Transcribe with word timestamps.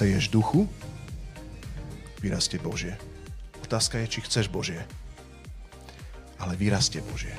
seješ 0.00 0.32
duchu, 0.32 0.64
vyrastie 2.24 2.56
Božie. 2.56 2.96
Otázka 3.60 4.00
je, 4.00 4.08
či 4.08 4.24
chceš 4.24 4.48
Božie. 4.48 4.80
Ale 6.40 6.56
vyrastie 6.56 7.04
Božie. 7.04 7.36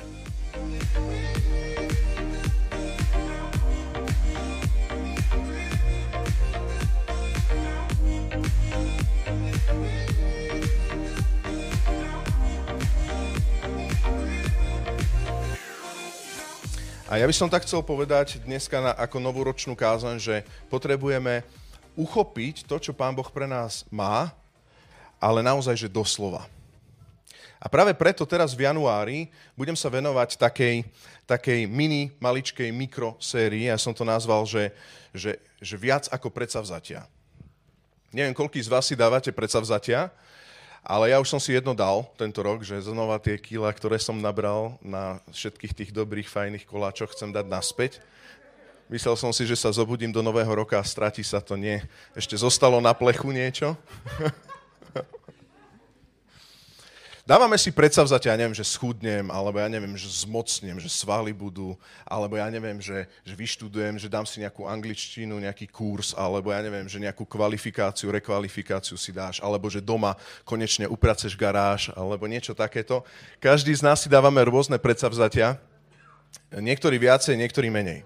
A 17.10 17.18
ja 17.18 17.26
by 17.26 17.34
som 17.34 17.50
tak 17.50 17.66
chcel 17.66 17.82
povedať 17.82 18.38
dneska 18.46 18.78
na, 18.78 18.94
ako 18.94 19.18
novoročnú 19.18 19.74
kázaň, 19.74 20.16
že 20.22 20.36
potrebujeme 20.70 21.42
uchopiť 21.94 22.64
to, 22.64 22.76
čo 22.80 22.96
Pán 22.96 23.12
Boh 23.12 23.28
pre 23.28 23.44
nás 23.44 23.84
má, 23.92 24.32
ale 25.22 25.44
naozaj, 25.44 25.76
že 25.76 25.92
doslova. 25.92 26.48
A 27.62 27.70
práve 27.70 27.94
preto 27.94 28.26
teraz 28.26 28.58
v 28.58 28.66
januári 28.66 29.30
budem 29.54 29.78
sa 29.78 29.86
venovať 29.86 30.34
takej, 30.34 30.82
takej 31.30 31.70
mini, 31.70 32.10
maličkej 32.18 32.74
mikrosérii. 32.74 33.70
Ja 33.70 33.78
som 33.78 33.94
to 33.94 34.02
nazval, 34.02 34.42
že, 34.42 34.74
že, 35.14 35.38
že 35.62 35.78
viac 35.78 36.10
ako 36.10 36.26
predsavzatia. 36.26 37.06
Neviem, 38.10 38.34
koľký 38.34 38.58
z 38.58 38.66
vás 38.66 38.90
si 38.90 38.98
dávate 38.98 39.30
predsavzatia, 39.30 40.10
ale 40.82 41.14
ja 41.14 41.22
už 41.22 41.30
som 41.30 41.38
si 41.38 41.54
jedno 41.54 41.70
dal 41.70 42.02
tento 42.18 42.42
rok, 42.42 42.66
že 42.66 42.82
znova 42.82 43.22
tie 43.22 43.38
kila, 43.38 43.70
ktoré 43.70 44.02
som 44.02 44.18
nabral 44.18 44.74
na 44.82 45.22
všetkých 45.30 45.72
tých 45.78 45.90
dobrých, 45.94 46.26
fajných 46.26 46.66
koláčoch, 46.66 47.14
chcem 47.14 47.30
dať 47.30 47.46
naspäť. 47.46 48.02
Myslel 48.92 49.16
som 49.16 49.32
si, 49.32 49.48
že 49.48 49.56
sa 49.56 49.72
zobudím 49.72 50.12
do 50.12 50.20
nového 50.20 50.52
roka 50.52 50.76
a 50.76 50.84
stratí 50.84 51.24
sa 51.24 51.40
to. 51.40 51.56
Nie. 51.56 51.80
Ešte 52.12 52.36
zostalo 52.36 52.76
na 52.76 52.92
plechu 52.92 53.32
niečo. 53.32 53.72
Dávame 57.24 57.56
si 57.56 57.72
predsavzatia, 57.72 58.36
ja 58.36 58.40
neviem, 58.44 58.52
že 58.52 58.68
schudnem, 58.68 59.32
alebo 59.32 59.56
ja 59.56 59.70
neviem, 59.70 59.96
že 59.96 60.10
zmocnem, 60.26 60.76
že 60.76 60.92
svaly 60.92 61.32
budú, 61.32 61.72
alebo 62.04 62.36
ja 62.36 62.50
neviem, 62.52 62.76
že, 62.84 63.08
že 63.24 63.32
vyštudujem, 63.32 63.96
že 63.96 64.12
dám 64.12 64.28
si 64.28 64.44
nejakú 64.44 64.68
angličtinu, 64.68 65.40
nejaký 65.40 65.72
kurz, 65.72 66.12
alebo 66.12 66.52
ja 66.52 66.60
neviem, 66.60 66.84
že 66.84 67.00
nejakú 67.00 67.24
kvalifikáciu, 67.24 68.12
rekvalifikáciu 68.12 69.00
si 69.00 69.14
dáš, 69.14 69.40
alebo 69.40 69.72
že 69.72 69.80
doma 69.80 70.20
konečne 70.44 70.84
upraceš 70.84 71.32
garáž, 71.32 71.94
alebo 71.96 72.28
niečo 72.28 72.52
takéto. 72.52 73.06
Každý 73.40 73.72
z 73.72 73.86
nás 73.86 74.04
si 74.04 74.12
dávame 74.12 74.44
rôzne 74.44 74.76
predsavzatia, 74.76 75.56
niektorí 76.52 77.00
viacej, 77.00 77.40
niektorí 77.40 77.72
menej. 77.72 78.04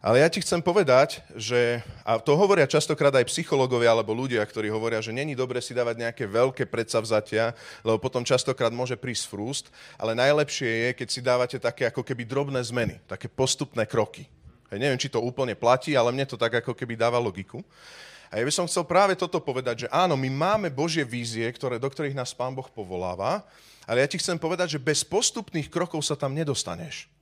Ale 0.00 0.24
ja 0.24 0.32
ti 0.32 0.40
chcem 0.40 0.64
povedať, 0.64 1.20
že, 1.36 1.84
a 2.08 2.16
to 2.16 2.32
hovoria 2.32 2.64
častokrát 2.64 3.12
aj 3.12 3.28
psychológovia 3.28 3.92
alebo 3.92 4.16
ľudia, 4.16 4.40
ktorí 4.40 4.72
hovoria, 4.72 5.04
že 5.04 5.12
není 5.12 5.36
dobre 5.36 5.60
si 5.60 5.76
dávať 5.76 6.00
nejaké 6.00 6.24
veľké 6.24 6.64
predsavzatia, 6.72 7.52
lebo 7.84 8.00
potom 8.00 8.24
častokrát 8.24 8.72
môže 8.72 8.96
prísť 8.96 9.28
frust, 9.28 9.68
ale 10.00 10.16
najlepšie 10.16 10.88
je, 10.88 10.90
keď 10.96 11.08
si 11.12 11.20
dávate 11.20 11.60
také 11.60 11.84
ako 11.92 12.00
keby 12.00 12.24
drobné 12.24 12.64
zmeny, 12.64 12.96
také 13.04 13.28
postupné 13.28 13.84
kroky. 13.84 14.24
Hej, 14.72 14.80
neviem, 14.80 14.96
či 14.96 15.12
to 15.12 15.20
úplne 15.20 15.52
platí, 15.52 15.92
ale 15.92 16.16
mne 16.16 16.24
to 16.24 16.40
tak 16.40 16.64
ako 16.64 16.72
keby 16.72 16.96
dáva 16.96 17.20
logiku. 17.20 17.60
A 18.32 18.40
ja 18.40 18.44
by 18.48 18.52
som 18.56 18.64
chcel 18.64 18.88
práve 18.88 19.12
toto 19.20 19.36
povedať, 19.36 19.84
že 19.84 19.88
áno, 19.92 20.16
my 20.16 20.32
máme 20.32 20.72
Božie 20.72 21.04
vízie, 21.04 21.44
ktoré, 21.52 21.76
do 21.76 21.92
ktorých 21.92 22.16
nás 22.16 22.32
Pán 22.32 22.56
Boh 22.56 22.72
povoláva, 22.72 23.44
ale 23.84 24.00
ja 24.00 24.08
ti 24.08 24.16
chcem 24.16 24.40
povedať, 24.40 24.78
že 24.78 24.80
bez 24.80 25.04
postupných 25.04 25.68
krokov 25.68 26.00
sa 26.08 26.16
tam 26.16 26.32
nedostaneš. 26.32 27.19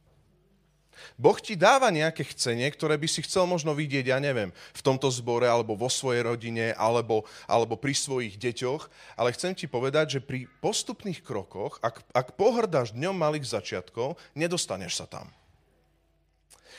Boh 1.18 1.38
ti 1.38 1.58
dáva 1.58 1.90
nejaké 1.90 2.26
chcenie, 2.34 2.68
ktoré 2.70 2.94
by 2.98 3.08
si 3.10 3.24
chcel 3.24 3.48
možno 3.48 3.74
vidieť, 3.74 4.10
ja 4.10 4.18
neviem, 4.22 4.54
v 4.74 4.84
tomto 4.84 5.10
zbore, 5.10 5.48
alebo 5.48 5.74
vo 5.74 5.90
svojej 5.90 6.26
rodine, 6.26 6.74
alebo, 6.76 7.26
alebo 7.48 7.74
pri 7.74 7.94
svojich 7.94 8.38
deťoch, 8.38 8.86
ale 9.18 9.34
chcem 9.34 9.52
ti 9.56 9.66
povedať, 9.66 10.18
že 10.18 10.20
pri 10.24 10.46
postupných 10.62 11.24
krokoch, 11.24 11.78
ak, 11.80 12.02
ak 12.14 12.38
pohrdáš 12.38 12.94
dňom 12.94 13.16
malých 13.16 13.48
začiatkov, 13.48 14.18
nedostaneš 14.34 15.02
sa 15.02 15.06
tam. 15.08 15.26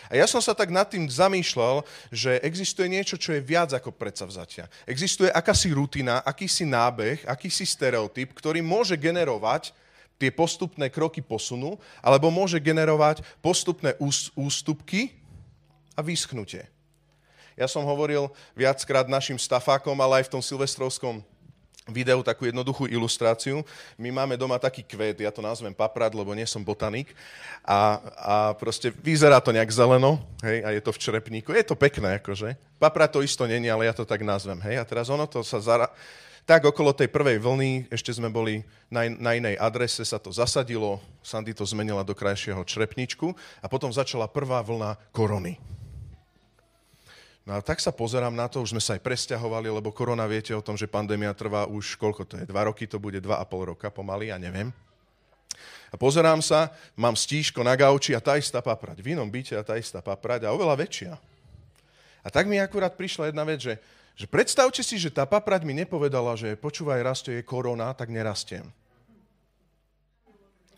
A 0.10 0.18
ja 0.18 0.26
som 0.26 0.42
sa 0.42 0.58
tak 0.58 0.74
nad 0.74 0.90
tým 0.90 1.06
zamýšľal, 1.06 1.86
že 2.10 2.42
existuje 2.42 2.90
niečo, 2.90 3.20
čo 3.20 3.38
je 3.38 3.46
viac 3.46 3.70
ako 3.76 3.94
predsavzatia. 3.94 4.66
Existuje 4.90 5.30
akási 5.30 5.70
rutina, 5.70 6.26
akýsi 6.26 6.66
nábeh, 6.66 7.22
akýsi 7.30 7.68
stereotyp, 7.68 8.34
ktorý 8.34 8.66
môže 8.66 8.98
generovať 8.98 9.70
tie 10.20 10.30
postupné 10.30 10.92
kroky 10.92 11.24
posunú, 11.24 11.80
alebo 12.04 12.28
môže 12.28 12.60
generovať 12.60 13.24
postupné 13.40 13.96
ústupky 14.36 15.16
a 15.96 16.04
vyschnutie. 16.04 16.68
Ja 17.56 17.68
som 17.68 17.84
hovoril 17.84 18.32
viackrát 18.56 19.08
našim 19.08 19.40
stafákom, 19.40 19.96
ale 20.00 20.24
aj 20.24 20.28
v 20.28 20.34
tom 20.38 20.44
silvestrovskom 20.44 21.24
videu 21.90 22.22
takú 22.22 22.46
jednoduchú 22.46 22.86
ilustráciu. 22.86 23.66
My 23.98 24.14
máme 24.14 24.38
doma 24.38 24.62
taký 24.62 24.86
kvet, 24.86 25.20
ja 25.20 25.34
to 25.34 25.42
nazvem 25.42 25.74
paprad, 25.74 26.14
lebo 26.14 26.32
nie 26.38 26.46
som 26.46 26.62
botanik. 26.62 27.12
A, 27.66 28.00
a 28.16 28.36
proste 28.56 28.94
vyzerá 28.94 29.42
to 29.42 29.52
nejak 29.52 29.74
zeleno, 29.74 30.22
hej, 30.46 30.64
a 30.64 30.70
je 30.72 30.82
to 30.86 30.94
v 30.94 31.02
črepníku. 31.02 31.50
Je 31.52 31.66
to 31.66 31.76
pekné, 31.76 32.22
akože. 32.22 32.56
Paprad 32.78 33.12
to 33.12 33.26
isto 33.26 33.44
není, 33.44 33.68
ale 33.68 33.90
ja 33.90 33.94
to 33.98 34.06
tak 34.06 34.22
nazvem, 34.22 34.62
hej. 34.70 34.80
A 34.80 34.86
teraz 34.86 35.10
ono 35.10 35.26
to 35.26 35.42
sa 35.42 35.60
zara 35.60 35.90
tak 36.50 36.66
okolo 36.66 36.98
tej 36.98 37.14
prvej 37.14 37.38
vlny, 37.38 37.94
ešte 37.94 38.10
sme 38.10 38.34
boli 38.34 38.66
na, 38.90 39.06
na 39.06 39.38
inej 39.38 39.54
adrese, 39.62 40.02
sa 40.02 40.18
to 40.18 40.34
zasadilo, 40.34 40.98
Sandy 41.22 41.54
to 41.54 41.62
zmenila 41.62 42.02
do 42.02 42.18
krajšieho 42.18 42.66
črepničku 42.66 43.38
a 43.62 43.70
potom 43.70 43.94
začala 43.94 44.26
prvá 44.26 44.58
vlna 44.66 44.98
korony. 45.14 45.62
No 47.46 47.54
a 47.54 47.62
tak 47.62 47.78
sa 47.78 47.94
pozerám 47.94 48.34
na 48.34 48.50
to, 48.50 48.66
už 48.66 48.74
sme 48.74 48.82
sa 48.82 48.98
aj 48.98 49.06
presťahovali, 49.06 49.70
lebo 49.70 49.94
korona, 49.94 50.26
viete 50.26 50.50
o 50.58 50.66
tom, 50.66 50.74
že 50.74 50.90
pandémia 50.90 51.38
trvá 51.38 51.70
už, 51.70 52.02
koľko 52.02 52.26
to 52.26 52.34
je, 52.42 52.50
dva 52.50 52.66
roky, 52.66 52.90
to 52.90 52.98
bude 52.98 53.22
dva 53.22 53.38
a 53.38 53.46
pol 53.46 53.70
roka 53.70 53.94
pomaly, 53.94 54.34
ja 54.34 54.42
neviem. 54.42 54.74
A 55.94 56.02
pozerám 56.02 56.42
sa, 56.42 56.74
mám 56.98 57.14
stíško 57.14 57.62
na 57.62 57.78
gauči 57.78 58.18
a 58.18 58.22
tá 58.22 58.42
istá 58.42 58.58
paprať. 58.58 59.06
V 59.06 59.14
inom 59.14 59.30
byte 59.30 59.54
a 59.54 59.62
tá 59.62 59.78
istá 59.78 60.02
paprať 60.02 60.50
a 60.50 60.54
oveľa 60.54 60.82
väčšia. 60.82 61.14
A 62.26 62.28
tak 62.34 62.50
mi 62.50 62.58
akurát 62.58 62.94
prišla 62.94 63.30
jedna 63.30 63.46
vec, 63.46 63.62
že 63.62 63.78
že 64.20 64.28
predstavte 64.28 64.84
si, 64.84 65.00
že 65.00 65.08
tá 65.08 65.24
paprať 65.24 65.64
mi 65.64 65.72
nepovedala, 65.72 66.36
že 66.36 66.60
počúvaj, 66.60 67.00
rastie 67.08 67.40
je 67.40 67.48
korona, 67.48 67.96
tak 67.96 68.12
nerastiem. 68.12 68.68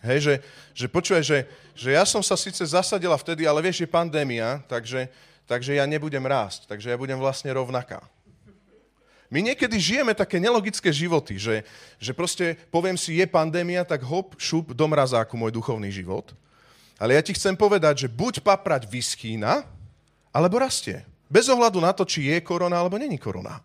Hej, 0.06 0.19
že, 0.22 0.34
že 0.78 0.85
počúvaj, 0.85 1.25
že, 1.25 1.50
že 1.74 1.90
ja 1.97 2.06
som 2.06 2.22
sa 2.22 2.38
síce 2.38 2.62
zasadila 2.62 3.18
vtedy, 3.18 3.50
ale 3.50 3.66
vieš, 3.66 3.81
je 3.81 3.90
pandémia, 3.90 4.62
takže, 4.69 5.09
takže 5.50 5.81
ja 5.81 5.90
nebudem 5.90 6.22
rásť, 6.22 6.69
takže 6.69 6.94
ja 6.94 6.97
budem 7.01 7.18
vlastne 7.18 7.50
rovnaká. 7.50 8.06
My 9.34 9.41
niekedy 9.41 9.74
žijeme 9.81 10.13
také 10.13 10.38
nelogické 10.38 10.94
životy, 10.94 11.41
že, 11.41 11.66
že 11.97 12.13
proste 12.13 12.62
poviem 12.69 12.97
si, 13.00 13.18
je 13.18 13.25
pandémia, 13.25 13.81
tak 13.81 14.06
hop, 14.06 14.38
šup 14.38 14.69
do 14.78 14.85
mrazáku 14.85 15.34
môj 15.34 15.50
duchovný 15.50 15.90
život. 15.90 16.30
Ale 17.01 17.18
ja 17.18 17.25
ti 17.25 17.34
chcem 17.34 17.57
povedať, 17.57 18.06
že 18.06 18.07
buď 18.13 18.46
paprať 18.46 18.85
vyschýna, 18.85 19.66
alebo 20.30 20.62
rastie. 20.62 21.01
Bez 21.31 21.48
ohľadu 21.48 21.80
na 21.80 21.95
to, 21.95 22.04
či 22.04 22.28
je 22.28 22.44
korona 22.44 22.75
alebo 22.75 23.00
není 23.00 23.16
korona. 23.16 23.63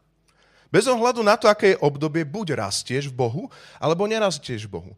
Bez 0.70 0.86
ohľadu 0.86 1.26
na 1.26 1.34
to, 1.34 1.50
aké 1.50 1.74
je 1.74 1.82
obdobie, 1.82 2.22
buď 2.22 2.54
rastieš 2.62 3.10
v 3.10 3.18
Bohu, 3.18 3.42
alebo 3.82 4.06
nerastieš 4.06 4.70
v 4.70 4.78
Bohu. 4.78 4.92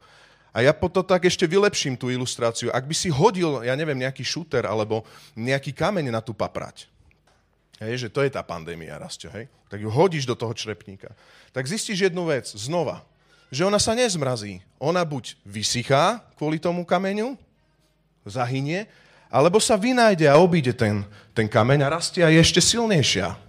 A 0.52 0.64
ja 0.64 0.72
potom 0.76 1.04
tak 1.04 1.24
ešte 1.24 1.48
vylepším 1.48 1.96
tú 1.96 2.12
ilustráciu. 2.12 2.68
Ak 2.72 2.84
by 2.84 2.92
si 2.96 3.08
hodil, 3.08 3.64
ja 3.64 3.72
neviem, 3.72 3.96
nejaký 3.96 4.24
šúter 4.24 4.68
alebo 4.68 5.04
nejaký 5.36 5.72
kameň 5.72 6.12
na 6.12 6.20
tú 6.20 6.36
paprať, 6.36 6.88
hej, 7.80 8.04
že 8.04 8.08
to 8.12 8.20
je 8.24 8.32
tá 8.32 8.44
pandémia, 8.44 9.00
Rastio, 9.00 9.32
hej, 9.32 9.48
tak 9.68 9.80
ju 9.80 9.88
hodíš 9.88 10.24
do 10.24 10.36
toho 10.36 10.52
črepníka. 10.52 11.12
Tak 11.52 11.68
zistíš 11.68 12.10
jednu 12.10 12.28
vec, 12.28 12.48
znova, 12.52 13.04
že 13.48 13.64
ona 13.64 13.80
sa 13.80 13.96
nezmrazí. 13.96 14.60
Ona 14.80 15.04
buď 15.04 15.36
vysychá 15.44 16.20
kvôli 16.36 16.60
tomu 16.60 16.84
kameňu, 16.84 17.36
zahynie, 18.28 18.88
alebo 19.28 19.60
sa 19.60 19.76
vynájde 19.76 20.26
a 20.28 20.40
obíde 20.40 20.72
ten, 20.72 21.04
ten 21.36 21.46
kameň 21.48 21.84
a 21.84 21.92
rastie 22.00 22.24
a 22.24 22.32
je 22.32 22.40
ešte 22.40 22.60
silnejšia. 22.64 23.48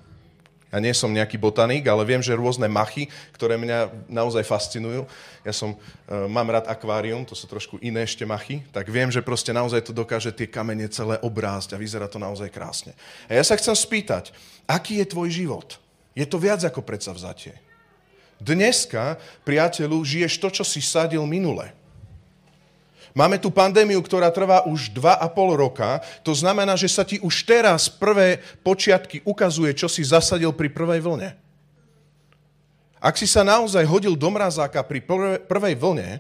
Ja 0.70 0.78
nie 0.78 0.94
som 0.94 1.10
nejaký 1.10 1.42
botanik, 1.42 1.90
ale 1.90 2.06
viem, 2.06 2.22
že 2.22 2.38
rôzne 2.38 2.70
machy, 2.70 3.10
ktoré 3.34 3.58
mňa 3.58 4.06
naozaj 4.06 4.46
fascinujú. 4.46 5.02
Ja 5.42 5.50
som, 5.50 5.74
uh, 5.74 6.30
mám 6.30 6.46
rád 6.46 6.70
akvárium, 6.70 7.26
to 7.26 7.34
sú 7.34 7.50
trošku 7.50 7.82
iné 7.82 8.06
ešte 8.06 8.22
machy, 8.22 8.62
tak 8.70 8.86
viem, 8.86 9.10
že 9.10 9.26
proste 9.26 9.50
naozaj 9.50 9.90
to 9.90 9.98
dokáže 9.98 10.30
tie 10.30 10.46
kamene 10.46 10.86
celé 10.94 11.18
obrázť 11.26 11.74
a 11.74 11.82
vyzerá 11.82 12.06
to 12.06 12.22
naozaj 12.22 12.54
krásne. 12.54 12.94
A 13.26 13.34
ja 13.34 13.42
sa 13.42 13.58
chcem 13.58 13.74
spýtať, 13.74 14.30
aký 14.70 15.02
je 15.02 15.10
tvoj 15.10 15.30
život? 15.34 15.82
Je 16.14 16.26
to 16.30 16.38
viac 16.38 16.62
ako 16.62 16.86
predsavzatie. 16.86 17.58
Dneska, 18.38 19.18
priateľu, 19.44 20.06
žiješ 20.06 20.38
to, 20.38 20.54
čo 20.54 20.64
si 20.64 20.86
sadil 20.86 21.26
minule. 21.26 21.79
Máme 23.18 23.42
tu 23.42 23.50
pandémiu, 23.50 23.98
ktorá 24.06 24.30
trvá 24.30 24.64
už 24.70 24.94
2,5 24.94 25.34
roka. 25.58 26.00
To 26.22 26.34
znamená, 26.34 26.78
že 26.78 26.90
sa 26.90 27.02
ti 27.02 27.18
už 27.20 27.46
teraz 27.46 27.90
prvé 27.90 28.40
počiatky 28.62 29.26
ukazuje, 29.26 29.74
čo 29.74 29.90
si 29.90 30.06
zasadil 30.06 30.54
pri 30.54 30.70
prvej 30.70 31.02
vlne. 31.02 31.30
Ak 33.00 33.16
si 33.16 33.26
sa 33.26 33.48
naozaj 33.48 33.88
hodil 33.88 34.14
do 34.14 34.30
mrazáka 34.30 34.84
pri 34.84 35.00
prvej 35.48 35.76
vlne, 35.80 36.20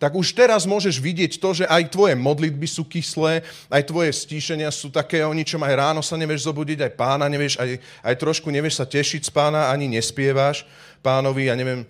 tak 0.00 0.16
už 0.16 0.32
teraz 0.32 0.64
môžeš 0.64 0.96
vidieť 0.96 1.36
to, 1.36 1.52
že 1.52 1.68
aj 1.68 1.92
tvoje 1.92 2.16
modlitby 2.16 2.64
sú 2.64 2.88
kyslé, 2.88 3.44
aj 3.68 3.84
tvoje 3.84 4.08
stíšenia 4.16 4.72
sú 4.72 4.88
také 4.88 5.20
o 5.20 5.32
ničom, 5.36 5.60
aj 5.60 5.76
ráno 5.76 6.00
sa 6.00 6.16
nevieš 6.16 6.48
zobudiť, 6.48 6.80
aj 6.88 6.92
pána 6.96 7.28
nevieš, 7.28 7.60
aj, 7.60 7.76
aj 8.00 8.14
trošku 8.16 8.48
nevieš 8.48 8.80
sa 8.80 8.88
tešiť 8.88 9.28
z 9.28 9.30
pána, 9.30 9.68
ani 9.68 9.92
nespievaš 9.92 10.64
pánovi, 11.04 11.52
ja 11.52 11.54
neviem, 11.54 11.84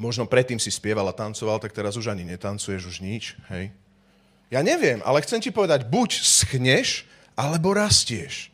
možno 0.00 0.24
predtým 0.24 0.56
si 0.56 0.72
spieval 0.72 1.04
a 1.06 1.14
tancoval, 1.14 1.60
tak 1.60 1.76
teraz 1.76 2.00
už 2.00 2.08
ani 2.08 2.24
netancuješ, 2.24 2.88
už 2.88 2.96
nič, 3.04 3.36
hej. 3.52 3.68
Ja 4.48 4.64
neviem, 4.64 5.04
ale 5.04 5.22
chcem 5.22 5.38
ti 5.38 5.52
povedať, 5.52 5.86
buď 5.86 6.10
schneš, 6.24 7.04
alebo 7.36 7.76
rastieš. 7.76 8.48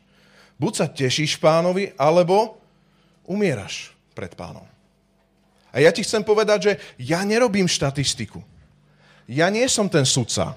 Buď 0.59 0.73
sa 0.75 0.85
tešíš 0.85 1.39
pánovi, 1.39 1.95
alebo 1.95 2.59
umieraš 3.25 3.95
pred 4.13 4.35
pánom. 4.35 4.67
A 5.73 5.81
ja 5.81 5.89
ti 5.89 6.05
chcem 6.05 6.21
povedať, 6.21 6.59
že 6.61 6.73
ja 6.99 7.23
nerobím 7.25 7.65
štatistiku 7.65 8.43
ja 9.27 9.51
nie 9.51 9.67
som 9.67 9.91
ten 9.91 10.07
sudca. 10.07 10.55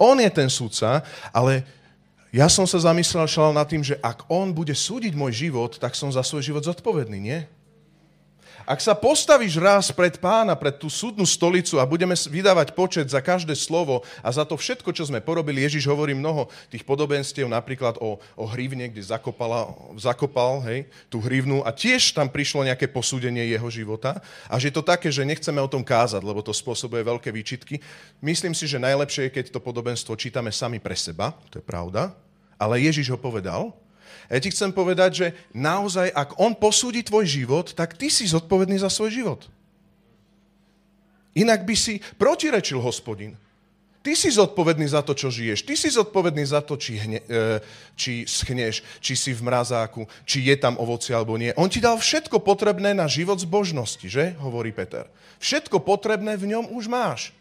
On 0.00 0.16
je 0.16 0.30
ten 0.32 0.48
sudca, 0.48 1.04
ale 1.30 1.62
ja 2.32 2.48
som 2.48 2.64
sa 2.64 2.80
zamyslel 2.80 3.28
nad 3.52 3.68
tým, 3.68 3.84
že 3.84 4.00
ak 4.00 4.24
on 4.32 4.56
bude 4.56 4.72
súdiť 4.72 5.12
môj 5.12 5.48
život, 5.48 5.76
tak 5.76 5.92
som 5.92 6.08
za 6.08 6.24
svoj 6.24 6.42
život 6.42 6.64
zodpovedný, 6.64 7.20
nie? 7.20 7.40
Ak 8.68 8.84
sa 8.84 8.92
postavíš 8.92 9.56
raz 9.56 9.88
pred 9.88 10.20
pána, 10.20 10.52
pred 10.52 10.76
tú 10.76 10.92
súdnu 10.92 11.24
stolicu 11.24 11.80
a 11.80 11.88
budeme 11.88 12.12
vydávať 12.12 12.76
počet 12.76 13.08
za 13.08 13.24
každé 13.24 13.56
slovo 13.56 14.04
a 14.20 14.28
za 14.28 14.44
to 14.44 14.60
všetko, 14.60 14.92
čo 14.92 15.08
sme 15.08 15.24
porobili, 15.24 15.64
Ježiš 15.64 15.88
hovorí 15.88 16.12
mnoho 16.12 16.52
tých 16.68 16.84
podobenstiev, 16.84 17.48
napríklad 17.48 17.96
o, 17.96 18.20
o 18.20 18.44
hrivne, 18.44 18.92
kde 18.92 19.00
zakopala, 19.00 19.72
zakopal 19.96 20.60
hej, 20.68 20.84
tú 21.08 21.16
hrivnu 21.16 21.64
a 21.64 21.72
tiež 21.72 22.12
tam 22.12 22.28
prišlo 22.28 22.68
nejaké 22.68 22.92
posúdenie 22.92 23.48
jeho 23.48 23.72
života. 23.72 24.20
A 24.52 24.60
že 24.60 24.68
je 24.68 24.76
to 24.76 24.84
také, 24.84 25.08
že 25.08 25.24
nechceme 25.24 25.64
o 25.64 25.72
tom 25.72 25.80
kázať, 25.80 26.20
lebo 26.20 26.44
to 26.44 26.52
spôsobuje 26.52 27.00
veľké 27.00 27.32
výčitky. 27.32 27.80
Myslím 28.20 28.52
si, 28.52 28.68
že 28.68 28.76
najlepšie 28.76 29.32
je, 29.32 29.34
keď 29.40 29.44
to 29.48 29.64
podobenstvo 29.64 30.12
čítame 30.12 30.52
sami 30.52 30.76
pre 30.76 30.92
seba, 30.92 31.32
to 31.48 31.56
je 31.56 31.64
pravda, 31.64 32.12
ale 32.60 32.84
Ježiš 32.84 33.16
ho 33.16 33.16
povedal 33.16 33.72
ja 34.28 34.38
ti 34.40 34.52
chcem 34.52 34.70
povedať, 34.72 35.10
že 35.12 35.26
naozaj, 35.56 36.12
ak 36.12 36.36
on 36.36 36.52
posúdi 36.52 37.00
tvoj 37.00 37.24
život, 37.24 37.72
tak 37.72 37.96
ty 37.96 38.12
si 38.12 38.28
zodpovedný 38.28 38.76
za 38.80 38.92
svoj 38.92 39.10
život. 39.12 39.40
Inak 41.38 41.62
by 41.64 41.74
si 41.78 42.02
protirečil 42.18 42.82
hospodin. 42.82 43.38
Ty 43.98 44.14
si 44.14 44.30
zodpovedný 44.30 44.88
za 44.88 45.02
to, 45.02 45.12
čo 45.12 45.28
žiješ. 45.28 45.66
Ty 45.68 45.74
si 45.74 45.90
zodpovedný 45.90 46.40
za 46.46 46.62
to, 46.62 46.78
či, 46.80 46.96
hne, 46.96 47.20
e, 47.28 47.60
či 47.98 48.24
schneš, 48.24 48.80
či 49.02 49.12
si 49.18 49.36
v 49.36 49.44
mrazáku, 49.44 50.06
či 50.24 50.48
je 50.48 50.56
tam 50.56 50.78
ovoci 50.80 51.12
alebo 51.12 51.36
nie. 51.36 51.52
On 51.58 51.68
ti 51.68 51.82
dal 51.82 51.98
všetko 51.98 52.40
potrebné 52.40 52.94
na 52.94 53.10
život 53.10 53.36
zbožnosti, 53.36 54.06
že? 54.06 54.38
Hovorí 54.38 54.70
Peter. 54.72 55.10
Všetko 55.42 55.82
potrebné 55.82 56.38
v 56.38 56.56
ňom 56.56 56.72
už 56.72 56.88
máš. 56.88 57.34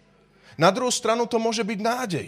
Na 0.58 0.74
druhú 0.74 0.90
stranu 0.90 1.30
to 1.30 1.38
môže 1.38 1.62
byť 1.62 1.80
nádej. 1.80 2.28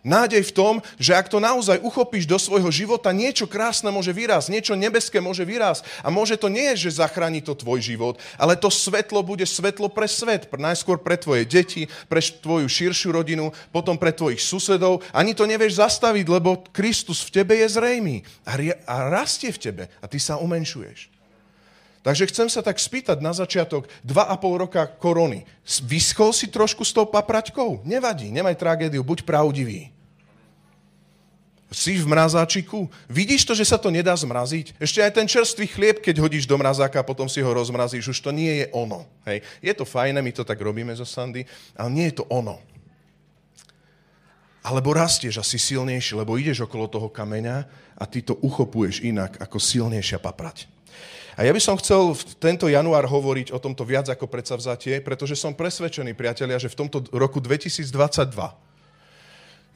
Nádej 0.00 0.48
v 0.48 0.56
tom, 0.56 0.74
že 0.96 1.12
ak 1.12 1.28
to 1.28 1.36
naozaj 1.36 1.76
uchopíš 1.84 2.24
do 2.24 2.40
svojho 2.40 2.72
života, 2.72 3.12
niečo 3.12 3.44
krásne 3.44 3.92
môže 3.92 4.16
vyrásť, 4.16 4.48
niečo 4.48 4.72
nebeské 4.72 5.20
môže 5.20 5.44
vyrásť. 5.44 5.84
A 6.00 6.08
môže 6.08 6.40
to 6.40 6.48
nie, 6.48 6.72
že 6.72 6.96
zachráni 6.96 7.44
to 7.44 7.52
tvoj 7.52 7.84
život, 7.84 8.16
ale 8.40 8.56
to 8.56 8.72
svetlo 8.72 9.20
bude 9.20 9.44
svetlo 9.44 9.92
pre 9.92 10.08
svet. 10.08 10.48
Najskôr 10.48 11.00
pre 11.00 11.20
tvoje 11.20 11.44
deti, 11.44 11.88
pre 12.08 12.20
tvoju 12.20 12.68
širšiu 12.68 13.12
rodinu, 13.12 13.52
potom 13.72 14.00
pre 14.00 14.12
tvojich 14.12 14.40
susedov. 14.40 15.04
Ani 15.12 15.36
to 15.36 15.44
nevieš 15.44 15.80
zastaviť, 15.80 16.26
lebo 16.28 16.64
Kristus 16.72 17.20
v 17.28 17.40
tebe 17.40 17.56
je 17.60 17.68
zrejmý 17.68 18.24
a, 18.48 18.56
rastie 19.08 19.52
v 19.52 19.58
tebe 19.60 19.84
a 20.00 20.04
ty 20.08 20.16
sa 20.16 20.40
umenšuješ. 20.40 21.19
Takže 22.00 22.32
chcem 22.32 22.48
sa 22.48 22.64
tak 22.64 22.80
spýtať 22.80 23.20
na 23.20 23.36
začiatok 23.36 23.84
2,5 24.08 24.62
roka 24.64 24.88
korony. 24.88 25.44
Vyschol 25.84 26.32
si 26.32 26.48
trošku 26.48 26.80
s 26.80 26.96
tou 26.96 27.04
papraťkou? 27.04 27.84
Nevadí, 27.84 28.32
nemaj 28.32 28.56
tragédiu, 28.56 29.04
buď 29.04 29.28
pravdivý. 29.28 29.92
Si 31.70 31.94
v 32.00 32.08
mrazáčiku? 32.08 32.90
Vidíš 33.06 33.46
to, 33.46 33.54
že 33.54 33.68
sa 33.68 33.78
to 33.78 33.94
nedá 33.94 34.10
zmraziť? 34.16 34.74
Ešte 34.80 35.04
aj 35.06 35.12
ten 35.14 35.28
čerstvý 35.28 35.70
chlieb, 35.70 36.02
keď 36.02 36.18
hodíš 36.18 36.48
do 36.48 36.58
mrazáka 36.58 36.98
a 36.98 37.06
potom 37.06 37.30
si 37.30 37.38
ho 37.38 37.50
rozmrazíš, 37.52 38.10
už 38.10 38.18
to 38.18 38.34
nie 38.34 38.64
je 38.64 38.66
ono. 38.74 39.06
Hej. 39.28 39.44
Je 39.62 39.72
to 39.76 39.86
fajné, 39.86 40.18
my 40.18 40.32
to 40.34 40.42
tak 40.42 40.58
robíme 40.58 40.90
zo 40.96 41.06
Sandy, 41.06 41.46
ale 41.78 41.88
nie 41.94 42.10
je 42.10 42.18
to 42.18 42.24
ono. 42.26 42.58
Alebo 44.66 44.90
rastieš 44.96 45.38
a 45.40 45.44
si 45.46 45.62
silnejší, 45.62 46.18
lebo 46.18 46.34
ideš 46.40 46.66
okolo 46.66 46.90
toho 46.90 47.06
kameňa 47.06 47.56
a 47.94 48.04
ty 48.08 48.24
to 48.24 48.34
uchopuješ 48.40 49.06
inak 49.06 49.38
ako 49.38 49.62
silnejšia 49.62 50.18
paprať. 50.18 50.79
A 51.38 51.46
ja 51.46 51.52
by 51.54 51.60
som 51.62 51.78
chcel 51.80 52.12
v 52.12 52.22
tento 52.36 52.68
január 52.68 53.08
hovoriť 53.08 53.54
o 53.54 53.58
tomto 53.62 53.86
viac 53.86 54.12
ako 54.12 54.28
predsavzatie, 54.28 55.00
pretože 55.00 55.38
som 55.38 55.56
presvedčený, 55.56 56.12
priatelia, 56.12 56.60
že 56.60 56.68
v 56.68 56.84
tomto 56.84 57.08
roku 57.14 57.40
2022 57.40 57.88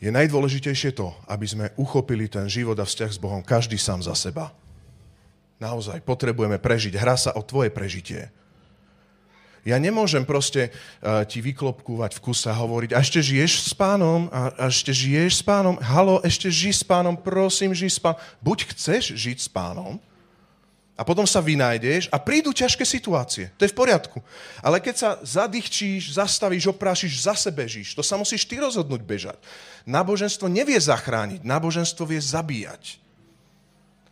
je 0.05 0.11
najdôležitejšie 0.13 0.93
to, 0.93 1.15
aby 1.31 1.47
sme 1.49 1.73
uchopili 1.81 2.29
ten 2.29 2.45
život 2.51 2.77
a 2.77 2.85
vzťah 2.85 3.11
s 3.15 3.23
Bohom 3.23 3.41
každý 3.41 3.81
sám 3.81 4.05
za 4.05 4.13
seba. 4.13 4.53
Naozaj 5.63 6.05
potrebujeme 6.05 6.61
prežiť. 6.61 6.99
Hra 6.99 7.17
sa 7.17 7.31
o 7.33 7.41
tvoje 7.41 7.73
prežitie. 7.73 8.29
Ja 9.65 9.81
nemôžem 9.81 10.29
proste 10.29 10.69
uh, 10.69 11.25
ti 11.25 11.41
vyklopkúvať 11.41 12.21
v 12.21 12.23
kuse 12.23 12.53
a 12.53 12.59
hovoriť, 12.61 12.93
a 12.93 13.01
ešte 13.01 13.25
žiješ 13.25 13.65
s 13.65 13.73
pánom, 13.73 14.29
a, 14.29 14.53
a 14.53 14.69
ešte 14.69 14.93
žiješ 14.93 15.41
s 15.41 15.43
pánom, 15.43 15.81
halo, 15.81 16.21
ešte 16.21 16.53
žij 16.53 16.75
s 16.77 16.85
pánom, 16.85 17.17
prosím, 17.17 17.73
žij 17.73 17.97
s 17.97 18.01
pánom. 18.05 18.21
Buď 18.45 18.77
chceš 18.77 19.17
žiť 19.17 19.41
s 19.41 19.49
pánom, 19.49 19.97
a 20.95 21.03
potom 21.03 21.27
sa 21.27 21.43
vynájdeš 21.43 22.07
a 22.15 22.23
prídu 22.23 22.55
ťažké 22.55 22.87
situácie. 22.87 23.51
To 23.59 23.67
je 23.67 23.73
v 23.75 23.79
poriadku. 23.79 24.23
Ale 24.63 24.79
keď 24.79 24.95
sa 24.95 25.11
zadýchčíš, 25.27 26.15
zastavíš, 26.15 26.71
oprášiš, 26.71 27.27
zase 27.27 27.51
bežíš. 27.51 27.99
To 27.99 28.03
sa 28.07 28.15
musíš 28.15 28.47
ty 28.47 28.63
rozhodnúť 28.63 29.03
bežať. 29.03 29.39
Náboženstvo 29.91 30.47
nevie 30.47 30.79
zachrániť, 30.79 31.43
náboženstvo 31.43 32.07
vie 32.07 32.23
zabíjať. 32.23 33.03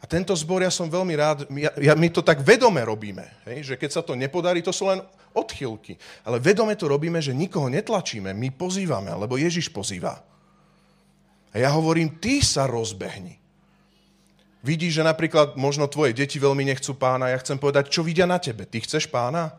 A 0.03 0.05
tento 0.11 0.35
zbor 0.35 0.67
ja 0.67 0.73
som 0.75 0.91
veľmi 0.91 1.15
rád, 1.15 1.47
ja, 1.55 1.71
ja, 1.79 1.95
my 1.95 2.11
to 2.11 2.27
tak 2.27 2.43
vedome 2.43 2.83
robíme, 2.83 3.23
hej, 3.47 3.63
že 3.63 3.75
keď 3.79 3.91
sa 3.95 4.03
to 4.03 4.19
nepodarí, 4.19 4.59
to 4.59 4.75
sú 4.75 4.91
len 4.91 4.99
odchylky. 5.31 5.95
Ale 6.27 6.43
vedome 6.43 6.75
to 6.75 6.91
robíme, 6.91 7.23
že 7.23 7.31
nikoho 7.31 7.71
netlačíme, 7.71 8.35
my 8.35 8.51
pozývame, 8.51 9.15
lebo 9.15 9.39
Ježiš 9.39 9.71
pozýva. 9.71 10.19
A 11.55 11.57
ja 11.63 11.71
hovorím, 11.71 12.19
ty 12.19 12.43
sa 12.43 12.67
rozbehni. 12.67 13.42
Vidíš, 14.63 15.03
že 15.03 15.05
napríklad 15.05 15.59
možno 15.59 15.91
tvoje 15.91 16.15
deti 16.15 16.39
veľmi 16.39 16.63
nechcú 16.71 16.95
pána, 16.95 17.35
ja 17.35 17.39
chcem 17.43 17.59
povedať, 17.59 17.91
čo 17.91 18.07
vidia 18.07 18.31
na 18.31 18.39
tebe. 18.39 18.63
Ty 18.63 18.79
chceš 18.79 19.11
pána? 19.11 19.51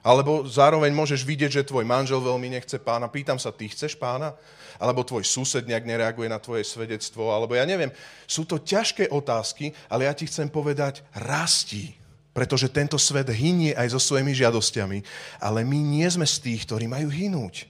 Alebo 0.00 0.48
zároveň 0.48 0.88
môžeš 0.96 1.20
vidieť, 1.28 1.60
že 1.60 1.68
tvoj 1.68 1.84
manžel 1.84 2.24
veľmi 2.24 2.48
nechce 2.56 2.80
pána. 2.80 3.12
Pýtam 3.12 3.36
sa, 3.36 3.52
ty 3.52 3.68
chceš 3.68 3.92
pána? 4.00 4.32
Alebo 4.80 5.04
tvoj 5.04 5.20
sused 5.28 5.68
nejak 5.68 5.84
nereaguje 5.84 6.32
na 6.32 6.40
tvoje 6.40 6.64
svedectvo? 6.64 7.28
Alebo 7.28 7.52
ja 7.52 7.68
neviem. 7.68 7.92
Sú 8.24 8.48
to 8.48 8.56
ťažké 8.56 9.12
otázky, 9.12 9.76
ale 9.92 10.08
ja 10.08 10.16
ti 10.16 10.24
chcem 10.24 10.48
povedať, 10.48 11.04
rastí. 11.12 11.92
Pretože 12.32 12.72
tento 12.72 12.96
svet 12.96 13.28
hynie 13.28 13.76
aj 13.76 13.92
so 13.92 14.00
svojimi 14.00 14.32
žiadosťami. 14.32 15.04
Ale 15.44 15.60
my 15.68 15.76
nie 15.76 16.08
sme 16.08 16.24
z 16.24 16.48
tých, 16.48 16.64
ktorí 16.64 16.88
majú 16.88 17.12
hynúť. 17.12 17.68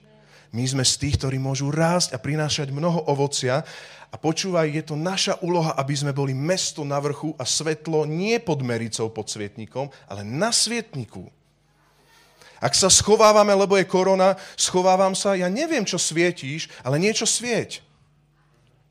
My 0.51 0.67
sme 0.67 0.83
z 0.83 0.99
tých, 0.99 1.15
ktorí 1.23 1.39
môžu 1.39 1.71
rásť 1.71 2.15
a 2.15 2.19
prinášať 2.19 2.75
mnoho 2.75 3.07
ovocia 3.07 3.63
a 4.11 4.17
počúvaj, 4.19 4.67
je 4.75 4.83
to 4.83 4.99
naša 4.99 5.39
úloha, 5.47 5.79
aby 5.79 5.95
sme 5.95 6.11
boli 6.11 6.35
mesto 6.35 6.83
na 6.83 6.99
vrchu 6.99 7.31
a 7.39 7.47
svetlo 7.47 8.03
nie 8.03 8.35
pod 8.43 8.59
mericou, 8.67 9.07
pod 9.15 9.31
svietnikom, 9.31 9.87
ale 10.11 10.27
na 10.27 10.51
svietniku. 10.51 11.31
Ak 12.61 12.75
sa 12.75 12.91
schovávame, 12.91 13.55
lebo 13.55 13.79
je 13.79 13.89
korona, 13.89 14.35
schovávam 14.59 15.15
sa, 15.15 15.39
ja 15.39 15.47
neviem, 15.47 15.87
čo 15.87 15.97
svietíš, 15.97 16.69
ale 16.83 16.99
niečo 16.99 17.25
svieť. 17.25 17.81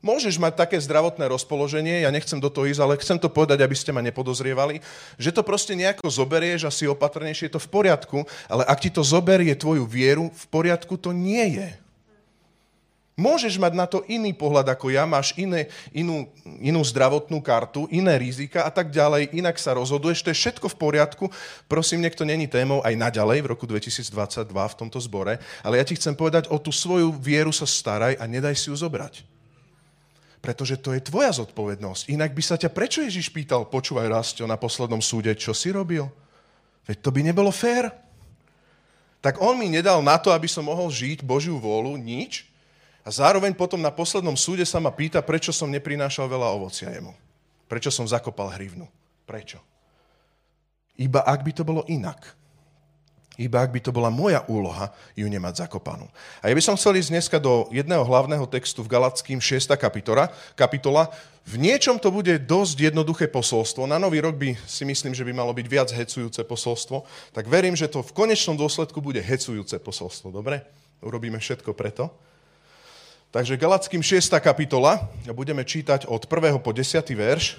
Môžeš 0.00 0.40
mať 0.40 0.56
také 0.56 0.80
zdravotné 0.80 1.28
rozpoloženie, 1.28 2.08
ja 2.08 2.10
nechcem 2.10 2.40
do 2.40 2.48
toho 2.48 2.64
ísť, 2.64 2.80
ale 2.80 2.96
chcem 3.04 3.20
to 3.20 3.28
povedať, 3.28 3.60
aby 3.60 3.76
ste 3.76 3.92
ma 3.92 4.00
nepodozrievali, 4.00 4.80
že 5.20 5.28
to 5.28 5.44
proste 5.44 5.76
nejako 5.76 6.08
zoberieš 6.08 6.64
a 6.64 6.72
si 6.72 6.88
opatrnejšie, 6.88 7.52
je 7.52 7.54
to 7.56 7.60
v 7.60 7.68
poriadku, 7.68 8.24
ale 8.48 8.64
ak 8.64 8.80
ti 8.80 8.88
to 8.88 9.04
zoberie 9.04 9.52
tvoju 9.52 9.84
vieru, 9.84 10.32
v 10.32 10.44
poriadku 10.48 10.96
to 10.96 11.12
nie 11.12 11.60
je. 11.60 11.68
Môžeš 13.20 13.60
mať 13.60 13.76
na 13.76 13.84
to 13.84 14.00
iný 14.08 14.32
pohľad 14.32 14.72
ako 14.72 14.88
ja, 14.88 15.04
máš 15.04 15.36
iné, 15.36 15.68
inú, 15.92 16.24
inú 16.64 16.80
zdravotnú 16.80 17.36
kartu, 17.44 17.84
iné 17.92 18.16
rizika 18.16 18.64
a 18.64 18.72
tak 18.72 18.88
ďalej, 18.88 19.36
inak 19.36 19.60
sa 19.60 19.76
rozhoduješ, 19.76 20.24
to 20.24 20.32
je 20.32 20.40
všetko 20.40 20.72
v 20.72 20.80
poriadku. 20.80 21.24
Prosím, 21.68 22.00
nech 22.00 22.16
to 22.16 22.24
není 22.24 22.48
témou 22.48 22.80
aj 22.80 22.96
naďalej 22.96 23.44
v 23.44 23.50
roku 23.52 23.68
2022 23.68 24.48
v 24.48 24.78
tomto 24.80 24.96
zbore, 24.96 25.36
ale 25.60 25.76
ja 25.76 25.84
ti 25.84 25.92
chcem 25.92 26.16
povedať, 26.16 26.48
o 26.48 26.56
tú 26.56 26.72
svoju 26.72 27.12
vieru 27.12 27.52
sa 27.52 27.68
staraj 27.68 28.16
a 28.16 28.24
nedaj 28.24 28.56
si 28.56 28.72
ju 28.72 28.76
zobrať. 28.80 29.39
Pretože 30.40 30.80
to 30.80 30.96
je 30.96 31.04
tvoja 31.04 31.36
zodpovednosť. 31.36 32.08
Inak 32.08 32.32
by 32.32 32.42
sa 32.42 32.56
ťa 32.56 32.72
prečo 32.72 33.04
Ježiš 33.04 33.28
pýtal, 33.28 33.68
počúvaj 33.68 34.08
Rastio, 34.08 34.48
na 34.48 34.56
poslednom 34.56 35.04
súde, 35.04 35.36
čo 35.36 35.52
si 35.52 35.68
robil? 35.68 36.08
Veď 36.88 36.96
to 37.04 37.12
by 37.12 37.20
nebolo 37.20 37.52
fér. 37.52 37.92
Tak 39.20 39.36
on 39.44 39.60
mi 39.60 39.68
nedal 39.68 40.00
na 40.00 40.16
to, 40.16 40.32
aby 40.32 40.48
som 40.48 40.64
mohol 40.64 40.88
žiť 40.88 41.20
Božiu 41.20 41.60
vôľu, 41.60 42.00
nič, 42.00 42.50
a 43.00 43.08
zároveň 43.08 43.56
potom 43.56 43.80
na 43.80 43.88
poslednom 43.88 44.36
súde 44.36 44.64
sa 44.68 44.76
ma 44.76 44.92
pýta, 44.92 45.24
prečo 45.24 45.52
som 45.56 45.72
neprinášal 45.72 46.28
veľa 46.28 46.52
ovocia 46.52 46.92
jemu. 46.92 47.16
Prečo 47.64 47.88
som 47.88 48.04
zakopal 48.04 48.52
hrivnu. 48.52 48.84
Prečo? 49.24 49.60
Iba 51.00 51.24
ak 51.24 51.40
by 51.40 51.52
to 51.56 51.64
bolo 51.64 51.82
inak. 51.88 52.36
Iba 53.40 53.64
ak 53.64 53.72
by 53.72 53.80
to 53.80 53.88
bola 53.88 54.12
moja 54.12 54.44
úloha 54.44 54.92
ju 55.16 55.24
nemať 55.24 55.64
zakopanú. 55.64 56.04
A 56.44 56.52
ja 56.52 56.54
by 56.54 56.60
som 56.60 56.76
chcel 56.76 57.00
ísť 57.00 57.10
dneska 57.16 57.36
do 57.40 57.64
jedného 57.72 58.04
hlavného 58.04 58.44
textu 58.44 58.84
v 58.84 58.92
Galackým 58.92 59.40
6. 59.40 59.72
kapitola. 59.80 60.28
kapitola. 60.52 61.08
V 61.48 61.56
niečom 61.56 61.96
to 61.96 62.12
bude 62.12 62.36
dosť 62.44 62.92
jednoduché 62.92 63.32
posolstvo. 63.32 63.88
Na 63.88 63.96
nový 63.96 64.20
rok 64.20 64.36
by 64.36 64.60
si 64.68 64.84
myslím, 64.84 65.16
že 65.16 65.24
by 65.24 65.32
malo 65.32 65.56
byť 65.56 65.66
viac 65.66 65.88
hecujúce 65.88 66.44
posolstvo. 66.44 67.08
Tak 67.32 67.48
verím, 67.48 67.72
že 67.72 67.88
to 67.88 68.04
v 68.04 68.12
konečnom 68.12 68.60
dôsledku 68.60 69.00
bude 69.00 69.24
hecujúce 69.24 69.80
posolstvo. 69.80 70.28
Dobre? 70.28 70.60
Urobíme 71.00 71.40
všetko 71.40 71.72
preto. 71.72 72.12
Takže 73.32 73.56
Galackým 73.56 74.04
6. 74.04 74.36
kapitola 74.42 75.00
a 75.24 75.32
budeme 75.32 75.64
čítať 75.64 76.04
od 76.12 76.28
1. 76.28 76.60
po 76.60 76.76
10. 76.76 77.00
verš. 77.16 77.56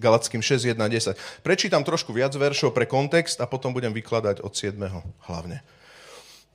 Galackým 0.00 0.40
6, 0.40 0.64
1, 0.64 0.80
10. 0.80 1.44
Prečítam 1.44 1.84
trošku 1.84 2.16
viac 2.16 2.32
veršov 2.32 2.72
pre 2.72 2.88
kontext 2.88 3.36
a 3.38 3.46
potom 3.46 3.76
budem 3.76 3.92
vykladať 3.92 4.40
od 4.40 4.52
7. 4.56 4.80
hlavne. 5.28 5.60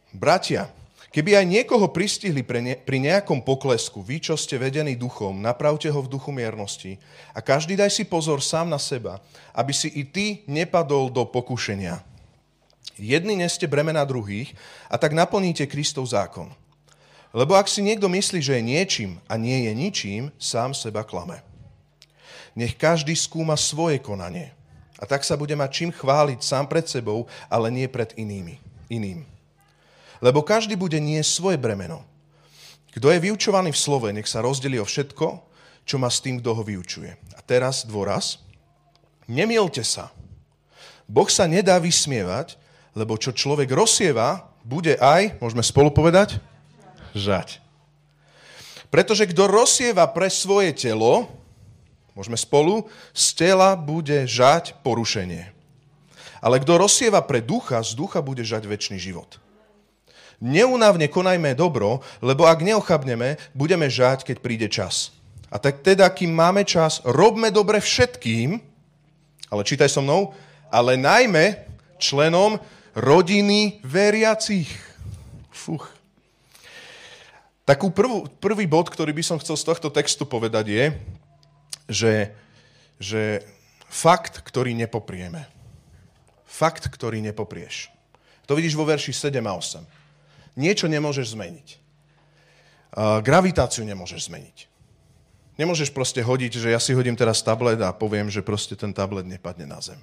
Bratia, 0.10 0.74
keby 1.14 1.38
aj 1.38 1.46
niekoho 1.46 1.86
pristihli 1.94 2.42
pri 2.42 2.98
nejakom 2.98 3.46
poklesku, 3.46 4.02
vy, 4.02 4.18
čo 4.18 4.34
ste 4.34 4.58
vedení 4.58 4.98
duchom, 4.98 5.38
napravte 5.38 5.86
ho 5.94 6.02
v 6.02 6.10
duchu 6.10 6.34
miernosti 6.34 6.98
a 7.38 7.40
každý 7.46 7.78
daj 7.78 7.94
si 7.94 8.04
pozor 8.10 8.42
sám 8.42 8.66
na 8.66 8.82
seba, 8.82 9.22
aby 9.54 9.72
si 9.72 9.94
i 9.94 10.02
ty 10.02 10.42
nepadol 10.50 11.14
do 11.14 11.22
pokušenia. 11.30 12.02
Jedni 12.96 13.36
neste 13.36 13.68
bremena 13.68 14.08
druhých 14.08 14.56
a 14.88 14.96
tak 14.96 15.12
naplníte 15.12 15.68
Kristov 15.68 16.08
zákon. 16.08 16.50
Lebo 17.36 17.60
ak 17.60 17.68
si 17.68 17.84
niekto 17.84 18.08
myslí, 18.08 18.40
že 18.40 18.56
je 18.56 18.64
niečím 18.64 19.12
a 19.28 19.36
nie 19.36 19.68
je 19.68 19.72
ničím, 19.76 20.24
sám 20.40 20.72
seba 20.72 21.04
klame. 21.04 21.44
Nech 22.56 22.80
každý 22.80 23.12
skúma 23.14 23.60
svoje 23.60 24.00
konanie. 24.00 24.56
A 24.96 25.04
tak 25.04 25.28
sa 25.28 25.36
bude 25.36 25.52
mať 25.60 25.70
čím 25.76 25.92
chváliť 25.92 26.40
sám 26.40 26.72
pred 26.72 26.88
sebou, 26.88 27.28
ale 27.52 27.68
nie 27.68 27.86
pred 27.92 28.16
inými, 28.16 28.56
iným. 28.88 29.28
Lebo 30.24 30.40
každý 30.40 30.80
bude 30.80 30.96
nie 31.04 31.20
svoje 31.20 31.60
bremeno. 31.60 32.08
Kto 32.96 33.12
je 33.12 33.20
vyučovaný 33.20 33.76
v 33.76 33.82
slove, 33.82 34.08
nech 34.16 34.32
sa 34.32 34.40
rozdeli 34.40 34.80
o 34.80 34.88
všetko, 34.88 35.44
čo 35.84 36.00
má 36.00 36.08
s 36.08 36.24
tým, 36.24 36.40
kto 36.40 36.56
ho 36.56 36.64
vyučuje. 36.64 37.12
A 37.36 37.40
teraz 37.44 37.84
dôraz. 37.84 38.40
Nemielte 39.28 39.84
sa. 39.84 40.16
Boh 41.04 41.28
sa 41.28 41.44
nedá 41.44 41.76
vysmievať, 41.76 42.56
lebo 42.96 43.20
čo 43.20 43.36
človek 43.36 43.68
rozsieva, 43.76 44.48
bude 44.64 44.96
aj, 44.98 45.38
môžeme 45.44 45.62
spolu 45.62 45.92
povedať, 45.92 46.40
žať. 47.12 47.60
Pretože 48.88 49.28
kto 49.28 49.52
rozsieva 49.52 50.08
pre 50.08 50.32
svoje 50.32 50.72
telo, 50.72 51.28
Môžeme 52.16 52.40
spolu? 52.40 52.88
Z 53.12 53.36
tela 53.36 53.76
bude 53.76 54.24
žať 54.24 54.80
porušenie. 54.82 55.52
Ale 56.40 56.64
kto 56.64 56.80
rozsieva 56.80 57.20
pre 57.20 57.44
ducha, 57.44 57.84
z 57.84 57.92
ducha 57.94 58.24
bude 58.24 58.42
žať 58.42 58.64
väčší 58.66 58.96
život. 58.96 59.38
Neunávne 60.40 61.12
konajme 61.12 61.56
dobro, 61.56 62.00
lebo 62.24 62.48
ak 62.48 62.64
neochabneme, 62.64 63.40
budeme 63.52 63.88
žať, 63.92 64.24
keď 64.24 64.38
príde 64.40 64.68
čas. 64.72 65.12
A 65.52 65.60
tak 65.60 65.84
teda, 65.84 66.08
kým 66.12 66.32
máme 66.32 66.68
čas, 66.68 67.00
robme 67.04 67.52
dobre 67.52 67.80
všetkým, 67.80 68.60
ale 69.52 69.62
čítaj 69.64 69.92
so 69.92 70.04
mnou, 70.04 70.36
ale 70.68 71.00
najmä 71.00 71.64
členom 72.00 72.60
rodiny 72.96 73.80
veriacich. 73.84 74.72
Fuch. 75.52 75.88
Takú 77.66 77.90
prvú, 77.90 78.30
prvý 78.38 78.70
bod, 78.70 78.92
ktorý 78.92 79.10
by 79.16 79.24
som 79.26 79.42
chcel 79.42 79.58
z 79.58 79.66
tohto 79.66 79.90
textu 79.90 80.28
povedať 80.28 80.66
je, 80.70 80.86
že, 81.90 82.34
že 82.98 83.46
fakt, 83.90 84.42
ktorý 84.42 84.74
nepoprieme. 84.74 85.46
Fakt, 86.46 86.88
ktorý 86.88 87.20
nepoprieš. 87.22 87.92
To 88.46 88.54
vidíš 88.54 88.78
vo 88.78 88.86
verši 88.86 89.12
7 89.12 89.42
a 89.42 89.54
8. 89.58 89.82
Niečo 90.56 90.88
nemôžeš 90.88 91.36
zmeniť. 91.36 91.68
Uh, 92.96 93.20
gravitáciu 93.20 93.84
nemôžeš 93.84 94.32
zmeniť. 94.32 94.72
Nemôžeš 95.56 95.92
proste 95.92 96.20
hodiť, 96.20 96.60
že 96.60 96.72
ja 96.72 96.80
si 96.80 96.96
hodím 96.96 97.16
teraz 97.16 97.44
tablet 97.44 97.80
a 97.80 97.96
poviem, 97.96 98.28
že 98.28 98.44
proste 98.44 98.76
ten 98.76 98.92
tablet 98.92 99.28
nepadne 99.28 99.68
na 99.68 99.80
zem. 99.80 100.00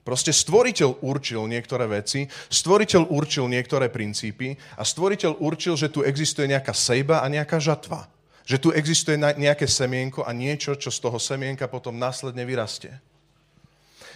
Proste 0.00 0.32
stvoriteľ 0.32 1.04
určil 1.04 1.44
niektoré 1.46 1.86
veci, 1.86 2.26
stvoriteľ 2.50 3.12
určil 3.12 3.46
niektoré 3.46 3.92
princípy 3.92 4.56
a 4.74 4.82
stvoriteľ 4.82 5.38
určil, 5.38 5.76
že 5.76 5.92
tu 5.92 6.02
existuje 6.02 6.50
nejaká 6.50 6.72
sejba 6.72 7.20
a 7.22 7.26
nejaká 7.28 7.60
žatva. 7.60 8.08
Že 8.50 8.58
tu 8.58 8.68
existuje 8.74 9.14
nejaké 9.14 9.70
semienko 9.70 10.26
a 10.26 10.34
niečo, 10.34 10.74
čo 10.74 10.90
z 10.90 10.98
toho 10.98 11.22
semienka 11.22 11.70
potom 11.70 11.94
následne 11.94 12.42
vyrastie. 12.42 12.98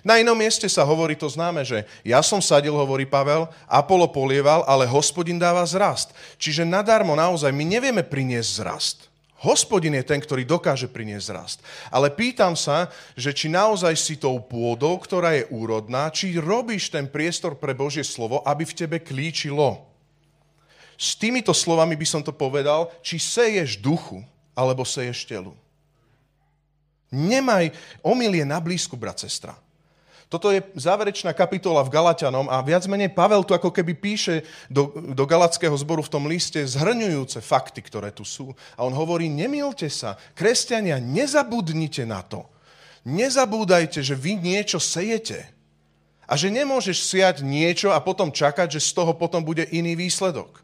Na 0.03 0.19
inom 0.19 0.35
mieste 0.35 0.67
sa 0.67 0.83
hovorí 0.83 1.15
to 1.15 1.31
známe, 1.31 1.63
že 1.63 1.87
ja 2.03 2.19
som 2.19 2.43
sadil, 2.43 2.75
hovorí 2.75 3.07
Pavel, 3.07 3.47
Apollo 3.71 4.11
polieval, 4.11 4.67
ale 4.67 4.91
hospodin 4.91 5.39
dáva 5.39 5.63
zrast. 5.65 6.11
Čiže 6.37 6.67
nadarmo 6.67 7.15
naozaj 7.15 7.55
my 7.55 7.63
nevieme 7.63 8.03
priniesť 8.03 8.51
zrast. 8.59 8.99
Hospodin 9.41 9.97
je 9.97 10.05
ten, 10.05 10.19
ktorý 10.19 10.43
dokáže 10.43 10.91
priniesť 10.91 11.29
rast. 11.31 11.59
Ale 11.95 12.11
pýtam 12.11 12.59
sa, 12.59 12.93
že 13.15 13.31
či 13.31 13.47
naozaj 13.49 13.95
si 13.97 14.19
tou 14.19 14.43
pôdou, 14.43 14.99
ktorá 14.99 15.37
je 15.39 15.49
úrodná, 15.55 16.11
či 16.11 16.37
robíš 16.37 16.91
ten 16.91 17.07
priestor 17.07 17.55
pre 17.55 17.71
Božie 17.71 18.05
slovo, 18.05 18.43
aby 18.45 18.67
v 18.67 18.77
tebe 18.77 18.99
klíčilo. 18.99 19.94
S 20.95 21.19
týmito 21.19 21.51
slovami 21.51 21.99
by 21.99 22.07
som 22.07 22.23
to 22.23 22.31
povedal, 22.31 22.91
či 23.03 23.19
seješ 23.19 23.83
duchu, 23.83 24.23
alebo 24.55 24.87
seješ 24.87 25.27
telu. 25.27 25.53
Nemaj 27.15 27.71
omilie 28.03 28.43
na 28.43 28.59
blízku, 28.59 28.99
brat, 28.99 29.23
sestra. 29.23 29.55
Toto 30.35 30.51
je 30.51 30.67
záverečná 30.75 31.31
kapitola 31.31 31.79
v 31.87 31.95
Galatianom 31.95 32.51
a 32.51 32.59
viac 32.59 32.83
menej 32.91 33.15
Pavel 33.15 33.47
tu 33.47 33.55
ako 33.55 33.71
keby 33.71 33.95
píše 33.95 34.43
do, 34.67 34.91
do 35.15 35.23
Galackého 35.29 35.77
zboru 35.79 36.03
v 36.03 36.11
tom 36.11 36.27
liste 36.27 36.59
zhrňujúce 36.59 37.39
fakty, 37.39 37.79
ktoré 37.85 38.11
tu 38.11 38.27
sú. 38.27 38.51
A 38.75 38.83
on 38.83 38.91
hovorí, 38.91 39.31
nemilte 39.31 39.87
sa, 39.87 40.19
kresťania, 40.35 40.99
nezabudnite 40.99 42.03
na 42.03 42.27
to. 42.27 42.51
Nezabúdajte, 43.07 44.03
že 44.03 44.19
vy 44.19 44.35
niečo 44.41 44.83
sejete. 44.83 45.45
A 46.25 46.35
že 46.41 46.51
nemôžeš 46.51 47.05
siať 47.05 47.37
niečo 47.45 47.93
a 47.95 48.03
potom 48.03 48.33
čakať, 48.33 48.75
že 48.75 48.81
z 48.81 48.91
toho 48.97 49.13
potom 49.15 49.45
bude 49.45 49.69
iný 49.71 49.95
výsledok. 49.95 50.64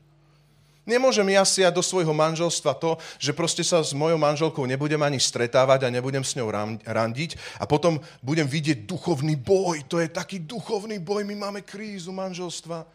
Nemôžem 0.88 1.28
ja 1.28 1.44
siať 1.44 1.76
do 1.76 1.84
svojho 1.84 2.10
manželstva 2.16 2.72
to, 2.80 2.96
že 3.20 3.37
proste 3.37 3.60
sa 3.60 3.84
s 3.84 3.92
mojou 3.92 4.16
manželkou 4.16 4.64
nebudem 4.64 4.99
ani 5.04 5.20
stretávať 5.20 5.87
a 5.87 5.92
nebudem 5.92 6.25
s 6.25 6.34
ňou 6.34 6.49
randiť 6.82 7.60
a 7.60 7.68
potom 7.68 8.00
budem 8.25 8.49
vidieť 8.49 8.88
duchovný 8.88 9.37
boj. 9.37 9.84
To 9.92 10.00
je 10.00 10.08
taký 10.08 10.40
duchovný 10.40 10.96
boj, 10.99 11.28
my 11.28 11.37
máme 11.37 11.60
krízu 11.60 12.16
manželstva. 12.16 12.88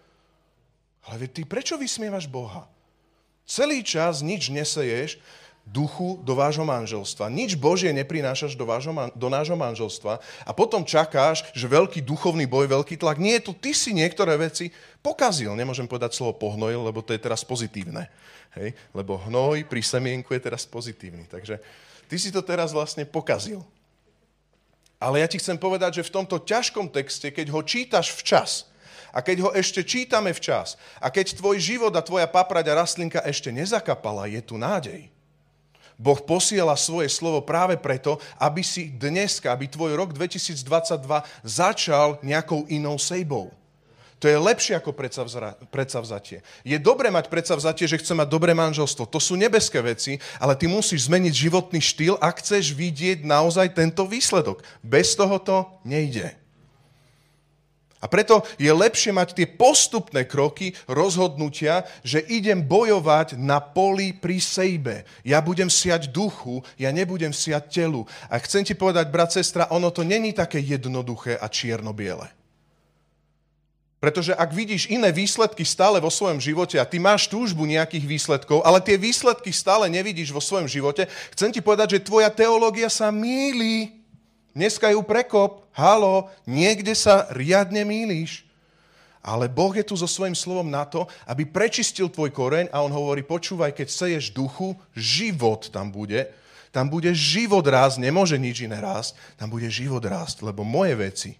Ale 1.06 1.30
ty 1.30 1.46
prečo 1.46 1.78
vysmievaš 1.78 2.26
Boha? 2.26 2.66
Celý 3.46 3.86
čas 3.86 4.26
nič 4.26 4.50
neseješ, 4.50 5.22
duchu 5.66 6.22
do 6.22 6.38
vášho 6.38 6.62
manželstva. 6.62 7.26
Nič 7.28 7.58
Božie 7.58 7.90
neprinášaš 7.90 8.54
do, 8.54 8.70
vášho, 8.70 8.94
do 9.18 9.28
nášho 9.28 9.58
manželstva 9.58 10.22
a 10.46 10.52
potom 10.54 10.86
čakáš, 10.86 11.42
že 11.58 11.66
veľký 11.66 12.06
duchovný 12.06 12.46
boj, 12.46 12.70
veľký 12.70 13.02
tlak. 13.02 13.18
Nie, 13.18 13.42
to 13.42 13.52
ty 13.52 13.74
si 13.74 13.92
niektoré 13.92 14.38
veci 14.38 14.70
pokazil. 15.02 15.58
Nemôžem 15.58 15.90
povedať 15.90 16.14
slovo 16.14 16.38
pohnojil, 16.38 16.86
lebo 16.86 17.02
to 17.02 17.12
je 17.12 17.20
teraz 17.20 17.42
pozitívne. 17.42 18.06
Hej? 18.54 18.78
Lebo 18.94 19.18
hnoj 19.26 19.66
pri 19.66 19.82
semienku 19.82 20.38
je 20.38 20.46
teraz 20.46 20.70
pozitívny. 20.70 21.26
Takže 21.26 21.58
ty 22.06 22.16
si 22.22 22.30
to 22.30 22.46
teraz 22.46 22.70
vlastne 22.70 23.04
pokazil. 23.04 23.66
Ale 25.02 25.20
ja 25.20 25.28
ti 25.28 25.42
chcem 25.42 25.58
povedať, 25.58 26.00
že 26.00 26.08
v 26.08 26.14
tomto 26.22 26.40
ťažkom 26.46 26.94
texte, 26.94 27.34
keď 27.34 27.52
ho 27.52 27.60
čítaš 27.66 28.16
včas, 28.16 28.70
a 29.16 29.24
keď 29.24 29.48
ho 29.48 29.50
ešte 29.56 29.80
čítame 29.80 30.36
včas, 30.36 30.76
a 31.00 31.08
keď 31.08 31.40
tvoj 31.40 31.56
život 31.56 31.96
a 31.96 32.04
tvoja 32.04 32.28
paprať 32.28 32.68
a 32.68 32.84
rastlinka 32.84 33.24
ešte 33.24 33.48
nezakapala, 33.48 34.28
je 34.28 34.44
tu 34.44 34.60
nádej. 34.60 35.15
Boh 35.96 36.20
posiela 36.20 36.76
svoje 36.76 37.08
slovo 37.08 37.40
práve 37.44 37.80
preto, 37.80 38.20
aby 38.40 38.62
si 38.64 38.92
dneska, 38.92 39.52
aby 39.52 39.72
tvoj 39.72 39.96
rok 39.96 40.10
2022 40.12 40.62
začal 41.44 42.20
nejakou 42.20 42.68
inou 42.68 43.00
sejbou. 43.00 43.52
To 44.24 44.32
je 44.32 44.40
lepšie 44.40 44.80
ako 44.80 44.96
predsavzatie. 45.70 46.40
Je 46.64 46.78
dobré 46.80 47.12
mať 47.12 47.28
predsavzatie, 47.28 47.86
že 47.86 48.00
chce 48.00 48.16
mať 48.16 48.32
dobré 48.32 48.56
manželstvo. 48.56 49.06
To 49.12 49.20
sú 49.20 49.36
nebeské 49.36 49.84
veci, 49.84 50.18
ale 50.40 50.56
ty 50.56 50.72
musíš 50.72 51.12
zmeniť 51.12 51.34
životný 51.36 51.84
štýl, 51.84 52.16
ak 52.24 52.40
chceš 52.40 52.72
vidieť 52.72 53.28
naozaj 53.28 53.76
tento 53.76 54.08
výsledok. 54.08 54.64
Bez 54.80 55.20
toho 55.20 55.36
to 55.38 55.68
nejde. 55.84 56.45
A 58.06 58.12
preto 58.12 58.46
je 58.62 58.70
lepšie 58.70 59.10
mať 59.10 59.34
tie 59.34 59.50
postupné 59.50 60.30
kroky, 60.30 60.78
rozhodnutia, 60.86 61.90
že 62.06 62.22
idem 62.22 62.62
bojovať 62.62 63.34
na 63.34 63.58
poli 63.58 64.14
pri 64.14 64.38
sejbe. 64.38 65.10
Ja 65.26 65.42
budem 65.42 65.74
siať 65.74 66.14
duchu, 66.14 66.62
ja 66.78 66.94
nebudem 66.94 67.34
siať 67.34 67.82
telu. 67.82 68.06
A 68.30 68.38
chcem 68.38 68.62
ti 68.62 68.78
povedať, 68.78 69.10
brat, 69.10 69.34
sestra, 69.34 69.66
ono 69.74 69.90
to 69.90 70.06
není 70.06 70.38
také 70.38 70.62
jednoduché 70.62 71.34
a 71.34 71.50
čierno-biele. 71.50 72.30
Pretože 73.98 74.38
ak 74.38 74.54
vidíš 74.54 74.86
iné 74.94 75.10
výsledky 75.10 75.66
stále 75.66 75.98
vo 75.98 76.14
svojom 76.14 76.38
živote 76.38 76.78
a 76.78 76.86
ty 76.86 77.02
máš 77.02 77.26
túžbu 77.26 77.66
nejakých 77.66 78.06
výsledkov, 78.06 78.62
ale 78.62 78.78
tie 78.86 79.02
výsledky 79.02 79.50
stále 79.50 79.90
nevidíš 79.90 80.30
vo 80.30 80.38
svojom 80.38 80.70
živote, 80.70 81.10
chcem 81.34 81.50
ti 81.50 81.58
povedať, 81.58 81.98
že 81.98 82.06
tvoja 82.06 82.30
teológia 82.30 82.86
sa 82.86 83.10
míli. 83.10 84.05
Dneska 84.56 84.88
ju 84.96 85.04
prekop. 85.04 85.68
Halo, 85.76 86.32
niekde 86.48 86.96
sa 86.96 87.28
riadne 87.36 87.84
míliš. 87.84 88.48
Ale 89.20 89.52
Boh 89.52 89.76
je 89.76 89.84
tu 89.84 90.00
so 90.00 90.08
svojím 90.08 90.38
slovom 90.38 90.72
na 90.72 90.88
to, 90.88 91.04
aby 91.28 91.44
prečistil 91.44 92.08
tvoj 92.08 92.32
koreň 92.32 92.72
a 92.72 92.80
on 92.80 92.94
hovorí, 92.94 93.20
počúvaj, 93.20 93.76
keď 93.76 93.88
seješ 93.92 94.32
duchu, 94.32 94.78
život 94.96 95.68
tam 95.68 95.92
bude. 95.92 96.32
Tam 96.72 96.88
bude 96.88 97.12
život 97.12 97.68
rásť, 97.68 98.00
nemôže 98.00 98.40
nič 98.40 98.64
iné 98.64 98.80
rásť, 98.80 99.20
tam 99.36 99.52
bude 99.52 99.68
život 99.68 100.04
rásť, 100.06 100.46
lebo 100.48 100.64
moje 100.64 100.96
veci 100.96 101.32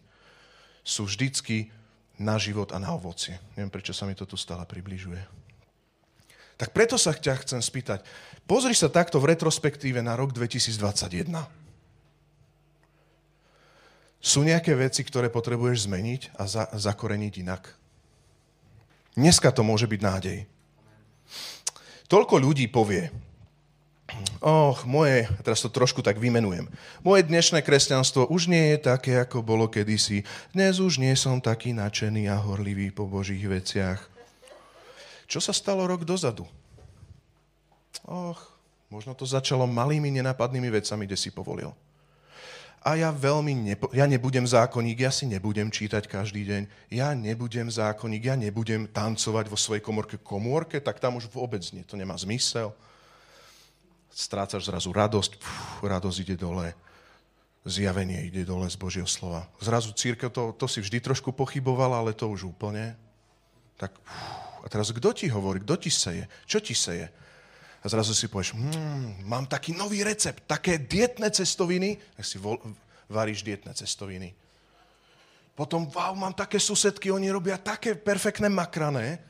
sú 0.84 1.08
vždycky 1.08 1.72
na 2.20 2.36
život 2.36 2.76
a 2.76 2.82
na 2.84 2.92
ovocie. 2.92 3.40
Neviem, 3.56 3.72
prečo 3.72 3.96
sa 3.96 4.04
mi 4.04 4.18
to 4.18 4.28
tu 4.28 4.36
stále 4.36 4.66
približuje. 4.68 5.22
Tak 6.56 6.72
preto 6.72 6.96
sa 6.96 7.16
ťa 7.16 7.44
chcem 7.48 7.62
spýtať, 7.64 8.04
pozri 8.48 8.76
sa 8.76 8.88
takto 8.88 9.20
v 9.20 9.36
retrospektíve 9.36 10.00
na 10.04 10.16
rok 10.20 10.32
2021. 10.36 11.65
Sú 14.26 14.42
nejaké 14.42 14.74
veci, 14.74 15.06
ktoré 15.06 15.30
potrebuješ 15.30 15.86
zmeniť 15.86 16.34
a 16.34 16.50
za, 16.50 16.66
zakoreniť 16.74 17.46
inak? 17.46 17.78
Dneska 19.14 19.54
to 19.54 19.62
môže 19.62 19.86
byť 19.86 20.02
nádej. 20.02 20.40
Toľko 22.10 22.42
ľudí 22.42 22.66
povie, 22.66 23.14
Och, 24.38 24.86
moje, 24.86 25.26
teraz 25.42 25.66
to 25.66 25.70
trošku 25.74 26.06
tak 26.06 26.22
vymenujem. 26.22 26.70
Moje 27.02 27.26
dnešné 27.26 27.66
kresťanstvo 27.66 28.30
už 28.30 28.48
nie 28.48 28.78
je 28.78 28.78
také, 28.78 29.18
ako 29.18 29.42
bolo 29.42 29.66
kedysi. 29.66 30.22
Dnes 30.54 30.78
už 30.78 31.02
nie 31.02 31.18
som 31.18 31.42
taký 31.42 31.74
nadšený 31.74 32.30
a 32.30 32.38
horlivý 32.38 32.94
po 32.94 33.10
Božích 33.10 33.42
veciach. 33.42 34.06
Čo 35.26 35.42
sa 35.42 35.58
stalo 35.58 35.90
rok 35.90 36.06
dozadu? 36.06 36.46
Och, 38.06 38.38
možno 38.94 39.18
to 39.18 39.26
začalo 39.26 39.66
malými 39.66 40.14
nenápadnými 40.14 40.70
vecami, 40.70 41.10
kde 41.10 41.18
si 41.18 41.34
povolil 41.34 41.74
a 42.86 42.94
ja 42.94 43.10
veľmi, 43.10 43.74
nepo, 43.74 43.90
ja 43.90 44.06
nebudem 44.06 44.46
zákonník, 44.46 45.02
ja 45.02 45.10
si 45.10 45.26
nebudem 45.26 45.74
čítať 45.74 46.06
každý 46.06 46.46
deň, 46.46 46.94
ja 46.94 47.18
nebudem 47.18 47.66
zákonník, 47.66 48.30
ja 48.30 48.38
nebudem 48.38 48.86
tancovať 48.86 49.50
vo 49.50 49.58
svojej 49.58 49.82
komorke 49.82 50.22
komórke, 50.22 50.78
tak 50.78 51.02
tam 51.02 51.18
už 51.18 51.26
vôbec 51.34 51.66
nie, 51.74 51.82
to 51.82 51.98
nemá 51.98 52.14
zmysel. 52.14 52.78
Strácaš 54.14 54.70
zrazu 54.70 54.94
radosť, 54.94 55.42
puf, 55.42 55.82
radosť 55.82 56.18
ide 56.30 56.38
dole, 56.38 56.78
zjavenie 57.66 58.30
ide 58.30 58.46
dole 58.46 58.70
z 58.70 58.78
Božieho 58.78 59.10
slova. 59.10 59.50
Zrazu 59.58 59.90
církev, 59.90 60.30
to, 60.30 60.54
to 60.54 60.70
si 60.70 60.78
vždy 60.78 61.02
trošku 61.02 61.34
pochyboval, 61.34 61.90
ale 61.90 62.14
to 62.14 62.30
už 62.30 62.54
úplne. 62.54 62.94
Tak, 63.82 63.98
puf, 63.98 64.46
a 64.62 64.70
teraz 64.70 64.94
kto 64.94 65.10
ti 65.10 65.26
hovorí, 65.26 65.58
kto 65.66 65.74
ti 65.82 65.90
seje, 65.90 66.30
čo 66.46 66.62
ti 66.62 66.78
seje? 66.78 67.10
A 67.86 67.90
zrazu 67.90 68.18
si 68.18 68.26
povieš, 68.26 68.58
hmm, 68.58 69.30
mám 69.30 69.46
taký 69.46 69.78
nový 69.78 70.02
recept, 70.02 70.50
také 70.50 70.82
dietné 70.82 71.30
cestoviny, 71.30 72.02
tak 72.18 72.26
si 72.26 72.42
vol, 72.42 72.58
varíš 73.06 73.46
dietné 73.46 73.78
cestoviny. 73.78 74.34
Potom, 75.54 75.86
wow, 75.94 76.18
mám 76.18 76.34
také 76.34 76.58
susedky, 76.58 77.14
oni 77.14 77.30
robia 77.30 77.62
také 77.62 77.94
perfektné 77.94 78.50
makrané, 78.50 79.22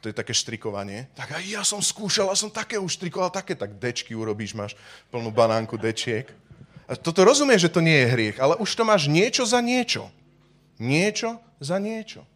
to 0.00 0.08
je 0.08 0.16
také 0.16 0.32
štrikovanie. 0.32 1.06
Tak 1.14 1.36
aj 1.36 1.44
ja 1.46 1.62
som 1.62 1.78
skúšal 1.84 2.32
a 2.32 2.34
som 2.34 2.50
také 2.50 2.80
už 2.80 2.96
štrikoval, 2.96 3.30
také, 3.30 3.54
tak 3.54 3.76
dečky 3.76 4.16
urobíš, 4.16 4.56
máš 4.56 4.72
plnú 5.12 5.30
banánku 5.30 5.76
dečiek. 5.76 6.26
A 6.90 6.98
toto 6.98 7.22
rozumieš, 7.22 7.70
že 7.70 7.74
to 7.76 7.84
nie 7.84 7.94
je 8.02 8.10
hriech, 8.10 8.36
ale 8.42 8.58
už 8.58 8.72
to 8.72 8.82
máš 8.82 9.06
niečo 9.06 9.46
za 9.46 9.62
niečo. 9.62 10.10
Niečo 10.80 11.38
za 11.62 11.78
niečo. 11.78 12.26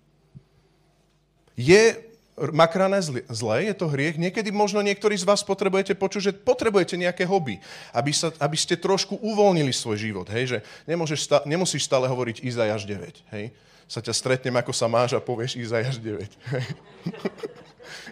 Je 1.59 2.06
makrané 2.37 3.01
zlé, 3.33 3.73
je 3.73 3.75
to 3.75 3.89
hriech. 3.89 4.21
Niekedy 4.21 4.53
možno 4.53 4.85
niektorí 4.85 5.17
z 5.17 5.25
vás 5.25 5.41
potrebujete 5.41 5.97
počuť, 5.97 6.23
že 6.23 6.33
potrebujete 6.37 7.01
nejaké 7.01 7.25
hobby, 7.25 7.57
aby, 7.97 8.13
sa, 8.13 8.29
aby 8.37 8.57
ste 8.61 8.77
trošku 8.77 9.17
uvoľnili 9.25 9.73
svoj 9.73 9.97
život. 9.97 10.29
Hej? 10.29 10.61
Že 10.61 11.17
sta- 11.17 11.45
nemusíš 11.49 11.89
stále 11.89 12.05
hovoriť 12.05 12.45
Izajaš 12.45 12.85
9. 12.85 13.33
Hej? 13.33 13.57
Sa 13.89 14.05
ťa 14.05 14.13
stretnem, 14.13 14.53
ako 14.53 14.73
sa 14.77 14.85
máš 14.85 15.17
a 15.17 15.21
povieš 15.21 15.57
Izajaš 15.57 15.97
9. 15.97 16.29
Hej? 16.53 16.67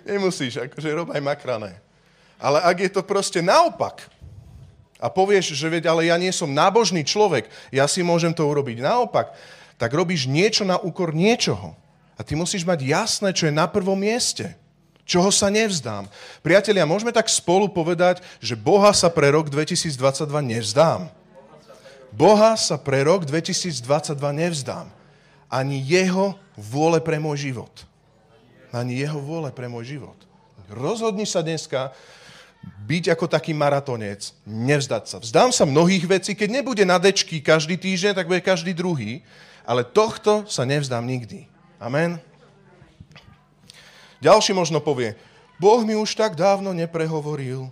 Nemusíš, 0.09 0.57
akože 0.57 0.89
rob 0.97 1.13
aj 1.13 1.21
makrané. 1.21 1.77
Ale 2.41 2.65
ak 2.65 2.77
je 2.81 2.91
to 2.93 3.03
proste 3.05 3.45
naopak, 3.45 4.09
a 5.05 5.13
povieš, 5.13 5.53
že 5.53 5.69
veď, 5.69 5.93
ale 5.93 6.09
ja 6.09 6.17
nie 6.17 6.33
som 6.33 6.49
nábožný 6.49 7.05
človek, 7.05 7.53
ja 7.69 7.85
si 7.85 8.01
môžem 8.01 8.33
to 8.33 8.47
urobiť 8.49 8.81
naopak, 8.81 9.37
tak 9.77 9.93
robíš 9.93 10.25
niečo 10.25 10.65
na 10.65 10.81
úkor 10.81 11.13
niečoho. 11.13 11.77
A 12.15 12.23
ty 12.23 12.39
musíš 12.39 12.63
mať 12.63 12.87
jasné, 12.87 13.35
čo 13.35 13.51
je 13.51 13.55
na 13.55 13.67
prvom 13.67 13.99
mieste. 13.99 14.55
Čoho 15.05 15.29
sa 15.29 15.53
nevzdám. 15.53 16.09
Priatelia, 16.41 16.89
môžeme 16.89 17.13
tak 17.13 17.29
spolu 17.29 17.69
povedať, 17.69 18.25
že 18.41 18.57
Boha 18.57 18.89
sa 18.97 19.13
pre 19.13 19.29
rok 19.29 19.53
2022 19.53 19.93
nevzdám. 20.41 21.13
Boha 22.15 22.57
sa 22.57 22.81
pre 22.81 23.05
rok 23.05 23.29
2022 23.29 23.85
nevzdám. 24.17 24.89
Ani 25.51 25.83
jeho 25.83 26.39
vôle 26.57 27.03
pre 27.05 27.21
môj 27.21 27.53
život. 27.53 27.85
Ani 28.73 28.97
jeho 28.97 29.21
vôle 29.21 29.53
pre 29.53 29.69
môj 29.69 29.99
život. 29.99 30.17
Rozhodni 30.73 31.29
sa 31.29 31.45
dneska 31.45 31.93
byť 32.89 33.13
ako 33.13 33.29
taký 33.29 33.53
maratonec, 33.53 34.33
nevzdať 34.49 35.05
sa. 35.05 35.17
Vzdám 35.21 35.53
sa 35.53 35.69
mnohých 35.69 36.09
vecí, 36.09 36.33
keď 36.33 36.49
nebude 36.49 36.85
na 36.89 36.97
dečky 36.97 37.45
každý 37.45 37.77
týždeň, 37.77 38.17
tak 38.17 38.25
bude 38.25 38.41
každý 38.41 38.73
druhý, 38.73 39.21
ale 39.69 39.85
tohto 39.85 40.49
sa 40.49 40.65
nevzdám 40.65 41.05
nikdy. 41.05 41.45
Amen. 41.79 42.21
Ďalší 44.25 44.57
možno 44.57 44.81
povie, 44.81 45.19
Boh 45.61 45.85
mi 45.85 45.95
už 45.95 46.17
tak 46.17 46.33
dávno 46.35 46.73
neprehovoril. 46.73 47.69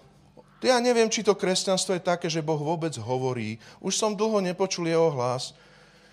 Ja 0.63 0.79
neviem, 0.79 1.11
či 1.11 1.27
to 1.27 1.35
kresťanstvo 1.35 1.99
je 1.99 2.03
také, 2.07 2.31
že 2.31 2.45
Boh 2.45 2.61
vôbec 2.61 2.95
hovorí. 2.95 3.59
Už 3.83 3.99
som 3.99 4.15
dlho 4.15 4.39
nepočul 4.39 4.87
jeho 4.87 5.11
hlas. 5.11 5.57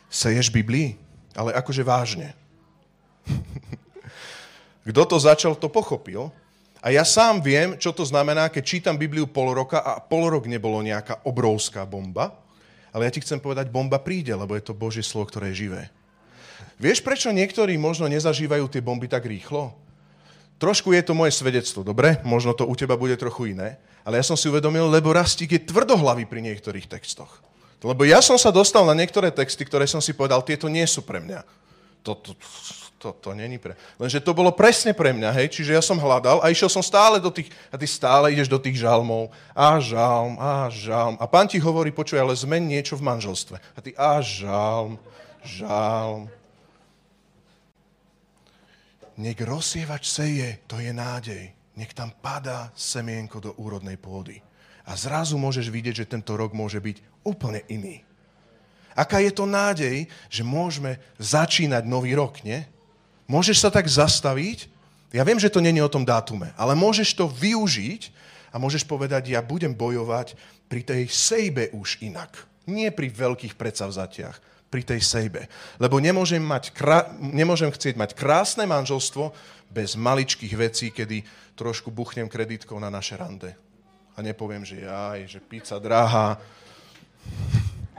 Seješ 0.10 0.49
Biblii, 0.49 0.97
ale 1.38 1.54
akože 1.54 1.86
vážne. 1.86 2.34
Kto 4.89 5.06
to 5.06 5.17
začal, 5.21 5.54
to 5.54 5.69
pochopil. 5.69 6.34
A 6.82 6.89
ja 6.89 7.06
sám 7.06 7.45
viem, 7.45 7.78
čo 7.78 7.93
to 7.93 8.02
znamená, 8.02 8.49
keď 8.49 8.63
čítam 8.65 8.97
Bibliu 8.97 9.30
pol 9.30 9.54
roka 9.54 9.84
a 9.86 10.02
pol 10.02 10.34
rok 10.34 10.49
nebolo 10.49 10.82
nejaká 10.82 11.21
obrovská 11.30 11.86
bomba. 11.86 12.34
Ale 12.89 13.06
ja 13.06 13.13
ti 13.13 13.21
chcem 13.21 13.38
povedať, 13.38 13.69
bomba 13.69 14.02
príde, 14.02 14.34
lebo 14.34 14.58
je 14.58 14.65
to 14.65 14.73
Božie 14.73 15.06
slovo, 15.06 15.30
ktoré 15.30 15.54
je 15.54 15.69
živé. 15.69 15.93
Vieš, 16.79 17.03
prečo 17.03 17.27
niektorí 17.35 17.75
možno 17.75 18.07
nezažívajú 18.07 18.71
tie 18.71 18.79
bomby 18.79 19.11
tak 19.11 19.27
rýchlo? 19.27 19.75
Trošku 20.59 20.95
je 20.95 21.03
to 21.03 21.11
moje 21.11 21.35
svedectvo, 21.35 21.83
dobre? 21.83 22.23
Možno 22.23 22.55
to 22.55 22.63
u 22.63 22.75
teba 22.75 22.95
bude 22.95 23.19
trochu 23.19 23.51
iné. 23.51 23.79
Ale 24.07 24.19
ja 24.19 24.23
som 24.23 24.39
si 24.39 24.47
uvedomil, 24.47 24.87
lebo 24.87 25.11
Rastík 25.11 25.55
je 25.55 25.67
tvrdohlavý 25.67 26.23
pri 26.23 26.39
niektorých 26.39 26.87
textoch. 26.87 27.43
Lebo 27.83 28.03
ja 28.03 28.19
som 28.19 28.35
sa 28.35 28.51
dostal 28.51 28.83
na 28.83 28.95
niektoré 28.95 29.31
texty, 29.31 29.63
ktoré 29.63 29.87
som 29.87 30.03
si 30.03 30.11
povedal, 30.11 30.43
tieto 30.43 30.67
nie 30.67 30.83
sú 30.83 31.03
pre 31.03 31.19
mňa. 31.23 31.43
To, 32.03 32.15
to, 32.15 32.31
to, 32.99 33.11
to 33.11 33.29
není 33.35 33.59
pre... 33.59 33.75
Lenže 33.95 34.19
to 34.19 34.35
bolo 34.35 34.51
presne 34.51 34.91
pre 34.91 35.15
mňa, 35.15 35.35
hej? 35.35 35.47
Čiže 35.51 35.75
ja 35.75 35.83
som 35.83 35.99
hľadal 35.99 36.43
a 36.43 36.51
išiel 36.51 36.67
som 36.67 36.83
stále 36.83 37.23
do 37.23 37.31
tých... 37.31 37.51
A 37.71 37.79
ty 37.79 37.87
stále 37.87 38.31
ideš 38.31 38.51
do 38.51 38.59
tých 38.59 38.79
žalmov. 38.79 39.31
A 39.55 39.79
žalm, 39.79 40.35
a 40.39 40.67
žalm. 40.71 41.15
A 41.19 41.27
pán 41.27 41.47
ti 41.47 41.59
hovorí, 41.59 41.91
počuj, 41.91 42.19
ale 42.19 42.35
zmen 42.35 42.67
niečo 42.67 42.99
v 42.99 43.03
manželstve. 43.07 43.59
A 43.59 43.79
ty 43.79 43.95
a 43.95 44.19
žalm, 44.19 44.99
žalm, 45.43 46.27
nech 49.19 49.39
rozsievač 49.43 50.08
seje, 50.08 50.63
to 50.63 50.79
je 50.79 50.95
nádej. 50.95 51.51
Nech 51.75 51.91
tam 51.91 52.12
padá 52.12 52.71
semienko 52.75 53.43
do 53.43 53.51
úrodnej 53.60 53.99
pôdy. 53.99 54.39
A 54.88 54.95
zrazu 54.95 55.36
môžeš 55.36 55.67
vidieť, 55.69 56.03
že 56.03 56.12
tento 56.12 56.34
rok 56.39 56.55
môže 56.55 56.79
byť 56.79 57.27
úplne 57.27 57.62
iný. 57.67 58.01
Aká 58.95 59.21
je 59.21 59.32
to 59.32 59.45
nádej, 59.45 60.10
že 60.27 60.43
môžeme 60.43 60.97
začínať 61.21 61.84
nový 61.86 62.17
rok, 62.17 62.41
nie? 62.43 62.65
Môžeš 63.29 63.63
sa 63.63 63.69
tak 63.69 63.86
zastaviť, 63.86 64.65
ja 65.13 65.21
viem, 65.21 65.38
že 65.38 65.53
to 65.53 65.62
není 65.62 65.79
o 65.79 65.91
tom 65.91 66.03
dátume, 66.03 66.51
ale 66.58 66.73
môžeš 66.73 67.13
to 67.13 67.29
využiť 67.29 68.10
a 68.49 68.58
môžeš 68.58 68.84
povedať, 68.89 69.29
ja 69.29 69.45
budem 69.45 69.71
bojovať 69.71 70.34
pri 70.65 70.82
tej 70.82 71.03
sejbe 71.08 71.69
už 71.73 72.01
inak. 72.01 72.34
Nie 72.65 72.89
pri 72.89 73.10
veľkých 73.13 73.58
predsavzatiach, 73.58 74.38
pri 74.69 74.86
tej 74.86 75.01
sejbe. 75.01 75.49
Lebo 75.82 75.97
nemôžem, 75.97 76.41
mať 76.41 76.71
krá... 76.71 77.10
nemôžem 77.17 77.73
chcieť 77.73 77.97
mať 77.97 78.13
krásne 78.13 78.69
manželstvo 78.69 79.34
bez 79.69 79.97
maličkých 79.97 80.53
vecí, 80.55 80.93
kedy 80.93 81.25
trošku 81.58 81.89
buchnem 81.89 82.29
kreditkou 82.29 82.77
na 82.77 82.93
naše 82.93 83.17
rande. 83.17 83.53
A 84.13 84.21
nepoviem, 84.21 84.62
že 84.63 84.86
aj, 84.86 85.25
že 85.25 85.39
pizza 85.41 85.82
drahá, 85.82 86.38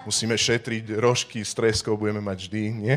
musíme 0.06 0.38
šetriť 0.38 0.96
rožky 0.96 1.42
s 1.44 1.52
treskou, 1.52 1.98
budeme 1.98 2.22
mať 2.22 2.48
vždy, 2.48 2.62
nie? 2.72 2.96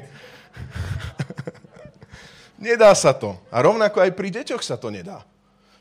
Nedá 2.63 2.95
sa 2.95 3.11
to. 3.11 3.35
A 3.51 3.59
rovnako 3.59 3.99
aj 3.99 4.11
pri 4.15 4.29
deťoch 4.31 4.63
sa 4.63 4.79
to 4.79 4.87
nedá. 4.87 5.25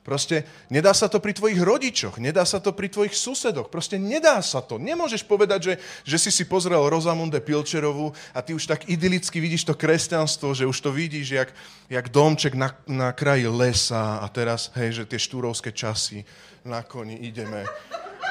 Proste 0.02 0.42
nedá 0.66 0.90
sa 0.90 1.06
to 1.06 1.22
pri 1.22 1.30
tvojich 1.30 1.62
rodičoch, 1.62 2.18
nedá 2.18 2.42
sa 2.42 2.58
to 2.58 2.74
pri 2.74 2.90
tvojich 2.90 3.14
susedoch. 3.14 3.70
Proste 3.70 4.02
nedá 4.02 4.42
sa 4.42 4.58
to. 4.58 4.74
Nemôžeš 4.74 5.22
povedať, 5.22 5.60
že, 5.62 5.74
že 6.02 6.16
si 6.18 6.30
si 6.34 6.42
pozrel 6.42 6.82
Rozamunde 6.90 7.38
Pilčerovú 7.38 8.10
a 8.34 8.42
ty 8.42 8.50
už 8.50 8.66
tak 8.66 8.90
idylicky 8.90 9.38
vidíš 9.38 9.62
to 9.62 9.78
kresťanstvo, 9.78 10.58
že 10.58 10.66
už 10.66 10.74
to 10.74 10.90
vidíš 10.90 11.26
jak, 11.30 11.50
jak 11.86 12.10
domček 12.10 12.58
na, 12.58 12.74
na 12.90 13.14
kraji 13.14 13.46
lesa 13.46 14.18
a 14.18 14.26
teraz, 14.26 14.74
hej, 14.74 15.02
že 15.02 15.04
tie 15.06 15.22
štúrovské 15.22 15.70
časy, 15.70 16.26
na 16.66 16.82
koni 16.82 17.22
ideme, 17.22 17.62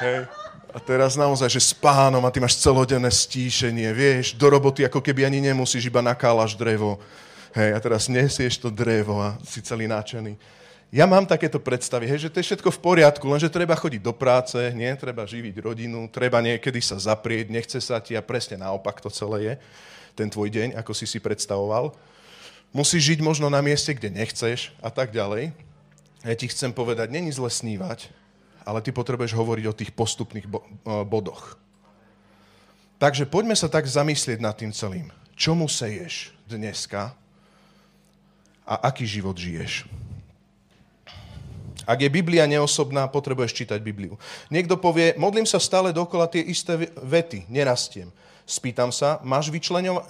hej. 0.03 0.27
A 0.71 0.79
teraz 0.79 1.19
naozaj, 1.19 1.51
že 1.51 1.60
s 1.60 1.75
pánom 1.75 2.23
a 2.23 2.31
ty 2.31 2.39
máš 2.43 2.60
celodenné 2.60 3.12
stíšenie, 3.12 3.91
vieš, 3.95 4.36
do 4.36 4.47
roboty 4.47 4.84
ako 4.88 4.99
keby 4.99 5.27
ani 5.27 5.39
nemusíš, 5.39 5.88
iba 5.88 6.03
nakálaš 6.03 6.55
drevo. 6.55 6.99
Hej, 7.51 7.75
a 7.75 7.79
teraz 7.84 8.07
nesieš 8.07 8.60
to 8.60 8.71
drevo 8.71 9.19
a 9.19 9.36
si 9.43 9.60
celý 9.60 9.88
náčený. 9.88 10.36
Ja 10.91 11.08
mám 11.08 11.23
takéto 11.23 11.56
predstavy, 11.56 12.04
hej, 12.04 12.27
že 12.27 12.32
to 12.36 12.43
je 12.43 12.51
všetko 12.51 12.67
v 12.67 12.84
poriadku, 12.84 13.23
lenže 13.23 13.47
treba 13.47 13.80
chodiť 13.80 14.04
do 14.04 14.12
práce, 14.12 14.60
nie, 14.75 14.91
treba 14.99 15.23
živiť 15.23 15.56
rodinu, 15.63 16.12
treba 16.12 16.43
niekedy 16.43 16.84
sa 16.84 16.99
zaprieť, 16.99 17.47
nechce 17.47 17.80
sa 17.80 18.04
ti 18.04 18.12
a 18.12 18.19
presne 18.19 18.60
naopak 18.60 18.99
to 18.99 19.08
celé 19.08 19.39
je, 19.39 19.54
ten 20.19 20.27
tvoj 20.27 20.51
deň, 20.51 20.75
ako 20.75 20.91
si 20.91 21.08
si 21.08 21.23
predstavoval. 21.23 21.95
Musíš 22.75 23.15
žiť 23.15 23.19
možno 23.23 23.47
na 23.47 23.63
mieste, 23.63 23.95
kde 23.95 24.12
nechceš 24.12 24.75
a 24.84 24.91
tak 24.91 25.15
ďalej. 25.15 25.56
Ja 26.27 26.36
ti 26.36 26.51
chcem 26.51 26.75
povedať, 26.75 27.08
není 27.08 27.32
zle 27.32 27.47
snívať, 27.47 28.12
ale 28.67 28.84
ty 28.84 28.91
potrebuješ 28.91 29.32
hovoriť 29.32 29.65
o 29.71 29.77
tých 29.80 29.95
postupných 29.95 30.43
bo- 30.43 30.67
bodoch. 31.08 31.56
Takže 32.99 33.32
poďme 33.32 33.56
sa 33.56 33.71
tak 33.71 33.88
zamyslieť 33.88 34.43
nad 34.43 34.60
tým 34.60 34.75
celým. 34.75 35.08
Čomu 35.39 35.71
seješ 35.71 36.36
dneska 36.51 37.15
a 38.67 38.75
aký 38.91 39.08
život 39.08 39.39
žiješ? 39.39 39.88
Ak 41.86 41.98
je 42.02 42.10
Biblia 42.10 42.46
neosobná, 42.46 43.10
potrebuješ 43.10 43.58
čítať 43.58 43.80
Bibliu. 43.82 44.17
Niekto 44.54 44.78
povie, 44.78 45.17
modlím 45.17 45.50
sa 45.50 45.58
stále 45.58 45.89
dokola 45.89 46.30
tie 46.30 46.41
isté 46.46 46.78
vety, 47.02 47.50
nerastiem. 47.50 48.13
Spýtam 48.46 48.91
sa, 48.94 49.17
máš 49.24 49.50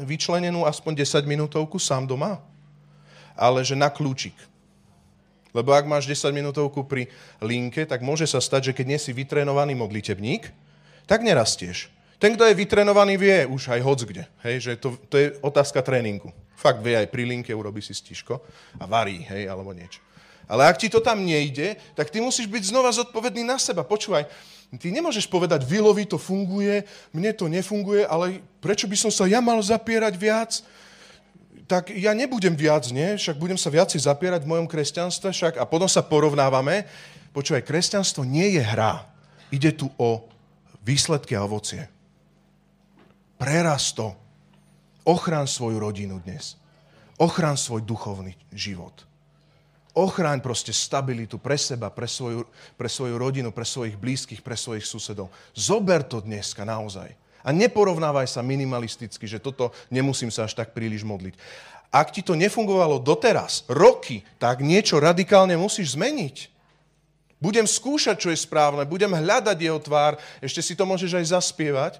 vyčlenenú 0.01 0.65
aspoň 0.67 1.05
10 1.05 1.23
minútovku 1.29 1.77
sám 1.79 2.09
doma? 2.09 2.41
Ale 3.37 3.63
že 3.63 3.77
na 3.77 3.87
kľúčik. 3.87 4.35
Lebo 5.51 5.75
ak 5.75 5.83
máš 5.83 6.07
10 6.07 6.31
minútovku 6.31 6.87
pri 6.87 7.11
linke, 7.43 7.83
tak 7.83 7.99
môže 8.03 8.23
sa 8.27 8.39
stať, 8.39 8.71
že 8.71 8.75
keď 8.75 8.85
nie 8.87 8.99
si 8.99 9.11
vytrenovaný 9.11 9.75
modlitebník, 9.75 10.47
tak 11.07 11.23
nerastieš. 11.27 11.91
Ten, 12.21 12.37
kto 12.37 12.45
je 12.47 12.55
vytrenovaný, 12.55 13.17
vie 13.17 13.49
už 13.49 13.73
aj 13.73 13.81
hoc 13.81 13.99
kde. 14.05 14.23
Hej, 14.45 14.55
že 14.61 14.71
to, 14.77 14.95
to 15.09 15.15
je 15.17 15.27
otázka 15.41 15.81
tréningu. 15.81 16.29
Fakt 16.53 16.79
vie 16.85 16.93
aj 16.93 17.09
pri 17.09 17.25
linke, 17.25 17.49
urobí 17.49 17.81
si 17.81 17.97
stižko 17.97 18.37
a 18.77 18.85
varí, 18.85 19.25
hej, 19.25 19.49
alebo 19.49 19.73
niečo. 19.73 19.99
Ale 20.51 20.67
ak 20.67 20.83
ti 20.83 20.91
to 20.91 20.99
tam 20.99 21.23
nejde, 21.23 21.79
tak 21.95 22.11
ty 22.11 22.19
musíš 22.19 22.51
byť 22.51 22.75
znova 22.75 22.91
zodpovedný 22.91 23.47
na 23.47 23.55
seba. 23.55 23.87
Počúvaj, 23.87 24.27
ty 24.75 24.91
nemôžeš 24.91 25.31
povedať, 25.31 25.63
Vilovi 25.63 26.03
to 26.03 26.19
funguje, 26.19 26.83
mne 27.15 27.31
to 27.31 27.47
nefunguje, 27.47 28.03
ale 28.03 28.43
prečo 28.59 28.83
by 28.83 28.99
som 28.99 29.07
sa 29.07 29.31
ja 29.31 29.39
mal 29.39 29.63
zapierať 29.63 30.13
viac? 30.19 30.59
Tak 31.71 31.95
ja 31.95 32.11
nebudem 32.11 32.51
viac, 32.51 32.83
nie? 32.91 33.15
Však 33.15 33.39
budem 33.39 33.55
sa 33.55 33.71
viac 33.71 33.95
zapierať 33.95 34.43
v 34.43 34.51
mojom 34.51 34.67
kresťanstve, 34.67 35.31
však 35.31 35.53
a 35.55 35.63
potom 35.63 35.87
sa 35.87 36.03
porovnávame. 36.03 36.83
Počúvaj, 37.31 37.63
kresťanstvo 37.63 38.27
nie 38.27 38.59
je 38.59 38.63
hra. 38.63 39.07
Ide 39.55 39.71
tu 39.71 39.87
o 39.95 40.27
výsledky 40.83 41.31
a 41.31 41.47
ovocie. 41.47 41.87
Preraz 43.39 43.95
to. 43.95 44.11
Ochrán 45.07 45.47
svoju 45.47 45.79
rodinu 45.79 46.19
dnes. 46.19 46.59
Ochrán 47.15 47.55
svoj 47.55 47.87
duchovný 47.87 48.35
život. 48.51 49.10
Ochráň 49.91 50.39
proste 50.39 50.71
stabilitu 50.71 51.35
pre 51.35 51.59
seba, 51.59 51.91
pre 51.91 52.07
svoju, 52.07 52.47
pre 52.79 52.87
svoju 52.87 53.19
rodinu, 53.19 53.51
pre 53.51 53.67
svojich 53.67 53.99
blízkych, 53.99 54.39
pre 54.39 54.55
svojich 54.55 54.87
susedov. 54.87 55.27
Zober 55.51 55.99
to 56.07 56.23
dneska 56.23 56.63
naozaj. 56.63 57.11
A 57.43 57.49
neporovnávaj 57.51 58.29
sa 58.29 58.39
minimalisticky, 58.39 59.27
že 59.27 59.43
toto 59.43 59.75
nemusím 59.91 60.31
sa 60.31 60.47
až 60.47 60.55
tak 60.55 60.71
príliš 60.71 61.03
modliť. 61.03 61.35
Ak 61.91 62.15
ti 62.15 62.23
to 62.23 62.39
nefungovalo 62.39 63.03
doteraz, 63.03 63.67
roky, 63.67 64.23
tak 64.39 64.63
niečo 64.63 64.95
radikálne 64.95 65.59
musíš 65.59 65.99
zmeniť. 65.99 66.47
Budem 67.43 67.67
skúšať, 67.67 68.15
čo 68.15 68.29
je 68.31 68.39
správne, 68.39 68.87
budem 68.87 69.11
hľadať 69.11 69.57
jeho 69.59 69.81
tvár, 69.81 70.15
ešte 70.39 70.61
si 70.63 70.77
to 70.77 70.87
môžeš 70.87 71.19
aj 71.19 71.25
zaspievať, 71.35 71.93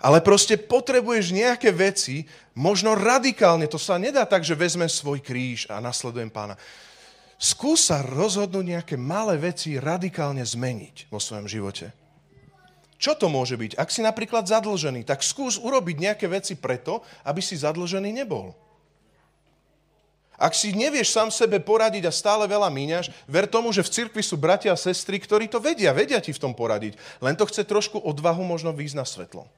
ale 0.00 0.24
proste 0.24 0.56
potrebuješ 0.56 1.34
nejaké 1.34 1.68
veci, 1.74 2.24
možno 2.56 2.96
radikálne, 2.96 3.68
to 3.68 3.76
sa 3.76 4.00
nedá 4.00 4.24
tak, 4.24 4.46
že 4.46 4.56
vezmem 4.56 4.88
svoj 4.88 5.20
kríž 5.20 5.68
a 5.68 5.82
nasledujem 5.82 6.32
pána 6.32 6.56
skús 7.42 7.90
sa 7.90 8.06
rozhodnúť 8.06 8.78
nejaké 8.78 8.94
malé 8.94 9.34
veci 9.34 9.74
radikálne 9.74 10.46
zmeniť 10.46 11.10
vo 11.10 11.18
svojom 11.18 11.50
živote. 11.50 11.90
Čo 13.02 13.18
to 13.18 13.26
môže 13.26 13.58
byť? 13.58 13.74
Ak 13.82 13.90
si 13.90 13.98
napríklad 13.98 14.46
zadlžený, 14.46 15.02
tak 15.02 15.26
skús 15.26 15.58
urobiť 15.58 15.96
nejaké 15.98 16.30
veci 16.30 16.54
preto, 16.54 17.02
aby 17.26 17.42
si 17.42 17.58
zadlžený 17.58 18.14
nebol. 18.14 18.54
Ak 20.38 20.54
si 20.54 20.70
nevieš 20.70 21.10
sám 21.10 21.34
sebe 21.34 21.58
poradiť 21.58 22.06
a 22.06 22.14
stále 22.14 22.46
veľa 22.46 22.70
míňaš, 22.70 23.10
ver 23.26 23.50
tomu, 23.50 23.74
že 23.74 23.82
v 23.82 23.90
cirkvi 23.90 24.22
sú 24.22 24.38
bratia 24.38 24.70
a 24.70 24.78
sestry, 24.78 25.18
ktorí 25.18 25.50
to 25.50 25.58
vedia, 25.58 25.90
vedia 25.90 26.22
ti 26.22 26.30
v 26.30 26.38
tom 26.38 26.54
poradiť. 26.54 26.94
Len 27.18 27.34
to 27.34 27.46
chce 27.50 27.66
trošku 27.66 27.98
odvahu 27.98 28.46
možno 28.46 28.70
výjsť 28.70 28.98
na 28.98 29.06
svetlo. 29.06 29.50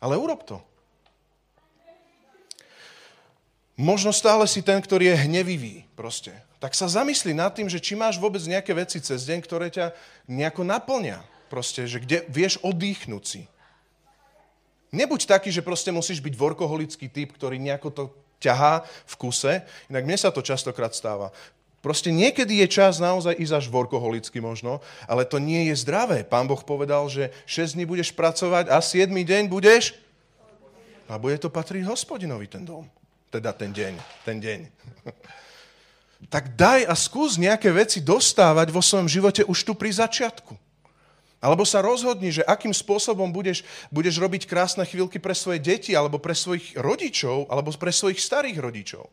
Ale 0.00 0.16
urob 0.16 0.48
to. 0.48 0.56
Možno 3.76 4.16
stále 4.16 4.48
si 4.48 4.64
ten, 4.64 4.80
ktorý 4.80 5.12
je 5.12 5.22
hnevivý 5.28 5.84
proste 5.92 6.47
tak 6.58 6.74
sa 6.74 6.90
zamysli 6.90 7.30
nad 7.34 7.54
tým, 7.54 7.70
že 7.70 7.78
či 7.78 7.94
máš 7.94 8.18
vôbec 8.18 8.42
nejaké 8.42 8.74
veci 8.74 8.98
cez 8.98 9.22
deň, 9.26 9.38
ktoré 9.46 9.70
ťa 9.70 9.94
nejako 10.26 10.66
naplňa. 10.66 11.22
Proste, 11.48 11.86
že 11.88 12.02
kde 12.02 12.26
vieš 12.28 12.60
oddychnúť 12.60 13.24
si. 13.24 13.42
Nebuď 14.92 15.28
taký, 15.28 15.48
že 15.54 15.64
proste 15.64 15.94
musíš 15.94 16.20
byť 16.20 16.34
workoholický 16.36 17.08
typ, 17.08 17.32
ktorý 17.36 17.56
nejako 17.56 17.88
to 17.88 18.04
ťahá 18.42 18.84
v 19.06 19.14
kuse. 19.16 19.64
Inak 19.88 20.04
mne 20.04 20.18
sa 20.18 20.34
to 20.34 20.42
častokrát 20.44 20.92
stáva. 20.92 21.30
Proste 21.78 22.10
niekedy 22.10 22.58
je 22.66 22.68
čas 22.74 22.98
naozaj 22.98 23.38
ísť 23.38 23.54
až 23.54 23.66
workoholicky 23.70 24.42
možno, 24.42 24.82
ale 25.06 25.22
to 25.22 25.38
nie 25.38 25.70
je 25.70 25.78
zdravé. 25.78 26.26
Pán 26.26 26.50
Boh 26.50 26.58
povedal, 26.58 27.06
že 27.06 27.30
6 27.46 27.78
dní 27.78 27.86
budeš 27.86 28.10
pracovať 28.10 28.66
a 28.66 28.82
7 28.82 29.06
deň 29.14 29.46
budeš 29.46 29.94
a 31.06 31.16
bude 31.16 31.38
to 31.38 31.48
patriť 31.48 31.86
hospodinovi 31.86 32.50
ten 32.50 32.66
dom. 32.66 32.84
Teda 33.30 33.54
ten 33.54 33.70
deň, 33.70 33.94
ten 34.26 34.42
deň. 34.42 34.60
tak 36.26 36.58
daj 36.58 36.82
a 36.82 36.94
skús 36.98 37.38
nejaké 37.38 37.70
veci 37.70 38.02
dostávať 38.02 38.74
vo 38.74 38.82
svojom 38.82 39.06
živote 39.06 39.46
už 39.46 39.62
tu 39.62 39.72
pri 39.78 39.94
začiatku. 39.94 40.58
Alebo 41.38 41.62
sa 41.62 41.78
rozhodni, 41.78 42.34
že 42.34 42.42
akým 42.42 42.74
spôsobom 42.74 43.30
budeš, 43.30 43.62
budeš 43.94 44.18
robiť 44.18 44.50
krásne 44.50 44.82
chvíľky 44.82 45.22
pre 45.22 45.38
svoje 45.38 45.62
deti, 45.62 45.94
alebo 45.94 46.18
pre 46.18 46.34
svojich 46.34 46.74
rodičov, 46.74 47.46
alebo 47.46 47.70
pre 47.70 47.94
svojich 47.94 48.18
starých 48.18 48.58
rodičov. 48.58 49.06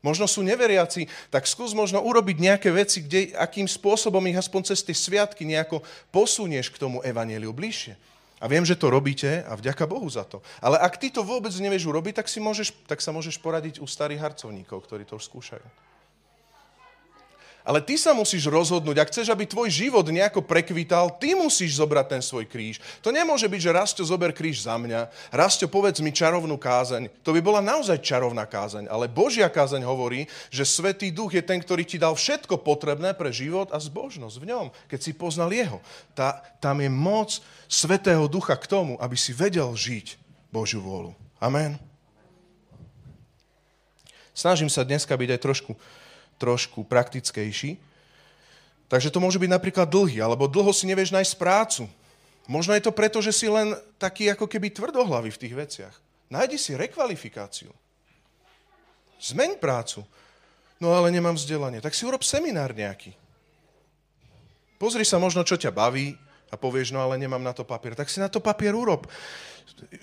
Možno 0.00 0.24
sú 0.24 0.40
neveriaci, 0.44 1.08
tak 1.28 1.48
skús 1.48 1.76
možno 1.76 2.00
urobiť 2.00 2.36
nejaké 2.36 2.68
veci, 2.72 3.04
kde, 3.04 3.36
akým 3.36 3.68
spôsobom 3.68 4.20
ich 4.28 4.36
aspoň 4.36 4.72
cez 4.72 4.84
tie 4.84 4.96
sviatky 4.96 5.44
nejako 5.48 5.84
posunieš 6.12 6.72
k 6.72 6.80
tomu 6.80 7.04
evaneliu 7.04 7.52
bližšie. 7.52 7.96
A 8.40 8.44
viem, 8.44 8.64
že 8.64 8.76
to 8.76 8.92
robíte 8.92 9.44
a 9.48 9.56
vďaka 9.56 9.88
Bohu 9.88 10.04
za 10.08 10.28
to. 10.28 10.44
Ale 10.60 10.76
ak 10.76 11.00
ty 11.00 11.08
to 11.08 11.24
vôbec 11.24 11.52
nevieš 11.56 11.88
urobiť, 11.88 12.20
tak, 12.20 12.28
si 12.28 12.40
môžeš, 12.40 12.76
tak 12.84 13.00
sa 13.00 13.16
môžeš 13.16 13.40
poradiť 13.40 13.80
u 13.80 13.88
starých 13.88 14.20
harcovníkov, 14.20 14.84
ktorí 14.84 15.08
to 15.08 15.16
už 15.16 15.24
skúšajú. 15.24 15.64
Ale 17.64 17.80
ty 17.80 17.96
sa 17.96 18.12
musíš 18.12 18.44
rozhodnúť, 18.44 19.00
ak 19.00 19.08
chceš, 19.08 19.32
aby 19.32 19.48
tvoj 19.48 19.72
život 19.72 20.04
nejako 20.04 20.44
prekvital, 20.44 21.08
ty 21.16 21.32
musíš 21.32 21.80
zobrať 21.80 22.06
ten 22.12 22.20
svoj 22.20 22.44
kríž. 22.44 22.76
To 23.00 23.08
nemôže 23.08 23.48
byť, 23.48 23.60
že 23.64 23.72
Rasto 23.72 24.02
zober 24.04 24.36
kríž 24.36 24.68
za 24.68 24.76
mňa, 24.76 25.08
Rasto 25.32 25.64
povedz 25.64 26.04
mi 26.04 26.12
čarovnú 26.12 26.60
kázeň. 26.60 27.08
To 27.24 27.32
by 27.32 27.40
bola 27.40 27.64
naozaj 27.64 28.04
čarovná 28.04 28.44
kázeň, 28.44 28.84
ale 28.92 29.08
Božia 29.08 29.48
kázeň 29.48 29.80
hovorí, 29.80 30.28
že 30.52 30.68
Svetý 30.68 31.08
Duch 31.08 31.32
je 31.32 31.40
ten, 31.40 31.56
ktorý 31.56 31.88
ti 31.88 31.96
dal 31.96 32.12
všetko 32.12 32.60
potrebné 32.60 33.16
pre 33.16 33.32
život 33.32 33.72
a 33.72 33.80
zbožnosť 33.80 34.36
v 34.36 34.48
ňom, 34.52 34.66
keď 34.84 35.00
si 35.00 35.16
poznal 35.16 35.48
Jeho. 35.48 35.80
Tá, 36.12 36.44
tam 36.60 36.84
je 36.84 36.92
moc 36.92 37.40
Svetého 37.64 38.28
Ducha 38.28 38.60
k 38.60 38.68
tomu, 38.68 39.00
aby 39.00 39.16
si 39.16 39.32
vedel 39.32 39.72
žiť 39.72 40.20
Božiu 40.52 40.84
vôľu. 40.84 41.16
Amen. 41.40 41.80
Snažím 44.36 44.68
sa 44.68 44.84
dneska 44.84 45.16
byť 45.16 45.30
aj 45.32 45.40
trošku 45.40 45.72
trošku 46.44 46.84
praktickejší. 46.84 47.80
Takže 48.92 49.08
to 49.08 49.18
môže 49.18 49.40
byť 49.40 49.48
napríklad 49.48 49.88
dlhy, 49.88 50.20
alebo 50.20 50.44
dlho 50.44 50.68
si 50.76 50.84
nevieš 50.84 51.08
nájsť 51.16 51.40
prácu. 51.40 51.88
Možno 52.44 52.76
je 52.76 52.84
to 52.84 52.92
preto, 52.92 53.24
že 53.24 53.32
si 53.32 53.48
len 53.48 53.72
taký 53.96 54.28
ako 54.28 54.44
keby 54.44 54.68
tvrdohlavý 54.68 55.32
v 55.32 55.40
tých 55.40 55.54
veciach. 55.56 55.94
Nájdi 56.28 56.60
si 56.60 56.76
rekvalifikáciu. 56.76 57.72
Zmeň 59.24 59.56
prácu. 59.56 60.04
No 60.76 60.92
ale 60.92 61.08
nemám 61.08 61.32
vzdelanie. 61.32 61.80
Tak 61.80 61.96
si 61.96 62.04
urob 62.04 62.20
seminár 62.20 62.76
nejaký. 62.76 63.16
Pozri 64.76 65.08
sa 65.08 65.16
možno, 65.16 65.40
čo 65.48 65.56
ťa 65.56 65.72
baví 65.72 66.12
a 66.52 66.60
povieš, 66.60 66.92
no 66.92 67.00
ale 67.00 67.16
nemám 67.16 67.40
na 67.40 67.56
to 67.56 67.64
papier. 67.64 67.96
Tak 67.96 68.12
si 68.12 68.20
na 68.20 68.28
to 68.28 68.44
papier 68.44 68.76
urob. 68.76 69.08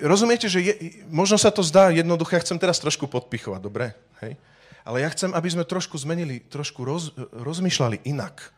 Rozumiete, 0.01 0.49
že 0.49 0.59
je, 0.65 0.73
možno 1.13 1.37
sa 1.37 1.53
to 1.53 1.61
zdá 1.61 1.93
jednoduché, 1.93 2.41
ja 2.41 2.43
chcem 2.43 2.57
teraz 2.57 2.81
trošku 2.81 3.05
podpichovať, 3.05 3.61
dobre? 3.61 3.93
Hej? 4.25 4.33
Ale 4.81 5.05
ja 5.05 5.09
chcem, 5.13 5.31
aby 5.33 5.49
sme 5.49 5.67
trošku 5.67 5.97
zmenili, 5.97 6.41
trošku 6.45 6.81
roz, 6.81 7.13
rozmýšľali 7.35 8.05
inak. 8.09 8.53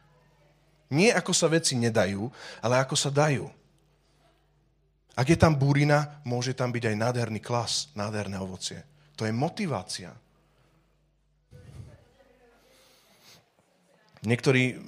Nie 0.94 1.12
ako 1.12 1.34
sa 1.36 1.50
veci 1.50 1.76
nedajú, 1.76 2.30
ale 2.62 2.80
ako 2.80 2.96
sa 2.96 3.10
dajú. 3.10 3.50
Ak 5.14 5.30
je 5.30 5.38
tam 5.38 5.54
burina, 5.54 6.22
môže 6.26 6.58
tam 6.58 6.74
byť 6.74 6.90
aj 6.90 6.96
nádherný 6.98 7.38
klas, 7.38 7.94
nádherné 7.94 8.42
ovocie. 8.42 8.82
To 9.18 9.30
je 9.30 9.34
motivácia. 9.34 10.10
Niektorí, 14.24 14.80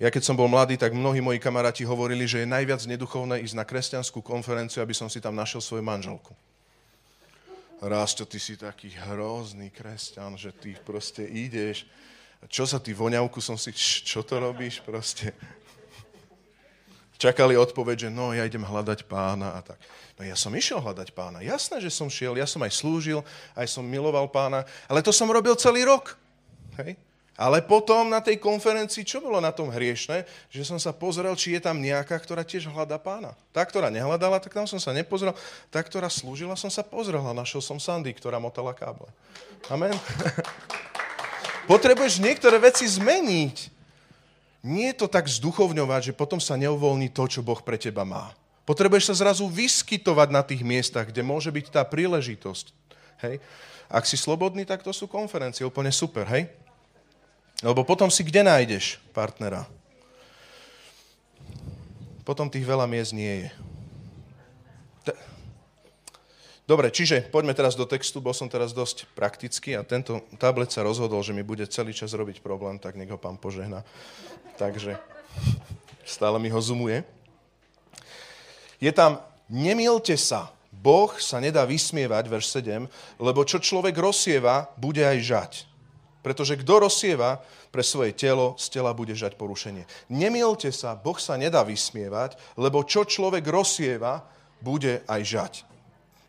ja 0.00 0.08
keď 0.08 0.22
som 0.24 0.32
bol 0.32 0.48
mladý, 0.48 0.80
tak 0.80 0.96
mnohí 0.96 1.20
moji 1.20 1.36
kamaráti 1.36 1.84
hovorili, 1.84 2.24
že 2.24 2.42
je 2.42 2.48
najviac 2.48 2.80
neduchovné 2.88 3.44
ísť 3.44 3.54
na 3.54 3.68
kresťanskú 3.68 4.24
konferenciu, 4.24 4.80
aby 4.80 4.96
som 4.96 5.12
si 5.12 5.20
tam 5.20 5.36
našiel 5.36 5.60
svoju 5.60 5.84
manželku. 5.84 6.32
Rásto, 7.82 8.22
ty 8.22 8.38
si 8.38 8.54
taký 8.54 8.94
hrozný 8.94 9.66
kresťan, 9.74 10.38
že 10.38 10.54
ty 10.54 10.78
proste 10.86 11.26
ideš. 11.26 11.82
Čo 12.46 12.62
sa 12.62 12.78
ty, 12.78 12.94
voňavku 12.94 13.42
som 13.42 13.58
si, 13.58 13.74
čo 13.74 14.22
to 14.22 14.38
robíš 14.38 14.78
proste? 14.86 15.34
Čakali 17.18 17.58
odpoveď, 17.58 18.06
že 18.06 18.10
no, 18.14 18.30
ja 18.30 18.46
idem 18.46 18.62
hľadať 18.62 19.02
pána 19.10 19.58
a 19.58 19.60
tak. 19.66 19.82
No 20.14 20.22
ja 20.22 20.38
som 20.38 20.54
išiel 20.54 20.78
hľadať 20.78 21.10
pána. 21.10 21.42
Jasné, 21.42 21.82
že 21.82 21.90
som 21.90 22.06
šiel, 22.06 22.38
ja 22.38 22.46
som 22.46 22.62
aj 22.62 22.70
slúžil, 22.70 23.26
aj 23.58 23.66
som 23.66 23.82
miloval 23.82 24.30
pána, 24.30 24.62
ale 24.86 25.02
to 25.02 25.10
som 25.10 25.26
robil 25.26 25.58
celý 25.58 25.82
rok. 25.82 26.14
Hej? 26.78 26.94
Ale 27.42 27.58
potom 27.58 28.06
na 28.06 28.22
tej 28.22 28.38
konferencii, 28.38 29.02
čo 29.02 29.18
bolo 29.18 29.42
na 29.42 29.50
tom 29.50 29.66
hriešne, 29.66 30.22
že 30.46 30.62
som 30.62 30.78
sa 30.78 30.94
pozrel, 30.94 31.34
či 31.34 31.58
je 31.58 31.60
tam 31.66 31.82
nejaká, 31.82 32.14
ktorá 32.14 32.46
tiež 32.46 32.70
hľadá 32.70 33.02
pána. 33.02 33.34
Tá, 33.50 33.66
ktorá 33.66 33.90
nehľadala, 33.90 34.38
tak 34.38 34.54
tam 34.54 34.62
som 34.70 34.78
sa 34.78 34.94
nepozrel. 34.94 35.34
Tá, 35.66 35.82
ktorá 35.82 36.06
slúžila, 36.06 36.54
som 36.54 36.70
sa 36.70 36.86
pozrel 36.86 37.18
a 37.18 37.34
našiel 37.34 37.58
som 37.58 37.82
Sandy, 37.82 38.14
ktorá 38.14 38.38
motala 38.38 38.70
káble. 38.70 39.10
Amen. 39.66 39.90
Potrebuješ 41.72 42.22
niektoré 42.22 42.62
veci 42.62 42.86
zmeniť. 42.86 43.74
Nie 44.62 44.94
je 44.94 45.02
to 45.02 45.10
tak 45.10 45.26
zduchovňovať, 45.26 46.14
že 46.14 46.18
potom 46.18 46.38
sa 46.38 46.54
neuvolní 46.54 47.10
to, 47.10 47.26
čo 47.26 47.42
Boh 47.42 47.58
pre 47.58 47.74
teba 47.74 48.06
má. 48.06 48.30
Potrebuješ 48.62 49.10
sa 49.10 49.18
zrazu 49.18 49.50
vyskytovať 49.50 50.28
na 50.30 50.46
tých 50.46 50.62
miestach, 50.62 51.10
kde 51.10 51.26
môže 51.26 51.50
byť 51.50 51.74
tá 51.74 51.82
príležitosť. 51.82 52.70
Hej? 53.26 53.42
Ak 53.90 54.06
si 54.06 54.14
slobodný, 54.14 54.62
tak 54.62 54.86
to 54.86 54.94
sú 54.94 55.10
konferencie, 55.10 55.66
úplne 55.66 55.90
super, 55.90 56.22
hej? 56.30 56.61
Lebo 57.62 57.86
potom 57.86 58.10
si 58.10 58.26
kde 58.26 58.42
nájdeš 58.42 58.98
partnera? 59.14 59.70
Potom 62.26 62.50
tých 62.50 62.66
veľa 62.66 62.90
miest 62.90 63.14
nie 63.14 63.46
je. 63.46 63.50
Dobre, 66.62 66.94
čiže 66.94 67.26
poďme 67.26 67.58
teraz 67.58 67.74
do 67.74 67.82
textu, 67.82 68.22
bol 68.22 68.30
som 68.30 68.46
teraz 68.46 68.70
dosť 68.70 69.10
praktický 69.18 69.74
a 69.74 69.82
tento 69.82 70.22
tablet 70.38 70.70
sa 70.70 70.86
rozhodol, 70.86 71.18
že 71.20 71.34
mi 71.34 71.42
bude 71.42 71.66
celý 71.66 71.90
čas 71.90 72.14
robiť 72.14 72.38
problém, 72.38 72.78
tak 72.78 72.94
nech 72.94 73.10
ho 73.10 73.18
pán 73.18 73.34
požehná. 73.34 73.82
Takže 74.54 74.94
stále 76.06 76.38
mi 76.38 76.46
ho 76.54 76.60
zoomuje. 76.62 77.02
Je 78.78 78.94
tam, 78.94 79.18
nemielte 79.50 80.14
sa, 80.14 80.54
Boh 80.70 81.10
sa 81.18 81.42
nedá 81.42 81.66
vysmievať, 81.66 82.30
verš 82.30 82.46
7, 82.62 82.86
lebo 83.18 83.42
čo 83.42 83.58
človek 83.58 83.98
rozsieva, 83.98 84.70
bude 84.78 85.02
aj 85.02 85.18
žať. 85.18 85.52
Pretože 86.22 86.54
kto 86.54 86.86
rozsieva 86.86 87.42
pre 87.74 87.82
svoje 87.82 88.14
telo, 88.14 88.54
z 88.54 88.70
tela 88.70 88.94
bude 88.94 89.12
žať 89.12 89.34
porušenie. 89.34 89.84
Nemielte 90.06 90.70
sa, 90.70 90.94
Boh 90.94 91.18
sa 91.18 91.34
nedá 91.34 91.66
vysmievať, 91.66 92.38
lebo 92.54 92.86
čo 92.86 93.02
človek 93.02 93.42
rozsieva, 93.50 94.22
bude 94.62 95.02
aj 95.10 95.20
žať. 95.26 95.52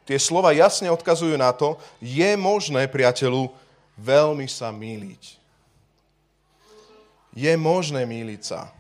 Tie 0.04 0.18
slova 0.18 0.52
jasne 0.52 0.90
odkazujú 0.90 1.38
na 1.38 1.54
to, 1.54 1.78
je 2.02 2.34
možné, 2.36 2.90
priateľu, 2.90 3.54
veľmi 3.96 4.50
sa 4.50 4.74
míliť. 4.74 5.40
Je 7.38 7.54
možné 7.56 8.04
míliť 8.04 8.42
sa. 8.42 8.74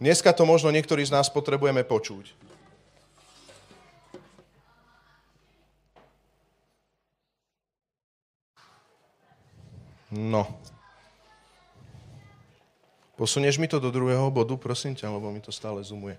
Dneska 0.00 0.32
to 0.32 0.48
možno 0.48 0.72
niektorí 0.72 1.04
z 1.04 1.12
nás 1.12 1.28
potrebujeme 1.28 1.84
počuť. 1.84 2.32
No. 10.10 10.46
Posunieš 13.14 13.62
mi 13.62 13.70
to 13.70 13.78
do 13.78 13.94
druhého 13.94 14.26
bodu, 14.32 14.58
prosím 14.58 14.98
ťa, 14.98 15.12
lebo 15.12 15.30
mi 15.30 15.38
to 15.38 15.54
stále 15.54 15.78
zoomuje. 15.84 16.18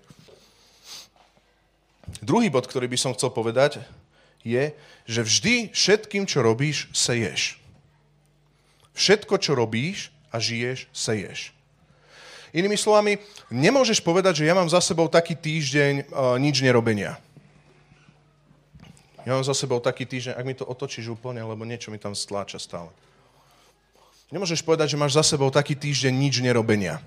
Druhý 2.24 2.48
bod, 2.48 2.64
ktorý 2.64 2.88
by 2.88 2.98
som 2.98 3.14
chcel 3.14 3.30
povedať, 3.30 3.84
je, 4.42 4.74
že 5.06 5.20
vždy 5.22 5.54
všetkým, 5.70 6.26
čo 6.26 6.42
robíš, 6.42 6.90
seješ. 6.90 7.60
Všetko, 8.94 9.38
čo 9.38 9.52
robíš 9.54 10.10
a 10.34 10.38
žiješ, 10.42 10.90
seješ. 10.90 11.54
Inými 12.52 12.76
slovami, 12.76 13.16
nemôžeš 13.48 14.04
povedať, 14.04 14.44
že 14.44 14.48
ja 14.48 14.52
mám 14.52 14.68
za 14.68 14.80
sebou 14.84 15.08
taký 15.08 15.32
týždeň 15.32 16.12
uh, 16.12 16.36
nič 16.36 16.60
nerobenia. 16.60 17.16
Ja 19.24 19.38
mám 19.38 19.46
za 19.46 19.56
sebou 19.56 19.80
taký 19.80 20.04
týždeň, 20.04 20.36
ak 20.36 20.44
mi 20.44 20.54
to 20.54 20.66
otočíš 20.66 21.16
úplne, 21.16 21.40
lebo 21.40 21.62
niečo 21.64 21.88
mi 21.88 21.96
tam 21.96 22.12
stláča 22.12 22.60
stále. 22.60 22.90
Nemôžeš 24.32 24.64
povedať, 24.64 24.96
že 24.96 25.00
máš 25.00 25.12
za 25.12 25.36
sebou 25.36 25.52
taký 25.52 25.76
týždeň 25.76 26.12
nič 26.16 26.40
nerobenia. 26.40 27.04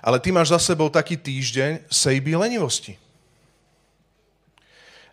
Ale 0.00 0.16
ty 0.16 0.32
máš 0.32 0.56
za 0.56 0.60
sebou 0.72 0.88
taký 0.88 1.20
týždeň 1.20 1.84
sejby 1.92 2.32
lenivosti. 2.40 2.96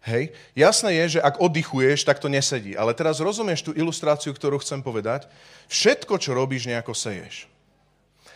Hej, 0.01 0.33
jasné 0.55 0.97
je, 0.97 1.19
že 1.19 1.19
ak 1.21 1.37
oddychuješ, 1.43 2.07
tak 2.07 2.17
to 2.17 2.31
nesedí. 2.31 2.73
Ale 2.73 2.95
teraz 2.95 3.21
rozumieš 3.21 3.67
tú 3.67 3.71
ilustráciu, 3.75 4.33
ktorú 4.33 4.57
chcem 4.63 4.81
povedať. 4.81 5.29
Všetko, 5.69 6.17
čo 6.17 6.33
robíš, 6.33 6.65
nejako 6.65 6.95
seješ. 6.95 7.45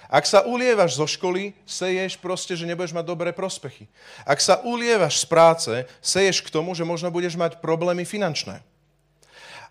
Ak 0.06 0.30
sa 0.30 0.46
ulievaš 0.46 1.02
zo 1.02 1.10
školy, 1.10 1.58
seješ 1.66 2.22
proste, 2.22 2.54
že 2.54 2.70
nebudeš 2.70 2.94
mať 2.94 3.10
dobré 3.10 3.34
prospechy. 3.34 3.90
Ak 4.22 4.38
sa 4.38 4.62
ulievaš 4.62 5.24
z 5.24 5.26
práce, 5.26 5.74
seješ 6.04 6.46
k 6.46 6.54
tomu, 6.54 6.78
že 6.78 6.86
možno 6.86 7.10
budeš 7.10 7.34
mať 7.34 7.58
problémy 7.64 8.06
finančné. 8.06 8.62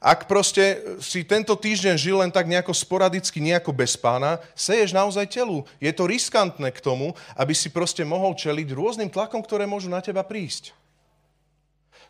Ak 0.04 0.28
proste 0.28 0.84
si 1.00 1.24
tento 1.24 1.56
týždeň 1.56 1.96
žil 1.96 2.20
len 2.20 2.28
tak 2.28 2.44
nejako 2.44 2.76
sporadicky, 2.76 3.40
nejako 3.40 3.72
bez 3.72 3.96
pána, 3.96 4.36
seješ 4.52 4.92
naozaj 4.92 5.32
telu. 5.32 5.64
Je 5.80 5.88
to 5.96 6.04
riskantné 6.04 6.68
k 6.76 6.84
tomu, 6.84 7.16
aby 7.32 7.56
si 7.56 7.72
proste 7.72 8.04
mohol 8.04 8.36
čeliť 8.36 8.68
rôznym 8.76 9.08
tlakom, 9.08 9.40
ktoré 9.40 9.64
môžu 9.64 9.88
na 9.88 10.04
teba 10.04 10.20
prísť. 10.20 10.76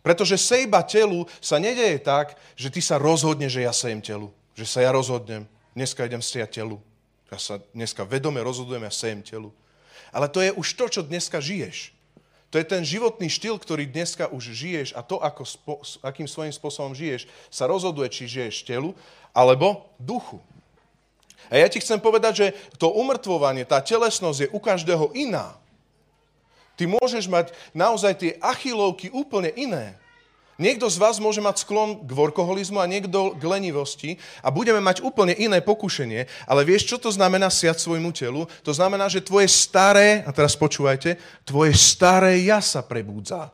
Pretože 0.03 0.43
sejba 0.43 0.83
telu 0.83 1.23
sa 1.39 1.63
nedeje 1.63 2.03
tak, 2.03 2.35
že 2.59 2.67
ty 2.67 2.83
sa 2.83 2.99
rozhodne, 2.99 3.47
že 3.47 3.63
ja 3.63 3.71
sejem 3.71 4.03
telu. 4.03 4.35
Že 4.59 4.67
sa 4.67 4.79
ja 4.83 4.91
rozhodnem. 4.91 5.47
Dneska 5.79 6.03
idem 6.03 6.19
sejať 6.19 6.51
telu. 6.51 6.83
Ja 7.31 7.39
sa 7.39 7.63
dneska 7.71 8.03
vedome 8.03 8.43
rozhodujem, 8.43 8.83
ja 8.83 8.91
sejem 8.91 9.23
telu. 9.23 9.55
Ale 10.11 10.27
to 10.27 10.43
je 10.43 10.51
už 10.51 10.67
to, 10.75 10.91
čo 10.91 11.01
dneska 11.07 11.39
žiješ. 11.39 11.94
To 12.55 12.63
je 12.63 12.71
ten 12.71 12.87
životný 12.87 13.27
štýl, 13.27 13.59
ktorý 13.59 13.91
dneska 13.91 14.31
už 14.31 14.55
žiješ 14.55 14.95
a 14.95 15.03
to, 15.03 15.19
ako 15.19 15.43
spo, 15.43 15.75
akým 16.07 16.31
svojím 16.31 16.55
spôsobom 16.55 16.95
žiješ, 16.95 17.27
sa 17.51 17.67
rozhoduje, 17.67 18.07
či 18.07 18.31
žiješ 18.31 18.63
telu 18.63 18.95
alebo 19.35 19.91
duchu. 19.99 20.39
A 21.51 21.59
ja 21.59 21.67
ti 21.67 21.83
chcem 21.83 21.99
povedať, 21.99 22.33
že 22.39 22.47
to 22.79 22.95
umrtvovanie, 22.95 23.67
tá 23.67 23.83
telesnosť 23.83 24.39
je 24.47 24.53
u 24.55 24.63
každého 24.63 25.11
iná. 25.19 25.59
Ty 26.79 26.87
môžeš 26.87 27.27
mať 27.27 27.51
naozaj 27.75 28.23
tie 28.23 28.39
achilovky 28.39 29.11
úplne 29.11 29.51
iné. 29.59 29.99
Niekto 30.55 30.87
z 30.87 31.03
vás 31.03 31.19
môže 31.19 31.43
mať 31.43 31.67
sklon 31.67 32.07
k 32.07 32.11
workoholizmu 32.15 32.79
a 32.79 32.87
niekto 32.87 33.35
k 33.35 33.43
lenivosti 33.43 34.11
a 34.39 34.55
budeme 34.55 34.79
mať 34.79 35.03
úplne 35.03 35.35
iné 35.35 35.59
pokušenie, 35.59 36.47
ale 36.47 36.63
vieš, 36.63 36.87
čo 36.87 36.97
to 37.03 37.11
znamená 37.11 37.51
siať 37.51 37.83
svojmu 37.83 38.15
telu? 38.15 38.47
To 38.63 38.71
znamená, 38.71 39.11
že 39.11 39.25
tvoje 39.25 39.51
staré, 39.51 40.23
a 40.23 40.31
teraz 40.31 40.55
počúvajte, 40.55 41.19
tvoje 41.43 41.75
staré 41.75 42.39
ja 42.47 42.63
sa 42.63 42.87
prebúdza. 42.87 43.51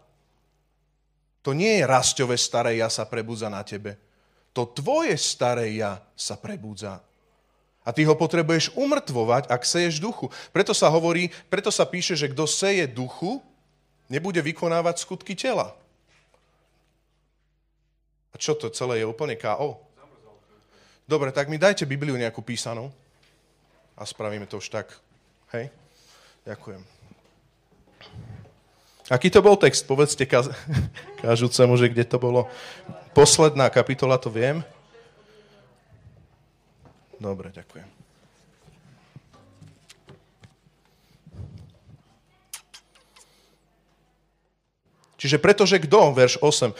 To 1.40 1.56
nie 1.56 1.80
je 1.80 1.88
rasťové 1.88 2.36
staré 2.36 2.76
ja 2.76 2.92
sa 2.92 3.08
prebúdza 3.08 3.48
na 3.48 3.64
tebe. 3.64 3.96
To 4.52 4.68
tvoje 4.68 5.16
staré 5.16 5.72
ja 5.72 6.04
sa 6.12 6.36
prebúdza. 6.36 7.00
A 7.80 7.96
ty 7.96 8.04
ho 8.04 8.12
potrebuješ 8.12 8.76
umrtvovať, 8.76 9.48
ak 9.48 9.64
seješ 9.64 10.04
duchu. 10.04 10.28
Preto 10.52 10.76
sa 10.76 10.92
hovorí, 10.92 11.32
preto 11.48 11.72
sa 11.72 11.88
píše, 11.88 12.12
že 12.12 12.28
kto 12.28 12.44
seje 12.44 12.84
duchu, 12.84 13.40
nebude 14.12 14.44
vykonávať 14.44 15.00
skutky 15.00 15.32
tela. 15.32 15.72
A 18.30 18.34
čo 18.38 18.54
to 18.54 18.70
celé 18.70 19.02
je 19.02 19.06
úplne 19.06 19.34
KO? 19.34 19.80
Dobre, 21.10 21.34
tak 21.34 21.50
mi 21.50 21.58
dajte 21.58 21.90
Bibliu 21.90 22.14
nejakú 22.14 22.38
písanú 22.38 22.94
a 23.98 24.06
spravíme 24.06 24.46
to 24.46 24.62
už 24.62 24.70
tak. 24.70 24.94
Hej? 25.50 25.74
Ďakujem. 26.46 26.82
Aký 29.10 29.26
to 29.26 29.42
bol 29.42 29.58
text? 29.58 29.90
Povedzte 29.90 30.22
kaz- 30.22 30.54
kážucemu, 31.22 31.74
že 31.74 31.90
kde 31.90 32.06
to 32.06 32.22
bolo. 32.22 32.46
Posledná 33.10 33.66
kapitola, 33.66 34.14
to 34.22 34.30
viem. 34.30 34.62
Dobre, 37.18 37.50
ďakujem. 37.50 38.00
Čiže 45.20 45.36
pretože 45.36 45.76
kto, 45.76 46.16
verš 46.16 46.40
8, 46.40 46.72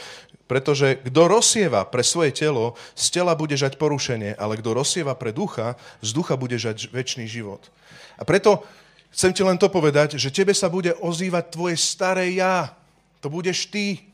pretože 0.51 0.99
kto 1.07 1.31
rozsieva 1.31 1.87
pre 1.87 2.03
svoje 2.03 2.35
telo, 2.35 2.75
z 2.91 3.07
tela 3.15 3.31
bude 3.39 3.55
žať 3.55 3.79
porušenie, 3.79 4.35
ale 4.35 4.59
kto 4.59 4.75
rozsieva 4.75 5.15
pre 5.15 5.31
ducha, 5.31 5.79
z 6.03 6.11
ducha 6.11 6.35
bude 6.35 6.59
žať 6.59 6.91
väčší 6.91 7.23
život. 7.23 7.71
A 8.19 8.27
preto 8.27 8.67
Chcem 9.11 9.35
ti 9.35 9.43
len 9.43 9.59
to 9.59 9.67
povedať, 9.67 10.15
že 10.15 10.31
tebe 10.31 10.55
sa 10.55 10.71
bude 10.71 10.95
ozývať 11.03 11.51
tvoje 11.51 11.75
staré 11.75 12.31
ja. 12.31 12.71
To 13.19 13.27
budeš 13.27 13.67
ty. 13.67 14.07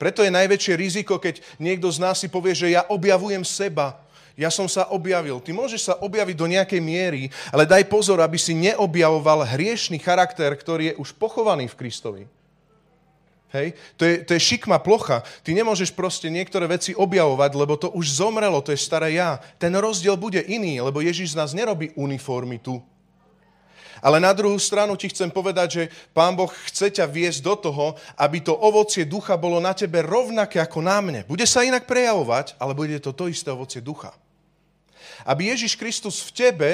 Preto 0.00 0.24
je 0.24 0.32
najväčšie 0.32 0.74
riziko, 0.80 1.20
keď 1.20 1.44
niekto 1.60 1.92
z 1.92 2.00
nás 2.00 2.16
si 2.16 2.32
povie, 2.32 2.56
že 2.56 2.72
ja 2.72 2.88
objavujem 2.88 3.44
seba. 3.44 4.00
Ja 4.40 4.48
som 4.48 4.64
sa 4.72 4.88
objavil. 4.88 5.36
Ty 5.44 5.52
môžeš 5.52 5.92
sa 5.92 5.94
objaviť 6.00 6.32
do 6.32 6.48
nejakej 6.48 6.80
miery, 6.80 7.28
ale 7.52 7.68
daj 7.68 7.92
pozor, 7.92 8.24
aby 8.24 8.40
si 8.40 8.56
neobjavoval 8.56 9.44
hriešný 9.44 10.00
charakter, 10.00 10.48
ktorý 10.56 10.96
je 10.96 10.96
už 10.96 11.12
pochovaný 11.20 11.68
v 11.68 11.76
Kristovi. 11.76 12.24
Hej? 13.50 13.74
To, 13.98 14.06
je, 14.06 14.22
to 14.22 14.30
je 14.34 14.40
šikma 14.40 14.78
plocha. 14.78 15.26
Ty 15.42 15.50
nemôžeš 15.54 15.90
proste 15.94 16.30
niektoré 16.30 16.70
veci 16.70 16.94
objavovať, 16.94 17.50
lebo 17.58 17.74
to 17.74 17.90
už 17.90 18.22
zomrelo, 18.22 18.62
to 18.62 18.70
je 18.70 18.78
staré 18.78 19.18
ja. 19.18 19.42
Ten 19.58 19.74
rozdiel 19.74 20.14
bude 20.14 20.38
iný, 20.38 20.78
lebo 20.78 21.02
Ježiš 21.02 21.34
z 21.34 21.38
nás 21.38 21.50
nerobí 21.50 21.90
uniformitu. 21.98 22.78
Ale 24.00 24.16
na 24.16 24.32
druhú 24.32 24.56
stranu 24.56 24.96
ti 24.96 25.12
chcem 25.12 25.28
povedať, 25.28 25.68
že 25.68 25.82
Pán 26.16 26.32
Boh 26.32 26.48
chce 26.48 26.88
ťa 26.88 27.04
viesť 27.04 27.44
do 27.44 27.54
toho, 27.60 27.86
aby 28.16 28.40
to 28.40 28.56
ovocie 28.56 29.04
ducha 29.04 29.36
bolo 29.36 29.60
na 29.60 29.76
tebe 29.76 30.00
rovnaké 30.00 30.56
ako 30.56 30.80
na 30.80 31.04
mne. 31.04 31.20
Bude 31.28 31.44
sa 31.44 31.60
inak 31.60 31.84
prejavovať, 31.84 32.56
ale 32.56 32.72
bude 32.72 32.96
to 32.96 33.12
to 33.12 33.28
isté 33.28 33.52
ovocie 33.52 33.84
ducha. 33.84 34.16
Aby 35.24 35.52
Ježiš 35.52 35.76
Kristus 35.76 36.24
v 36.24 36.30
tebe 36.32 36.70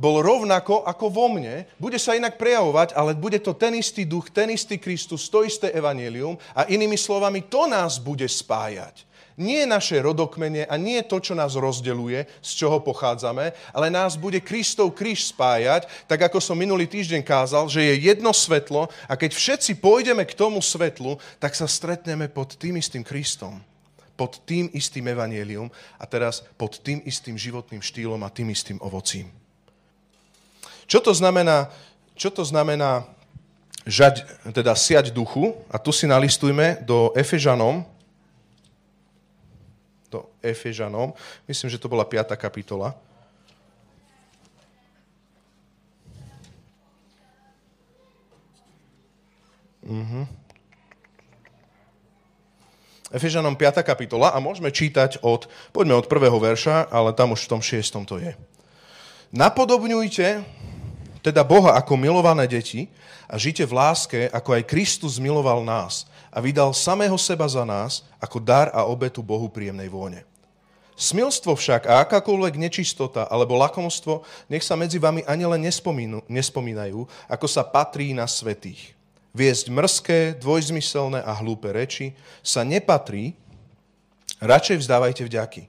bol 0.00 0.24
rovnako 0.24 0.88
ako 0.88 1.06
vo 1.12 1.28
mne, 1.28 1.68
bude 1.76 2.00
sa 2.00 2.16
inak 2.16 2.40
prejavovať, 2.40 2.96
ale 2.96 3.12
bude 3.12 3.36
to 3.44 3.52
ten 3.52 3.76
istý 3.76 4.08
duch, 4.08 4.32
ten 4.32 4.48
istý 4.48 4.80
Kristus, 4.80 5.28
to 5.28 5.44
isté 5.44 5.68
evanelium 5.76 6.40
a 6.56 6.64
inými 6.64 6.96
slovami 6.96 7.44
to 7.44 7.68
nás 7.68 8.00
bude 8.00 8.24
spájať. 8.24 9.04
Nie 9.40 9.64
naše 9.64 9.96
rodokmene 10.04 10.68
a 10.68 10.76
nie 10.76 11.00
to, 11.00 11.16
čo 11.16 11.32
nás 11.32 11.56
rozdeluje, 11.56 12.28
z 12.44 12.50
čoho 12.60 12.80
pochádzame, 12.84 13.56
ale 13.72 13.88
nás 13.88 14.16
bude 14.16 14.40
Kristov 14.40 14.92
kríž 14.92 15.32
spájať, 15.32 15.88
tak 16.04 16.28
ako 16.28 16.44
som 16.44 16.56
minulý 16.56 16.84
týždeň 16.84 17.24
kázal, 17.24 17.64
že 17.68 17.80
je 17.80 18.12
jedno 18.12 18.36
svetlo 18.36 18.92
a 19.08 19.16
keď 19.16 19.32
všetci 19.32 19.80
pôjdeme 19.80 20.28
k 20.28 20.36
tomu 20.36 20.60
svetlu, 20.60 21.16
tak 21.40 21.56
sa 21.56 21.64
stretneme 21.64 22.28
pod 22.28 22.56
tým 22.56 22.76
istým 22.80 23.00
Kristom 23.00 23.64
pod 24.20 24.44
tým 24.44 24.68
istým 24.76 25.08
evanielium 25.08 25.72
a 25.96 26.04
teraz 26.04 26.44
pod 26.60 26.76
tým 26.84 27.00
istým 27.08 27.40
životným 27.40 27.80
štýlom 27.80 28.20
a 28.20 28.28
tým 28.28 28.52
istým 28.52 28.76
ovocím. 28.84 29.32
Čo 30.84 31.00
to 31.00 31.16
znamená, 31.16 31.72
čo 32.12 32.28
to 32.28 32.44
znamená 32.44 33.08
žať, 33.88 34.28
teda 34.52 34.76
siať 34.76 35.08
duchu? 35.08 35.56
A 35.72 35.80
tu 35.80 35.88
si 35.88 36.04
nalistujme 36.04 36.84
do 36.84 37.16
Efežanom, 37.16 37.80
do 40.12 40.28
Efežanom. 40.44 41.16
Myslím, 41.48 41.72
že 41.72 41.80
to 41.80 41.88
bola 41.88 42.04
5. 42.04 42.36
kapitola. 42.36 42.92
Uh-huh. 49.80 50.28
Efežanom 53.10 53.58
5. 53.58 53.82
kapitola 53.82 54.30
a 54.30 54.38
môžeme 54.38 54.70
čítať 54.70 55.18
od, 55.26 55.50
poďme 55.74 55.98
od 55.98 56.06
prvého 56.06 56.38
verša, 56.38 56.94
ale 56.94 57.10
tam 57.10 57.34
už 57.34 57.42
v 57.42 57.50
tom 57.50 57.58
šiestom 57.58 58.06
to 58.06 58.22
je. 58.22 58.38
Napodobňujte 59.34 60.46
teda 61.18 61.42
Boha 61.42 61.74
ako 61.74 61.98
milované 61.98 62.46
deti 62.46 62.86
a 63.26 63.34
žite 63.34 63.66
v 63.66 63.74
láske, 63.74 64.20
ako 64.30 64.54
aj 64.54 64.70
Kristus 64.70 65.18
miloval 65.18 65.66
nás 65.66 66.06
a 66.30 66.38
vydal 66.38 66.70
samého 66.70 67.18
seba 67.18 67.50
za 67.50 67.66
nás 67.66 68.06
ako 68.22 68.38
dar 68.38 68.70
a 68.70 68.86
obetu 68.86 69.26
Bohu 69.26 69.50
príjemnej 69.50 69.90
vône. 69.90 70.22
Smilstvo 70.94 71.58
však 71.58 71.90
a 71.90 72.06
akákoľvek 72.06 72.62
nečistota 72.62 73.26
alebo 73.26 73.58
lakomstvo 73.58 74.22
nech 74.46 74.62
sa 74.62 74.78
medzi 74.78 75.02
vami 75.02 75.26
ani 75.26 75.50
len 75.50 75.66
nespomínajú, 76.30 77.10
ako 77.26 77.46
sa 77.50 77.66
patrí 77.66 78.14
na 78.14 78.30
svetých. 78.30 78.99
Viesť 79.30 79.70
mrzké, 79.70 80.18
dvojzmyselné 80.42 81.22
a 81.22 81.32
hlúpe 81.38 81.70
reči 81.70 82.18
sa 82.42 82.66
nepatrí, 82.66 83.38
radšej 84.42 84.82
vzdávajte 84.82 85.22
vďaky. 85.22 85.62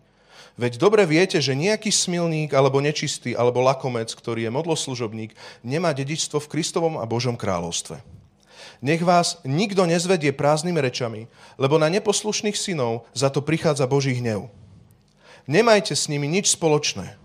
Veď 0.58 0.82
dobre 0.82 1.06
viete, 1.06 1.38
že 1.38 1.56
nejaký 1.56 1.94
smilník 1.94 2.52
alebo 2.58 2.82
nečistý 2.82 3.38
alebo 3.38 3.64
lakomec, 3.64 4.10
ktorý 4.12 4.50
je 4.50 4.52
modloslužobník, 4.52 5.32
nemá 5.62 5.94
dedičstvo 5.94 6.42
v 6.42 6.50
Kristovom 6.50 6.98
a 6.98 7.06
Božom 7.06 7.38
kráľovstve. 7.38 8.02
Nech 8.82 9.02
vás 9.06 9.38
nikto 9.46 9.86
nezvedie 9.86 10.34
prázdnymi 10.34 10.82
rečami, 10.82 11.30
lebo 11.62 11.78
na 11.78 11.86
neposlušných 11.94 12.58
synov 12.58 13.06
za 13.14 13.30
to 13.30 13.46
prichádza 13.46 13.86
Boží 13.86 14.18
hnev. 14.18 14.50
Nemajte 15.46 15.94
s 15.94 16.10
nimi 16.10 16.26
nič 16.26 16.50
spoločné. 16.58 17.21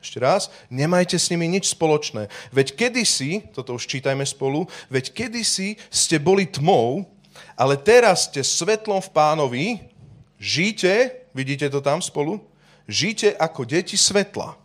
Ešte 0.00 0.16
raz, 0.16 0.48
nemajte 0.72 1.20
s 1.20 1.28
nimi 1.28 1.44
nič 1.44 1.76
spoločné. 1.76 2.32
Veď 2.50 2.72
kedysi, 2.72 3.44
toto 3.52 3.76
už 3.76 3.84
čítajme 3.84 4.24
spolu, 4.24 4.64
veď 4.88 5.12
kedysi 5.12 5.76
ste 5.92 6.16
boli 6.16 6.48
tmou, 6.48 7.04
ale 7.52 7.76
teraz 7.76 8.32
ste 8.32 8.40
svetlom 8.40 9.04
v 9.04 9.12
pánovi, 9.12 9.64
žite, 10.40 11.28
vidíte 11.36 11.68
to 11.68 11.84
tam 11.84 12.00
spolu, 12.00 12.40
žite 12.88 13.36
ako 13.36 13.68
deti 13.68 14.00
svetla. 14.00 14.56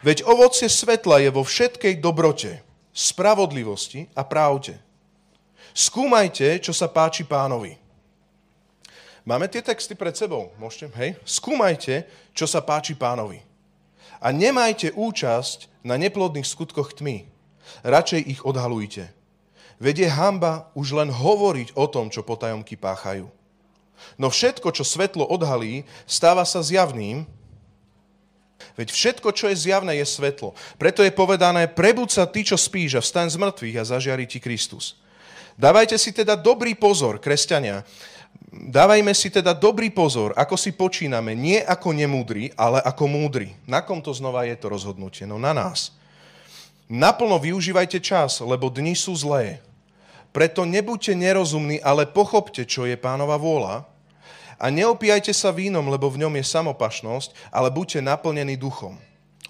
Veď 0.00 0.24
ovocie 0.24 0.66
svetla 0.66 1.20
je 1.20 1.30
vo 1.30 1.44
všetkej 1.44 2.00
dobrote, 2.00 2.64
spravodlivosti 2.96 4.08
a 4.16 4.24
pravde 4.24 4.80
Skúmajte, 5.72 6.60
čo 6.60 6.76
sa 6.76 6.84
páči 6.84 7.24
pánovi. 7.24 7.80
Máme 9.24 9.48
tie 9.48 9.64
texty 9.64 9.96
pred 9.96 10.12
sebou, 10.12 10.52
môžete? 10.60 10.92
Hej? 11.00 11.16
Skúmajte, 11.24 12.04
čo 12.36 12.44
sa 12.44 12.60
páči 12.60 12.92
pánovi. 12.92 13.40
A 14.22 14.30
nemajte 14.30 14.94
účasť 14.94 15.82
na 15.82 15.98
neplodných 15.98 16.46
skutkoch 16.46 16.94
tmy. 16.94 17.26
Radšej 17.82 18.22
ich 18.22 18.40
odhalujte. 18.46 19.10
Veď 19.82 20.06
je 20.06 20.10
hamba 20.14 20.70
už 20.78 20.94
len 20.94 21.10
hovoriť 21.10 21.74
o 21.74 21.90
tom, 21.90 22.06
čo 22.06 22.22
potajomky 22.22 22.78
páchajú. 22.78 23.26
No 24.14 24.30
všetko, 24.30 24.70
čo 24.70 24.86
svetlo 24.86 25.26
odhalí, 25.26 25.82
stáva 26.06 26.46
sa 26.46 26.62
zjavným, 26.62 27.26
Veď 28.78 28.94
všetko, 28.94 29.34
čo 29.34 29.50
je 29.50 29.58
zjavné, 29.58 29.98
je 30.00 30.06
svetlo. 30.06 30.54
Preto 30.78 31.02
je 31.02 31.12
povedané, 31.12 31.66
prebud 31.66 32.08
sa 32.08 32.24
ty, 32.24 32.46
čo 32.46 32.56
spíš 32.56 32.94
a 32.98 33.04
vstaň 33.04 33.34
z 33.34 33.36
mŕtvych 33.42 33.76
a 33.76 33.84
zažiari 33.84 34.24
ti 34.24 34.38
Kristus. 34.38 34.96
Dávajte 35.58 36.00
si 36.00 36.14
teda 36.14 36.38
dobrý 36.38 36.72
pozor, 36.72 37.20
kresťania. 37.20 37.84
Dávajme 38.50 39.14
si 39.14 39.30
teda 39.30 39.54
dobrý 39.54 39.92
pozor, 39.92 40.34
ako 40.34 40.58
si 40.58 40.74
počíname, 40.74 41.36
nie 41.36 41.62
ako 41.62 41.94
nemúdri, 41.94 42.50
ale 42.58 42.82
ako 42.82 43.04
múdri. 43.06 43.54
Na 43.68 43.84
kom 43.84 44.02
to 44.02 44.10
znova 44.10 44.48
je 44.48 44.56
to 44.58 44.72
rozhodnutie? 44.72 45.28
No 45.28 45.38
na 45.38 45.54
nás. 45.54 45.94
Naplno 46.90 47.38
využívajte 47.38 48.02
čas, 48.02 48.42
lebo 48.42 48.68
dni 48.68 48.92
sú 48.98 49.14
zlé. 49.14 49.62
Preto 50.32 50.64
nebuďte 50.64 51.12
nerozumní, 51.12 51.78
ale 51.84 52.08
pochopte, 52.08 52.64
čo 52.64 52.88
je 52.88 52.96
pánova 52.96 53.36
vôľa. 53.36 53.84
A 54.56 54.66
neopíjajte 54.72 55.32
sa 55.36 55.52
vínom, 55.52 55.84
lebo 55.88 56.08
v 56.08 56.24
ňom 56.24 56.32
je 56.40 56.44
samopašnosť, 56.44 57.52
ale 57.52 57.68
buďte 57.68 58.00
naplnení 58.00 58.56
duchom. 58.56 58.96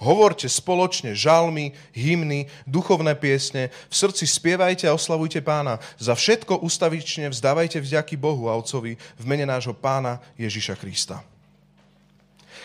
Hovorte 0.02 0.50
spoločne 0.50 1.14
žalmy, 1.14 1.70
hymny, 1.94 2.50
duchovné 2.66 3.14
piesne, 3.14 3.70
v 3.86 3.94
srdci 3.94 4.26
spievajte 4.26 4.90
a 4.90 4.98
oslavujte 4.98 5.38
pána. 5.46 5.78
Za 6.02 6.18
všetko 6.18 6.58
ustavične 6.58 7.30
vzdávajte 7.30 7.78
vďaky 7.78 8.18
Bohu 8.18 8.50
a 8.50 8.58
Otcovi 8.58 8.98
v 8.98 9.24
mene 9.24 9.46
nášho 9.46 9.78
pána 9.78 10.18
Ježiša 10.34 10.74
Krista. 10.74 11.22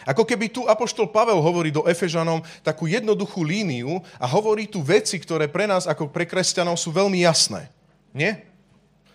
Ako 0.08 0.26
keby 0.26 0.50
tu 0.50 0.65
Apoštol 0.65 1.13
Pavel 1.13 1.38
hovorí 1.38 1.69
do 1.69 1.86
Efežanom 1.86 2.41
takú 2.65 2.89
jednoduchú 2.89 3.43
líniu 3.43 4.02
a 4.17 4.26
hovorí 4.26 4.65
tu 4.65 4.82
veci, 4.82 5.19
ktoré 5.21 5.45
pre 5.52 5.69
nás 5.69 5.86
ako 5.86 6.10
pre 6.10 6.26
kresťanov 6.26 6.80
sú 6.80 6.89
veľmi 6.95 7.21
jasné. 7.21 7.69
Nie? 8.15 8.47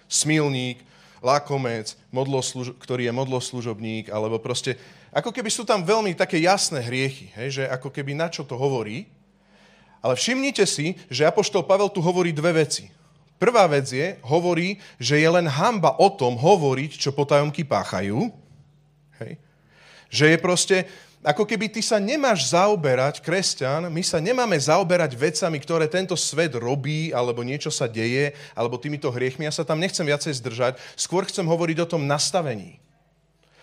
Smilník, 0.07 0.85
lakomec, 1.25 1.97
ktorý 2.77 3.09
je 3.09 3.13
modloslužobník, 3.15 4.13
alebo 4.13 4.37
proste 4.37 4.77
ako 5.13 5.29
keby 5.29 5.53
sú 5.53 5.69
tam 5.69 5.85
veľmi 5.85 6.17
také 6.17 6.41
jasné 6.41 6.81
hriechy, 6.81 7.29
hej, 7.37 7.49
že 7.61 7.65
ako 7.69 7.93
keby 7.93 8.17
na 8.17 8.33
čo 8.33 8.49
to 8.49 8.57
hovorí. 8.57 9.05
Ale 10.01 10.17
všimnite 10.17 10.65
si, 10.65 10.97
že 11.13 11.29
Apoštol 11.29 11.69
Pavel 11.69 11.93
tu 11.93 12.01
hovorí 12.01 12.33
dve 12.33 12.65
veci. 12.65 12.89
Prvá 13.37 13.69
vec 13.69 13.93
je, 13.93 14.17
hovorí, 14.25 14.81
že 14.97 15.21
je 15.21 15.29
len 15.29 15.45
hamba 15.47 15.95
o 16.01 16.09
tom 16.09 16.35
hovoriť, 16.35 16.97
čo 16.97 17.15
potajomky 17.15 17.63
páchajú. 17.63 18.33
Hej. 19.21 19.37
Že 20.09 20.25
je 20.33 20.39
proste, 20.39 20.77
ako 21.23 21.47
keby 21.47 21.71
ty 21.71 21.85
sa 21.85 22.01
nemáš 22.03 22.51
zaoberať, 22.51 23.23
kresťan, 23.23 23.93
my 23.93 24.03
sa 24.03 24.19
nemáme 24.19 24.59
zaoberať 24.59 25.15
vecami, 25.15 25.59
ktoré 25.61 25.87
tento 25.87 26.17
svet 26.19 26.57
robí, 26.59 27.15
alebo 27.15 27.47
niečo 27.47 27.71
sa 27.71 27.85
deje, 27.87 28.35
alebo 28.57 28.81
týmito 28.81 29.11
hriechmi. 29.11 29.47
Ja 29.47 29.55
sa 29.55 29.63
tam 29.63 29.79
nechcem 29.79 30.07
viacej 30.07 30.39
zdržať. 30.41 30.73
Skôr 30.99 31.27
chcem 31.29 31.47
hovoriť 31.47 31.85
o 31.85 31.91
tom 31.99 32.09
nastavení. 32.09 32.83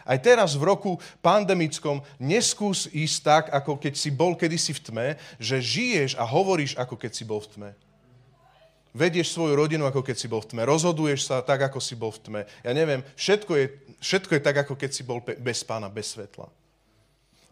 Aj 0.10 0.18
teraz 0.18 0.58
v 0.58 0.66
roku 0.66 0.98
pandemickom 1.22 2.02
neskús 2.18 2.90
ísť 2.90 3.18
tak, 3.22 3.44
ako 3.54 3.78
keď 3.78 3.94
si 3.94 4.10
bol 4.10 4.34
kedysi 4.34 4.74
v 4.74 4.82
tme, 4.82 5.08
že 5.38 5.62
žiješ 5.62 6.18
a 6.18 6.26
hovoríš, 6.26 6.74
ako 6.82 6.98
keď 6.98 7.12
si 7.14 7.22
bol 7.22 7.38
v 7.46 7.50
tme. 7.54 7.72
Vedieš 8.90 9.38
svoju 9.38 9.54
rodinu, 9.54 9.86
ako 9.86 10.02
keď 10.02 10.18
si 10.18 10.26
bol 10.26 10.42
v 10.42 10.50
tme. 10.50 10.66
Rozhoduješ 10.66 11.30
sa 11.30 11.46
tak, 11.46 11.62
ako 11.62 11.78
si 11.78 11.94
bol 11.94 12.10
v 12.10 12.22
tme. 12.26 12.42
Ja 12.66 12.74
neviem, 12.74 13.06
všetko 13.14 13.54
je, 13.54 13.66
všetko 14.02 14.32
je 14.34 14.42
tak, 14.42 14.58
ako 14.66 14.74
keď 14.74 14.90
si 14.90 15.06
bol 15.06 15.22
bez 15.22 15.62
pána, 15.62 15.94
bez 15.94 16.18
svetla. 16.18 16.50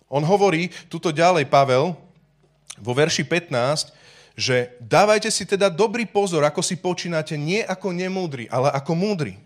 On 0.10 0.26
hovorí 0.26 0.74
tuto 0.89 1.14
ďalej, 1.14 1.45
Pavel, 1.45 1.93
vo 2.82 2.93
verši 2.97 3.22
15, 3.22 3.93
že 4.34 4.74
dávajte 4.82 5.30
si 5.30 5.45
teda 5.45 5.70
dobrý 5.70 6.10
pozor, 6.10 6.41
ako 6.41 6.66
si 6.66 6.74
počínate, 6.74 7.38
nie 7.38 7.62
ako 7.62 7.93
nemúdri, 7.93 8.49
ale 8.49 8.74
ako 8.74 8.97
múdri. 8.97 9.38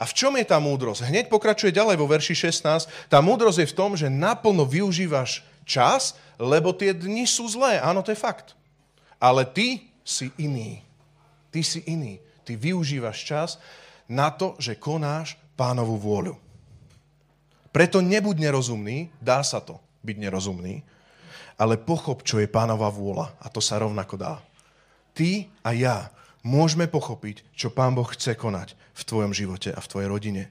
A 0.00 0.08
v 0.08 0.16
čom 0.16 0.32
je 0.36 0.46
tá 0.46 0.56
múdrosť? 0.56 1.08
Hneď 1.08 1.26
pokračuje 1.28 1.74
ďalej 1.74 1.96
vo 2.00 2.08
verši 2.08 2.34
16. 2.34 3.10
Tá 3.12 3.18
múdrosť 3.20 3.58
je 3.62 3.70
v 3.70 3.76
tom, 3.76 3.90
že 3.96 4.08
naplno 4.08 4.64
využívaš 4.64 5.44
čas, 5.68 6.16
lebo 6.40 6.72
tie 6.72 6.96
dni 6.96 7.28
sú 7.28 7.46
zlé. 7.46 7.78
Áno, 7.78 8.00
to 8.02 8.10
je 8.10 8.18
fakt. 8.18 8.56
Ale 9.22 9.46
ty 9.46 9.92
si 10.02 10.34
iný. 10.40 10.82
Ty 11.54 11.60
si 11.62 11.84
iný. 11.86 12.18
Ty 12.42 12.58
využívaš 12.58 13.18
čas 13.22 13.50
na 14.10 14.32
to, 14.34 14.58
že 14.58 14.80
konáš 14.80 15.38
pánovú 15.54 16.00
vôľu. 16.00 16.34
Preto 17.72 18.04
nebuď 18.04 18.36
nerozumný, 18.50 19.08
dá 19.16 19.40
sa 19.40 19.62
to 19.64 19.80
byť 20.04 20.16
nerozumný, 20.18 20.84
ale 21.56 21.80
pochop, 21.80 22.20
čo 22.26 22.42
je 22.42 22.50
pánova 22.50 22.92
vôľa 22.92 23.32
a 23.40 23.46
to 23.48 23.62
sa 23.64 23.80
rovnako 23.80 24.20
dá. 24.20 24.34
Ty 25.16 25.48
a 25.64 25.70
ja 25.72 25.96
môžeme 26.42 26.90
pochopiť, 26.90 27.46
čo 27.54 27.70
pán 27.70 27.94
Boh 27.94 28.06
chce 28.06 28.34
konať 28.34 28.74
v 28.94 29.02
tvojom 29.02 29.32
živote 29.34 29.70
a 29.70 29.80
v 29.80 29.90
tvojej 29.90 30.08
rodine. 30.10 30.44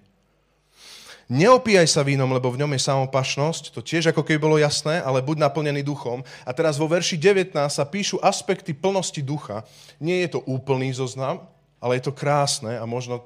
Neopíjaj 1.31 1.87
sa 1.87 2.03
vínom, 2.03 2.27
lebo 2.27 2.51
v 2.51 2.59
ňom 2.59 2.75
je 2.75 2.83
samopašnosť, 2.91 3.71
to 3.71 3.79
tiež 3.79 4.11
ako 4.11 4.19
keby 4.19 4.35
bolo 4.35 4.59
jasné, 4.59 4.99
ale 4.99 5.23
buď 5.23 5.47
naplnený 5.47 5.79
duchom. 5.79 6.27
A 6.43 6.51
teraz 6.51 6.75
vo 6.75 6.91
verši 6.91 7.15
19 7.15 7.55
sa 7.71 7.87
píšu 7.87 8.19
aspekty 8.19 8.75
plnosti 8.75 9.23
ducha. 9.23 9.63
Nie 10.03 10.27
je 10.27 10.35
to 10.35 10.43
úplný 10.43 10.91
zoznam, 10.91 11.47
ale 11.79 12.03
je 12.03 12.11
to 12.11 12.13
krásne 12.13 12.75
a 12.75 12.83
možno 12.83 13.23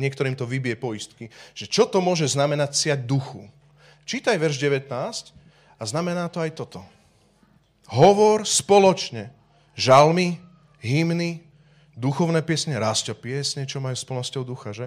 niektorým 0.00 0.32
to 0.32 0.48
vybie 0.48 0.72
poistky, 0.72 1.28
že 1.52 1.68
čo 1.68 1.84
to 1.84 2.00
môže 2.00 2.32
znamenať 2.32 2.72
siať 2.72 3.04
duchu. 3.04 3.44
Čítaj 4.08 4.40
verš 4.40 4.56
19 4.64 4.88
a 5.76 5.82
znamená 5.84 6.32
to 6.32 6.40
aj 6.40 6.56
toto. 6.56 6.80
Hovor 7.92 8.48
spoločne, 8.48 9.28
žalmy, 9.76 10.40
hymny, 10.80 11.43
duchovné 11.94 12.42
piesne, 12.42 12.74
rásťo 12.78 13.14
piesne, 13.16 13.66
čo 13.66 13.82
majú 13.82 13.94
s 13.94 14.06
plnosťou 14.06 14.42
ducha, 14.42 14.70
že? 14.74 14.86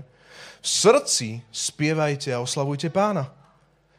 V 0.61 0.67
srdci 0.67 1.27
spievajte 1.49 2.31
a 2.35 2.43
oslavujte 2.43 2.91
pána. 2.91 3.31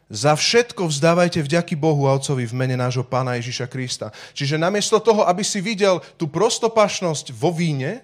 Za 0.09 0.33
všetko 0.33 0.89
vzdávajte 0.89 1.45
vďaky 1.45 1.77
Bohu 1.77 2.09
a 2.09 2.17
Otcovi 2.17 2.49
v 2.49 2.57
mene 2.57 2.81
nášho 2.81 3.05
pána 3.05 3.37
Ježiša 3.37 3.69
Krista. 3.69 4.09
Čiže 4.33 4.57
namiesto 4.57 4.97
toho, 5.05 5.29
aby 5.29 5.45
si 5.45 5.61
videl 5.61 6.01
tú 6.17 6.25
prostopašnosť 6.33 7.37
vo 7.37 7.53
víne, 7.53 8.01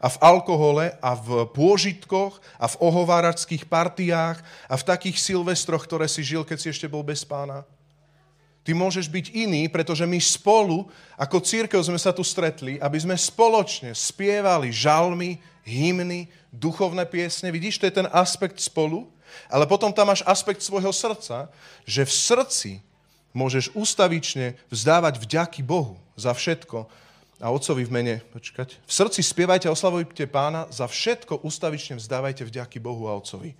a 0.00 0.08
v 0.08 0.16
alkohole 0.24 0.96
a 1.04 1.12
v 1.12 1.44
pôžitkoch 1.52 2.40
a 2.56 2.66
v 2.72 2.78
ohováračských 2.80 3.68
partiách 3.68 4.40
a 4.64 4.74
v 4.74 4.86
takých 4.88 5.20
silvestroch, 5.20 5.84
ktoré 5.84 6.08
si 6.08 6.24
žil, 6.24 6.40
keď 6.40 6.56
si 6.56 6.72
ešte 6.72 6.88
bol 6.88 7.04
bez 7.04 7.20
pána. 7.20 7.68
Ty 8.70 8.78
môžeš 8.78 9.10
byť 9.10 9.34
iný, 9.34 9.66
pretože 9.66 10.06
my 10.06 10.14
spolu, 10.22 10.86
ako 11.18 11.42
církev 11.42 11.82
sme 11.82 11.98
sa 11.98 12.14
tu 12.14 12.22
stretli, 12.22 12.78
aby 12.78 13.02
sme 13.02 13.18
spoločne 13.18 13.90
spievali 13.98 14.70
žalmy, 14.70 15.42
hymny, 15.66 16.30
duchovné 16.54 17.02
piesne. 17.02 17.50
Vidíš, 17.50 17.82
to 17.82 17.90
je 17.90 17.98
ten 17.98 18.06
aspekt 18.14 18.62
spolu, 18.62 19.10
ale 19.50 19.66
potom 19.66 19.90
tam 19.90 20.14
máš 20.14 20.22
aspekt 20.22 20.62
svojho 20.62 20.94
srdca, 20.94 21.50
že 21.82 22.06
v 22.06 22.12
srdci 22.14 22.70
môžeš 23.34 23.74
ustavične 23.74 24.54
vzdávať 24.70 25.18
vďaky 25.18 25.66
Bohu 25.66 25.98
za 26.14 26.30
všetko, 26.30 26.86
a 27.42 27.50
Otcovi 27.50 27.82
v 27.82 27.90
mene, 27.90 28.14
počkať, 28.30 28.78
v 28.86 28.92
srdci 28.94 29.26
spievajte 29.26 29.66
a 29.66 29.74
oslavujte 29.74 30.30
pána, 30.30 30.70
za 30.70 30.86
všetko 30.86 31.42
ustavične 31.42 31.98
vzdávajte 31.98 32.46
vďaky 32.46 32.78
Bohu 32.78 33.10
a 33.10 33.18
Otcovi. 33.18 33.50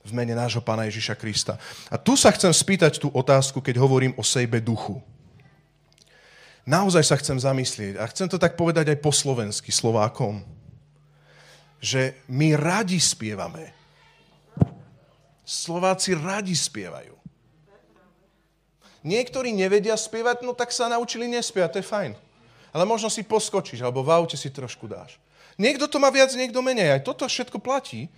V 0.00 0.12
mene 0.16 0.32
nášho 0.32 0.64
pána 0.64 0.88
Ježiša 0.88 1.14
Krista. 1.16 1.60
A 1.92 2.00
tu 2.00 2.16
sa 2.16 2.32
chcem 2.32 2.48
spýtať 2.50 2.96
tú 2.96 3.12
otázku, 3.12 3.60
keď 3.60 3.76
hovorím 3.76 4.16
o 4.16 4.24
sejbe 4.24 4.58
duchu. 4.60 4.96
Naozaj 6.64 7.04
sa 7.04 7.16
chcem 7.20 7.36
zamyslieť 7.36 8.00
a 8.00 8.08
chcem 8.08 8.28
to 8.28 8.40
tak 8.40 8.56
povedať 8.56 8.92
aj 8.92 8.98
po 9.00 9.12
slovensky, 9.12 9.72
Slovákom, 9.72 10.44
že 11.80 12.20
my 12.28 12.56
radi 12.56 13.00
spievame. 13.00 13.72
Slováci 15.44 16.14
radi 16.14 16.52
spievajú. 16.52 17.16
Niektorí 19.00 19.56
nevedia 19.56 19.96
spievať, 19.96 20.44
no 20.44 20.52
tak 20.52 20.70
sa 20.70 20.92
naučili 20.92 21.24
nespievať, 21.28 21.70
to 21.72 21.80
je 21.80 21.88
fajn 21.88 22.12
ale 22.70 22.86
možno 22.86 23.10
si 23.10 23.26
poskočíš, 23.26 23.82
alebo 23.82 24.06
v 24.06 24.14
aute 24.14 24.38
si 24.38 24.50
trošku 24.50 24.86
dáš. 24.86 25.18
Niekto 25.58 25.90
to 25.90 25.98
má 25.98 26.08
viac, 26.08 26.30
niekto 26.32 26.62
menej. 26.62 26.98
Aj 26.98 27.02
toto 27.02 27.26
všetko 27.26 27.58
platí. 27.60 28.08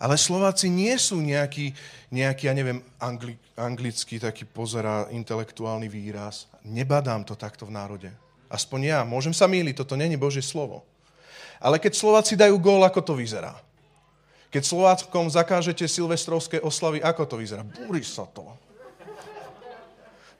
Ale 0.00 0.16
Slováci 0.16 0.72
nie 0.72 0.96
sú 0.96 1.20
nejaký, 1.20 1.76
nejaký 2.08 2.48
ja 2.48 2.54
neviem, 2.56 2.80
angli, 2.96 3.36
anglický 3.52 4.16
taký 4.16 4.48
pozerá 4.48 5.12
intelektuálny 5.12 5.92
výraz. 5.92 6.48
Nebadám 6.64 7.20
to 7.28 7.36
takto 7.36 7.68
v 7.68 7.76
národe. 7.76 8.08
Aspoň 8.48 8.80
ja. 8.96 9.00
Môžem 9.04 9.36
sa 9.36 9.44
míliť, 9.44 9.76
toto 9.76 10.00
není 10.00 10.16
Božie 10.16 10.40
slovo. 10.40 10.82
Ale 11.60 11.76
keď 11.76 11.92
Slováci 12.00 12.32
dajú 12.32 12.56
gól, 12.56 12.80
ako 12.80 13.04
to 13.04 13.12
vyzerá? 13.12 13.52
Keď 14.48 14.62
Slováckom 14.64 15.28
zakážete 15.28 15.84
silvestrovské 15.84 16.58
oslavy, 16.64 17.04
ako 17.04 17.22
to 17.28 17.36
vyzerá? 17.36 17.60
Búri 17.62 18.00
sa 18.00 18.24
to 18.24 18.48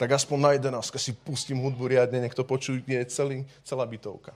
tak 0.01 0.17
aspoň 0.17 0.39
na 0.41 0.51
11 0.57 0.97
si 0.97 1.13
pustím 1.13 1.61
hudbu 1.61 1.93
riadne, 1.93 2.25
nech 2.25 2.33
to 2.33 2.41
počuje 2.41 2.81
celý, 3.13 3.45
celá 3.61 3.85
bytovka. 3.85 4.33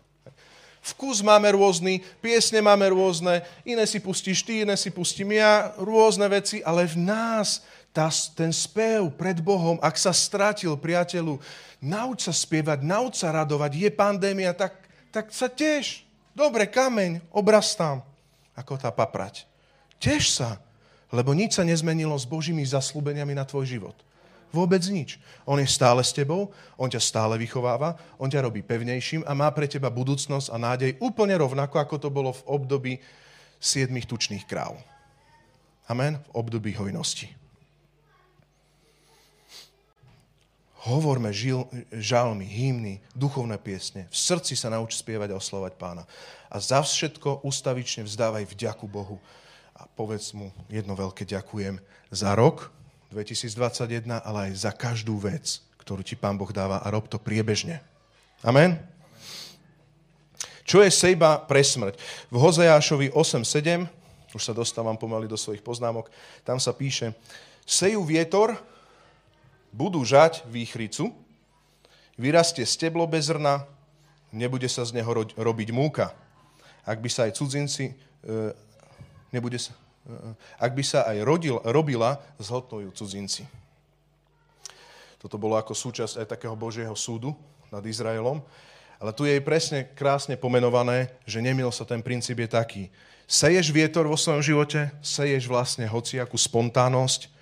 Vkus 0.85 1.25
máme 1.25 1.49
rôzny, 1.57 2.05
piesne 2.21 2.61
máme 2.61 2.93
rôzne, 2.93 3.41
iné 3.65 3.89
si 3.89 3.97
pustíš 3.97 4.45
ty, 4.45 4.69
iné 4.69 4.77
si 4.77 4.93
pustím 4.93 5.33
ja, 5.33 5.73
rôzne 5.81 6.29
veci, 6.29 6.61
ale 6.61 6.85
v 6.85 7.01
nás 7.09 7.65
tá, 7.89 8.13
ten 8.37 8.53
spev 8.53 9.09
pred 9.17 9.41
Bohom, 9.41 9.81
ak 9.81 9.97
sa 9.97 10.13
stratil 10.13 10.77
priateľu, 10.77 11.41
nauč 11.81 12.29
sa 12.29 12.37
spievať, 12.37 12.85
nauč 12.85 13.25
sa 13.25 13.33
radovať, 13.33 13.73
je 13.81 13.91
pandémia, 13.97 14.53
tak, 14.53 14.77
tak 15.09 15.33
sa 15.33 15.49
tiež. 15.49 16.05
Dobre, 16.37 16.69
kameň, 16.69 17.33
obrastám, 17.33 18.05
ako 18.53 18.77
tá 18.77 18.93
paprať. 18.93 19.49
Tež 19.97 20.37
sa, 20.37 20.61
lebo 21.09 21.33
nič 21.33 21.57
sa 21.57 21.65
nezmenilo 21.65 22.13
s 22.13 22.29
Božími 22.29 22.61
zaslúbeniami 22.61 23.33
na 23.33 23.49
tvoj 23.49 23.65
život. 23.65 23.97
Vôbec 24.55 24.87
nič. 24.87 25.19
On 25.43 25.59
je 25.59 25.67
stále 25.67 25.99
s 26.07 26.15
tebou, 26.15 26.55
on 26.79 26.87
ťa 26.87 27.03
stále 27.03 27.35
vychováva, 27.35 27.99
on 28.23 28.31
ťa 28.31 28.47
robí 28.47 28.63
pevnejším 28.63 29.27
a 29.27 29.35
má 29.35 29.51
pre 29.51 29.67
teba 29.67 29.91
budúcnosť 29.91 30.55
a 30.55 30.57
nádej 30.63 30.95
úplne 31.03 31.35
rovnako, 31.35 31.83
ako 31.83 31.97
to 31.99 32.09
bolo 32.15 32.31
v 32.31 32.47
období 32.47 32.93
siedmých 33.59 34.07
tučných 34.07 34.47
kráv. 34.47 34.79
Amen? 35.91 36.23
V 36.31 36.31
období 36.39 36.71
hojnosti. 36.79 37.35
Hovorme 40.85 41.33
žil, 41.33 41.65
žalmy, 41.97 42.45
hymny, 42.45 43.01
duchovné 43.17 43.57
piesne. 43.57 44.05
V 44.13 44.17
srdci 44.21 44.53
sa 44.53 44.69
nauč 44.69 45.01
spievať 45.01 45.33
a 45.33 45.41
oslovať 45.41 45.81
pána. 45.81 46.05
A 46.47 46.61
za 46.61 46.79
všetko 46.85 47.43
ustavične 47.43 48.05
vzdávaj 48.05 48.45
vďaku 48.53 48.85
Bohu. 48.85 49.17
A 49.73 49.89
povedz 49.89 50.37
mu 50.37 50.53
jedno 50.69 50.93
veľké 50.93 51.25
ďakujem 51.25 51.81
za 52.13 52.37
rok, 52.37 52.69
2021, 53.13 54.09
ale 54.25 54.39
aj 54.51 54.53
za 54.69 54.73
každú 54.73 55.21
vec, 55.21 55.61
ktorú 55.83 56.01
ti 56.01 56.17
Pán 56.17 56.41
Boh 56.41 56.49
dáva 56.49 56.81
a 56.81 56.89
rob 56.89 57.09
to 57.09 57.21
priebežne. 57.21 57.83
Amen? 58.41 58.81
Čo 60.65 60.81
je 60.81 60.89
sejba 60.89 61.45
pre 61.45 61.61
smrť? 61.61 62.01
V 62.33 62.37
Hozejášovi 62.41 63.13
8.7, 63.13 63.85
už 64.33 64.43
sa 64.43 64.57
dostávam 64.57 64.97
pomaly 64.97 65.29
do 65.29 65.37
svojich 65.37 65.61
poznámok, 65.61 66.09
tam 66.41 66.57
sa 66.57 66.73
píše, 66.73 67.13
sejú 67.69 68.01
vietor, 68.01 68.57
budú 69.69 70.01
žať 70.01 70.49
výchricu, 70.49 71.13
vyrastie 72.17 72.65
steblo 72.65 73.05
bez 73.05 73.29
zrna, 73.29 73.69
nebude 74.33 74.67
sa 74.73 74.83
z 74.89 74.97
neho 74.97 75.13
robiť 75.37 75.69
múka. 75.71 76.17
Ak 76.85 76.99
by 77.01 77.09
sa 77.13 77.29
aj 77.29 77.37
cudzinci, 77.37 77.93
e, 77.93 77.95
nebude 79.33 79.61
sa, 79.61 79.77
ak 80.61 80.73
by 80.77 80.85
sa 80.85 81.09
aj 81.09 81.25
rodil, 81.25 81.57
robila, 81.65 82.21
zhltnú 82.37 82.93
cudzinci. 82.93 83.49
Toto 85.25 85.41
bolo 85.41 85.57
ako 85.57 85.73
súčasť 85.73 86.21
aj 86.21 86.37
takého 86.37 86.53
Božieho 86.53 86.93
súdu 86.93 87.33
nad 87.73 87.81
Izraelom. 87.81 88.45
Ale 89.01 89.11
tu 89.17 89.25
je 89.25 89.41
presne 89.41 89.89
krásne 89.97 90.37
pomenované, 90.37 91.09
že 91.25 91.41
nemil 91.41 91.73
sa 91.73 91.89
ten 91.89 92.05
princíp 92.05 92.45
je 92.45 92.49
taký. 92.49 92.83
Seješ 93.25 93.73
vietor 93.73 94.05
vo 94.05 94.21
svojom 94.21 94.45
živote, 94.45 94.93
seješ 95.01 95.49
vlastne 95.49 95.89
hociakú 95.89 96.37
spontánnosť, 96.37 97.33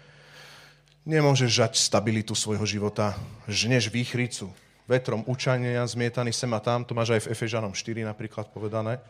nemôžeš 1.02 1.50
žať 1.50 1.72
stabilitu 1.74 2.38
svojho 2.38 2.62
života, 2.62 3.18
žneš 3.50 3.90
výchricu, 3.90 4.46
vetrom 4.86 5.26
učania, 5.26 5.82
zmietaný 5.82 6.30
sem 6.30 6.50
a 6.54 6.62
tam, 6.62 6.86
to 6.86 6.94
máš 6.94 7.18
aj 7.18 7.26
v 7.26 7.30
Efežanom 7.34 7.74
4 7.74 8.06
napríklad 8.06 8.46
povedané. 8.54 9.02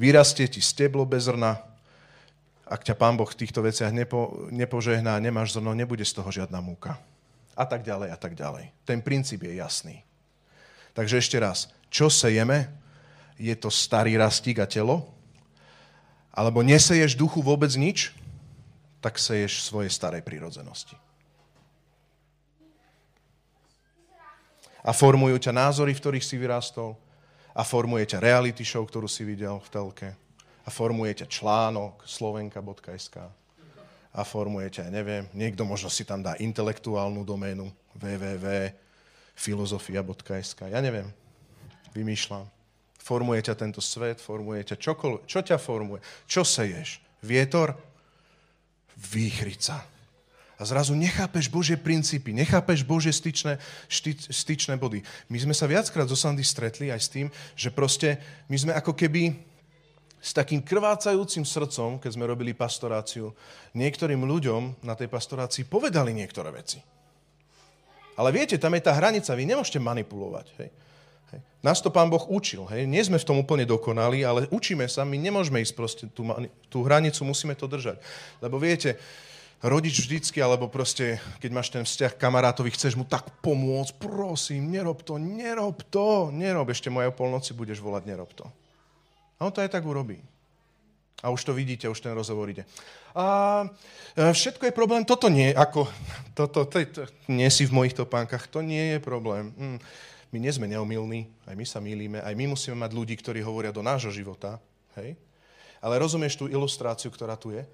Vyrastie 0.00 0.48
ti 0.48 0.64
steblo 0.64 1.04
bez 1.04 1.28
zrna, 1.28 1.60
ak 2.66 2.82
ťa 2.82 2.98
Pán 2.98 3.14
Boh 3.14 3.30
v 3.30 3.38
týchto 3.38 3.62
veciach 3.62 3.94
nepo, 3.94 4.50
nepožehná, 4.50 5.14
nemáš 5.22 5.54
zrno, 5.54 5.70
nebude 5.70 6.02
z 6.02 6.18
toho 6.18 6.26
žiadna 6.34 6.58
múka. 6.58 6.98
A 7.54 7.62
tak 7.62 7.86
ďalej, 7.86 8.10
a 8.10 8.18
tak 8.18 8.34
ďalej. 8.34 8.74
Ten 8.82 8.98
princíp 8.98 9.46
je 9.46 9.54
jasný. 9.54 10.02
Takže 10.90 11.22
ešte 11.22 11.38
raz, 11.38 11.70
čo 11.88 12.10
sejeme? 12.10 12.66
Je 13.38 13.54
to 13.54 13.70
starý 13.70 14.18
rastík 14.18 14.58
a 14.58 14.66
telo? 14.66 15.06
Alebo 16.34 16.60
neseješ 16.66 17.14
duchu 17.14 17.38
vôbec 17.38 17.70
nič? 17.78 18.10
Tak 18.98 19.16
seješ 19.16 19.62
svoje 19.62 19.86
starej 19.86 20.26
prírodzenosti. 20.26 20.98
A 24.82 24.90
formujú 24.90 25.38
ťa 25.38 25.54
názory, 25.54 25.94
v 25.94 26.02
ktorých 26.02 26.26
si 26.26 26.34
vyrástol, 26.34 26.98
a 27.56 27.62
formuje 27.64 28.04
ťa 28.04 28.20
reality 28.20 28.66
show, 28.66 28.84
ktorú 28.84 29.08
si 29.08 29.24
videl 29.24 29.56
v 29.62 29.68
telke 29.72 30.08
a 30.66 30.70
formuje 30.70 31.14
ťa 31.22 31.26
článok 31.30 32.02
slovenka.sk 32.02 33.16
a 34.16 34.24
formuje 34.24 34.70
ťa, 34.72 34.90
neviem, 34.90 35.28
niekto 35.30 35.62
možno 35.62 35.86
si 35.86 36.02
tam 36.02 36.18
dá 36.24 36.34
intelektuálnu 36.42 37.22
doménu 37.22 37.70
www.filozofia.sk, 37.94 40.60
ja 40.66 40.80
neviem, 40.82 41.06
vymýšľam. 41.94 42.50
Formuje 42.98 43.46
ťa 43.46 43.54
tento 43.54 43.78
svet, 43.78 44.18
formuje 44.18 44.66
čokoľvek. 44.66 45.30
Čo 45.30 45.46
ťa 45.46 45.62
formuje? 45.62 46.02
Čo 46.26 46.42
seješ? 46.42 46.98
Vietor? 47.22 47.78
Výchrica. 48.98 49.86
A 50.56 50.64
zrazu 50.64 50.96
nechápeš 50.96 51.52
Božie 51.52 51.76
princípy, 51.76 52.32
nechápeš 52.32 52.80
Božie 52.80 53.12
styčné, 53.12 53.60
šty, 53.92 54.32
styčné 54.32 54.80
body. 54.80 55.04
My 55.28 55.36
sme 55.36 55.52
sa 55.52 55.68
viackrát 55.68 56.08
zo 56.08 56.16
Sandy 56.16 56.40
stretli 56.40 56.88
aj 56.88 57.00
s 57.04 57.12
tým, 57.12 57.28
že 57.52 57.68
proste 57.68 58.16
my 58.48 58.56
sme 58.56 58.72
ako 58.72 58.96
keby 58.96 59.36
s 60.20 60.34
takým 60.34 60.64
krvácajúcim 60.64 61.44
srdcom, 61.46 62.02
keď 62.02 62.10
sme 62.16 62.26
robili 62.26 62.56
pastoráciu, 62.56 63.30
niektorým 63.76 64.24
ľuďom 64.26 64.82
na 64.82 64.96
tej 64.96 65.06
pastorácii 65.06 65.68
povedali 65.68 66.16
niektoré 66.16 66.50
veci. 66.50 66.80
Ale 68.16 68.32
viete, 68.32 68.56
tam 68.56 68.72
je 68.72 68.82
tá 68.82 68.96
hranica, 68.96 69.36
vy 69.36 69.44
nemôžete 69.44 69.76
manipulovať. 69.76 70.46
Hej. 70.56 70.70
Hej. 71.36 71.40
Nás 71.60 71.84
to 71.84 71.92
pán 71.92 72.08
Boh 72.08 72.24
učil. 72.32 72.64
Hej. 72.72 72.88
Nie 72.88 73.04
sme 73.04 73.20
v 73.20 73.28
tom 73.28 73.36
úplne 73.36 73.68
dokonali, 73.68 74.24
ale 74.24 74.48
učíme 74.48 74.88
sa, 74.88 75.04
my 75.04 75.20
nemôžeme 75.20 75.60
ísť 75.60 75.74
proste 75.76 76.04
tú, 76.08 76.24
tú 76.72 76.78
hranicu, 76.80 77.20
musíme 77.28 77.52
to 77.52 77.68
držať. 77.68 78.00
Lebo 78.40 78.56
viete, 78.56 78.96
rodič 79.60 80.00
vždycky, 80.00 80.40
alebo 80.40 80.72
proste, 80.72 81.20
keď 81.44 81.50
máš 81.52 81.68
ten 81.68 81.84
vzťah 81.84 82.16
kamarátovi, 82.16 82.72
chceš 82.72 82.96
mu 82.96 83.04
tak 83.04 83.28
pomôcť, 83.44 84.00
prosím, 84.00 84.72
nerob 84.72 85.04
to, 85.04 85.20
nerob 85.20 85.84
to, 85.92 86.32
nerob, 86.32 86.72
ešte 86.72 86.88
moje 86.88 87.12
polnoci 87.12 87.52
budeš 87.52 87.84
volať, 87.84 88.02
nerob 88.08 88.32
to. 88.32 88.48
A 89.36 89.44
on 89.44 89.52
to 89.52 89.60
aj 89.60 89.72
tak 89.72 89.84
urobí. 89.84 90.20
A 91.24 91.32
už 91.32 91.48
to 91.48 91.52
vidíte, 91.56 91.88
už 91.88 92.00
ten 92.00 92.12
rozhovor 92.12 92.48
ide. 92.48 92.68
A 93.16 93.64
e, 94.12 94.32
všetko 94.32 94.68
je 94.68 94.76
problém, 94.76 95.04
toto 95.04 95.32
nie, 95.32 95.48
ako, 95.48 95.88
toto, 96.36 96.68
to, 96.68 96.76
to, 96.84 97.02
nie 97.32 97.48
si 97.48 97.64
v 97.64 97.72
mojich 97.72 97.96
topánkach, 97.96 98.44
to 98.52 98.60
nie 98.60 98.96
je 98.96 98.98
problém. 99.00 99.52
Hm. 99.56 99.78
My 100.34 100.38
nie 100.42 100.52
sme 100.52 100.68
neomilní, 100.68 101.24
aj 101.48 101.54
my 101.56 101.64
sa 101.64 101.78
milíme, 101.80 102.18
aj 102.20 102.34
my 102.36 102.44
musíme 102.52 102.76
mať 102.76 102.92
ľudí, 102.92 103.14
ktorí 103.16 103.40
hovoria 103.40 103.72
do 103.72 103.80
nášho 103.80 104.12
života. 104.12 104.60
Hej? 104.98 105.16
Ale 105.80 106.02
rozumieš 106.02 106.36
tú 106.36 106.50
ilustráciu, 106.50 107.08
ktorá 107.08 107.38
tu 107.38 107.54
je? 107.54 107.64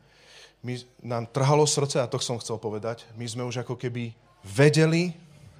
My, 0.62 0.78
nám 1.02 1.26
trhalo 1.32 1.66
srdce, 1.66 1.98
a 1.98 2.06
to 2.06 2.22
som 2.22 2.38
chcel 2.38 2.60
povedať, 2.62 3.02
my 3.18 3.26
sme 3.26 3.42
už 3.42 3.66
ako 3.66 3.74
keby 3.74 4.14
vedeli, 4.46 5.10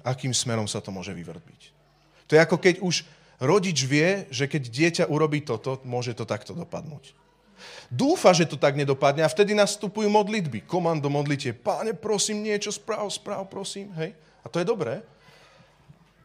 akým 0.05 0.31
smerom 0.31 0.69
sa 0.69 0.79
to 0.79 0.95
môže 0.95 1.11
vyvrbiť. 1.11 1.61
To 2.31 2.39
je 2.39 2.39
ako 2.39 2.55
keď 2.55 2.79
už 2.79 3.03
Rodič 3.43 3.83
vie, 3.83 4.23
že 4.31 4.47
keď 4.47 4.63
dieťa 4.71 5.05
urobí 5.11 5.43
toto, 5.43 5.83
môže 5.83 6.15
to 6.15 6.23
takto 6.23 6.55
dopadnúť. 6.55 7.11
Dúfa, 7.91 8.31
že 8.31 8.47
to 8.47 8.55
tak 8.55 8.79
nedopadne 8.79 9.21
a 9.21 9.29
vtedy 9.29 9.51
nastupujú 9.51 10.07
modlitby. 10.07 10.63
Komando 10.63 11.11
modlitie. 11.11 11.51
Páne, 11.51 11.91
prosím, 11.91 12.39
niečo 12.39 12.71
správ, 12.71 13.11
správ, 13.11 13.51
prosím. 13.51 13.91
Hej? 13.99 14.15
A 14.41 14.47
to 14.47 14.63
je 14.63 14.65
dobré. 14.67 15.03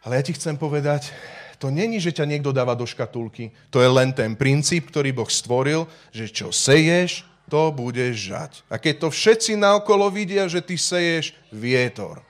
Ale 0.06 0.14
ja 0.14 0.22
ti 0.22 0.30
chcem 0.30 0.54
povedať, 0.54 1.10
to 1.58 1.74
není, 1.74 1.98
že 1.98 2.14
ťa 2.14 2.24
niekto 2.24 2.54
dáva 2.54 2.78
do 2.78 2.86
škatulky. 2.86 3.50
To 3.74 3.82
je 3.82 3.90
len 3.90 4.14
ten 4.14 4.38
princíp, 4.38 4.94
ktorý 4.94 5.10
Boh 5.10 5.26
stvoril, 5.26 5.90
že 6.14 6.30
čo 6.30 6.54
seješ, 6.54 7.26
to 7.50 7.74
budeš 7.74 8.30
žať. 8.30 8.52
A 8.70 8.78
keď 8.78 9.04
to 9.04 9.08
všetci 9.10 9.58
naokolo 9.58 10.06
vidia, 10.06 10.46
že 10.46 10.62
ty 10.62 10.78
seješ 10.78 11.34
vietor, 11.50 12.22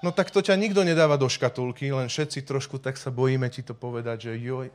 No 0.00 0.16
tak 0.16 0.32
to 0.32 0.40
ťa 0.40 0.56
nikto 0.56 0.80
nedáva 0.80 1.20
do 1.20 1.28
škatulky, 1.28 1.92
len 1.92 2.08
všetci 2.08 2.48
trošku 2.48 2.80
tak 2.80 2.96
sa 2.96 3.12
bojíme 3.12 3.52
ti 3.52 3.60
to 3.60 3.76
povedať, 3.76 4.32
že 4.32 4.40
joj, 4.40 4.72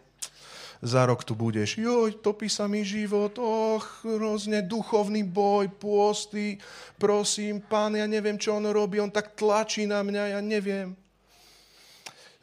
za 0.85 1.01
rok 1.09 1.25
tu 1.25 1.33
budeš. 1.33 1.81
Joj, 1.81 2.21
topí 2.21 2.45
sa 2.45 2.69
mi 2.69 2.85
život, 2.85 3.33
och, 3.41 4.05
hrozne 4.05 4.61
duchovný 4.61 5.25
boj, 5.25 5.73
pôsty, 5.81 6.61
prosím, 7.01 7.57
pán, 7.57 7.97
ja 7.97 8.05
neviem, 8.05 8.37
čo 8.37 8.53
on 8.53 8.69
robí, 8.69 9.01
on 9.01 9.09
tak 9.09 9.33
tlačí 9.33 9.89
na 9.89 10.05
mňa, 10.05 10.37
ja 10.37 10.39
neviem. 10.45 10.93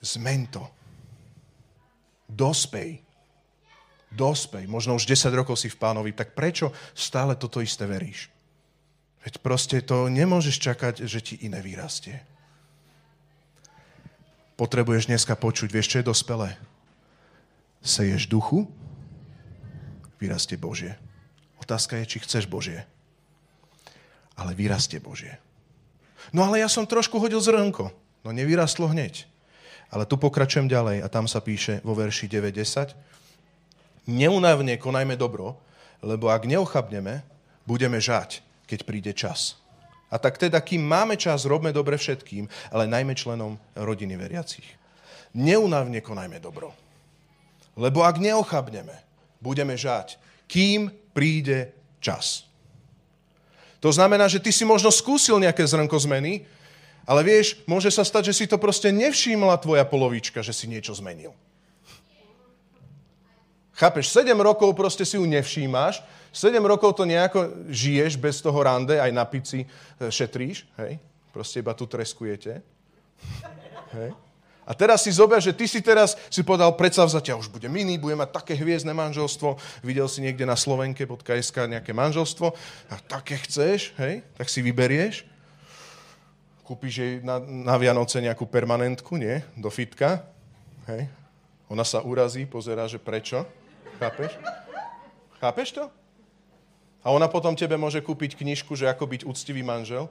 Zmeň 0.03 0.41
to. 0.51 0.67
Dospej. 2.27 2.99
Dospej. 4.11 4.67
Možno 4.67 4.99
už 4.99 5.07
10 5.07 5.31
rokov 5.39 5.55
si 5.55 5.71
v 5.71 5.79
pánovi, 5.79 6.11
tak 6.11 6.35
prečo 6.35 6.75
stále 6.99 7.39
toto 7.39 7.63
isté 7.63 7.87
veríš? 7.87 8.27
Veď 9.23 9.39
proste 9.39 9.79
to 9.87 10.11
nemôžeš 10.11 10.59
čakať, 10.59 11.07
že 11.07 11.23
ti 11.23 11.35
iné 11.47 11.63
vyrastie 11.63 12.32
potrebuješ 14.63 15.11
dneska 15.11 15.35
počuť. 15.35 15.75
Vieš, 15.75 15.91
čo 15.91 15.99
je 15.99 16.07
dospelé? 16.07 16.55
Seješ 17.83 18.31
duchu, 18.31 18.71
vyrastie 20.23 20.55
Božie. 20.55 20.95
Otázka 21.59 21.99
je, 21.99 22.07
či 22.07 22.23
chceš 22.23 22.47
Božie. 22.47 22.87
Ale 24.39 24.55
vyrastie 24.55 25.03
Božie. 25.03 25.35
No 26.31 26.47
ale 26.47 26.63
ja 26.63 26.71
som 26.71 26.87
trošku 26.87 27.19
hodil 27.19 27.43
zrnko. 27.43 27.91
No 28.23 28.31
nevyrastlo 28.31 28.87
hneď. 28.87 29.27
Ale 29.91 30.07
tu 30.07 30.15
pokračujem 30.15 30.71
ďalej 30.71 31.03
a 31.03 31.11
tam 31.11 31.27
sa 31.27 31.43
píše 31.43 31.83
vo 31.83 31.99
verši 31.99 32.31
9.10. 32.31 32.95
Neunavne 34.07 34.79
konajme 34.79 35.19
dobro, 35.19 35.59
lebo 36.07 36.31
ak 36.31 36.47
neochabneme, 36.47 37.27
budeme 37.67 37.99
žať, 37.99 38.47
keď 38.71 38.79
príde 38.87 39.11
čas. 39.11 39.62
A 40.13 40.21
tak 40.21 40.37
teda, 40.37 40.61
kým 40.61 40.85
máme 40.85 41.17
čas, 41.17 41.49
robme 41.49 41.73
dobre 41.73 41.97
všetkým, 41.97 42.45
ale 42.69 42.85
najmä 42.85 43.17
členom 43.17 43.57
rodiny 43.73 44.21
veriacich. 44.21 44.69
Neunavne 45.33 46.05
konajme 46.05 46.37
dobro. 46.37 46.77
Lebo 47.81 48.05
ak 48.05 48.21
neochabneme, 48.21 48.93
budeme 49.41 49.73
žať, 49.73 50.21
kým 50.45 50.93
príde 51.17 51.73
čas. 52.05 52.45
To 53.81 53.89
znamená, 53.89 54.29
že 54.29 54.39
ty 54.39 54.53
si 54.53 54.69
možno 54.69 54.93
skúsil 54.93 55.41
nejaké 55.41 55.65
zrnko 55.65 55.97
zmeny, 55.97 56.45
ale 57.09 57.27
vieš, 57.27 57.59
môže 57.67 57.91
sa 57.91 58.07
stať, 58.07 58.31
že 58.31 58.37
si 58.37 58.45
to 58.47 58.61
proste 58.61 58.93
nevšimla 58.95 59.59
tvoja 59.59 59.83
polovička, 59.83 60.45
že 60.45 60.55
si 60.55 60.71
niečo 60.71 60.95
zmenil. 60.95 61.35
Chápeš, 63.75 64.13
7 64.15 64.37
rokov 64.39 64.71
proste 64.79 65.03
si 65.03 65.19
ju 65.19 65.25
nevšímáš, 65.27 66.05
7 66.33 66.65
rokov 66.65 66.97
to 66.97 67.05
nejako 67.05 67.69
žiješ 67.69 68.17
bez 68.17 68.41
toho 68.41 68.57
rande, 68.57 68.97
aj 68.97 69.13
na 69.13 69.29
pici 69.29 69.63
e, 69.63 69.67
šetríš, 70.09 70.65
hej? 70.81 70.97
Proste 71.33 71.61
iba 71.61 71.77
tu 71.77 71.85
treskujete. 71.85 72.65
Hej? 73.93 74.11
A 74.63 74.73
teraz 74.79 75.03
si 75.03 75.11
zober, 75.11 75.43
že 75.43 75.51
ty 75.51 75.67
si 75.67 75.83
teraz 75.83 76.15
si 76.31 76.47
povedal 76.47 76.71
predsavzatia, 76.79 77.35
už 77.35 77.51
bude 77.51 77.67
mini, 77.67 77.99
bude 77.99 78.15
mať 78.15 78.31
také 78.31 78.55
hviezdne 78.55 78.95
manželstvo, 78.95 79.59
videl 79.83 80.07
si 80.07 80.23
niekde 80.23 80.47
na 80.47 80.55
Slovenke 80.55 81.03
KSK 81.03 81.67
nejaké 81.67 81.91
manželstvo, 81.91 82.55
a 82.89 82.95
také 83.03 83.43
chceš, 83.43 83.91
hej, 83.99 84.23
tak 84.39 84.47
si 84.47 84.63
vyberieš, 84.63 85.27
kúpiš 86.63 86.95
jej 86.95 87.13
na, 87.27 87.43
na 87.43 87.75
Vianoce 87.75 88.23
nejakú 88.23 88.47
permanentku, 88.47 89.19
nie, 89.19 89.43
do 89.59 89.67
fitka, 89.67 90.23
hej, 90.87 91.11
ona 91.67 91.83
sa 91.83 91.99
urazí, 91.99 92.47
pozerá, 92.47 92.87
že 92.87 93.03
prečo, 93.03 93.43
chápeš? 93.99 94.31
Chápeš 95.43 95.69
to? 95.75 95.85
A 97.03 97.11
ona 97.11 97.27
potom 97.27 97.59
tebe 97.59 97.75
môže 97.75 97.99
kúpiť 97.99 98.39
knižku, 98.39 98.79
že 98.79 98.87
ako 98.87 99.05
byť 99.11 99.21
úctivý 99.27 99.63
manžel. 99.67 100.07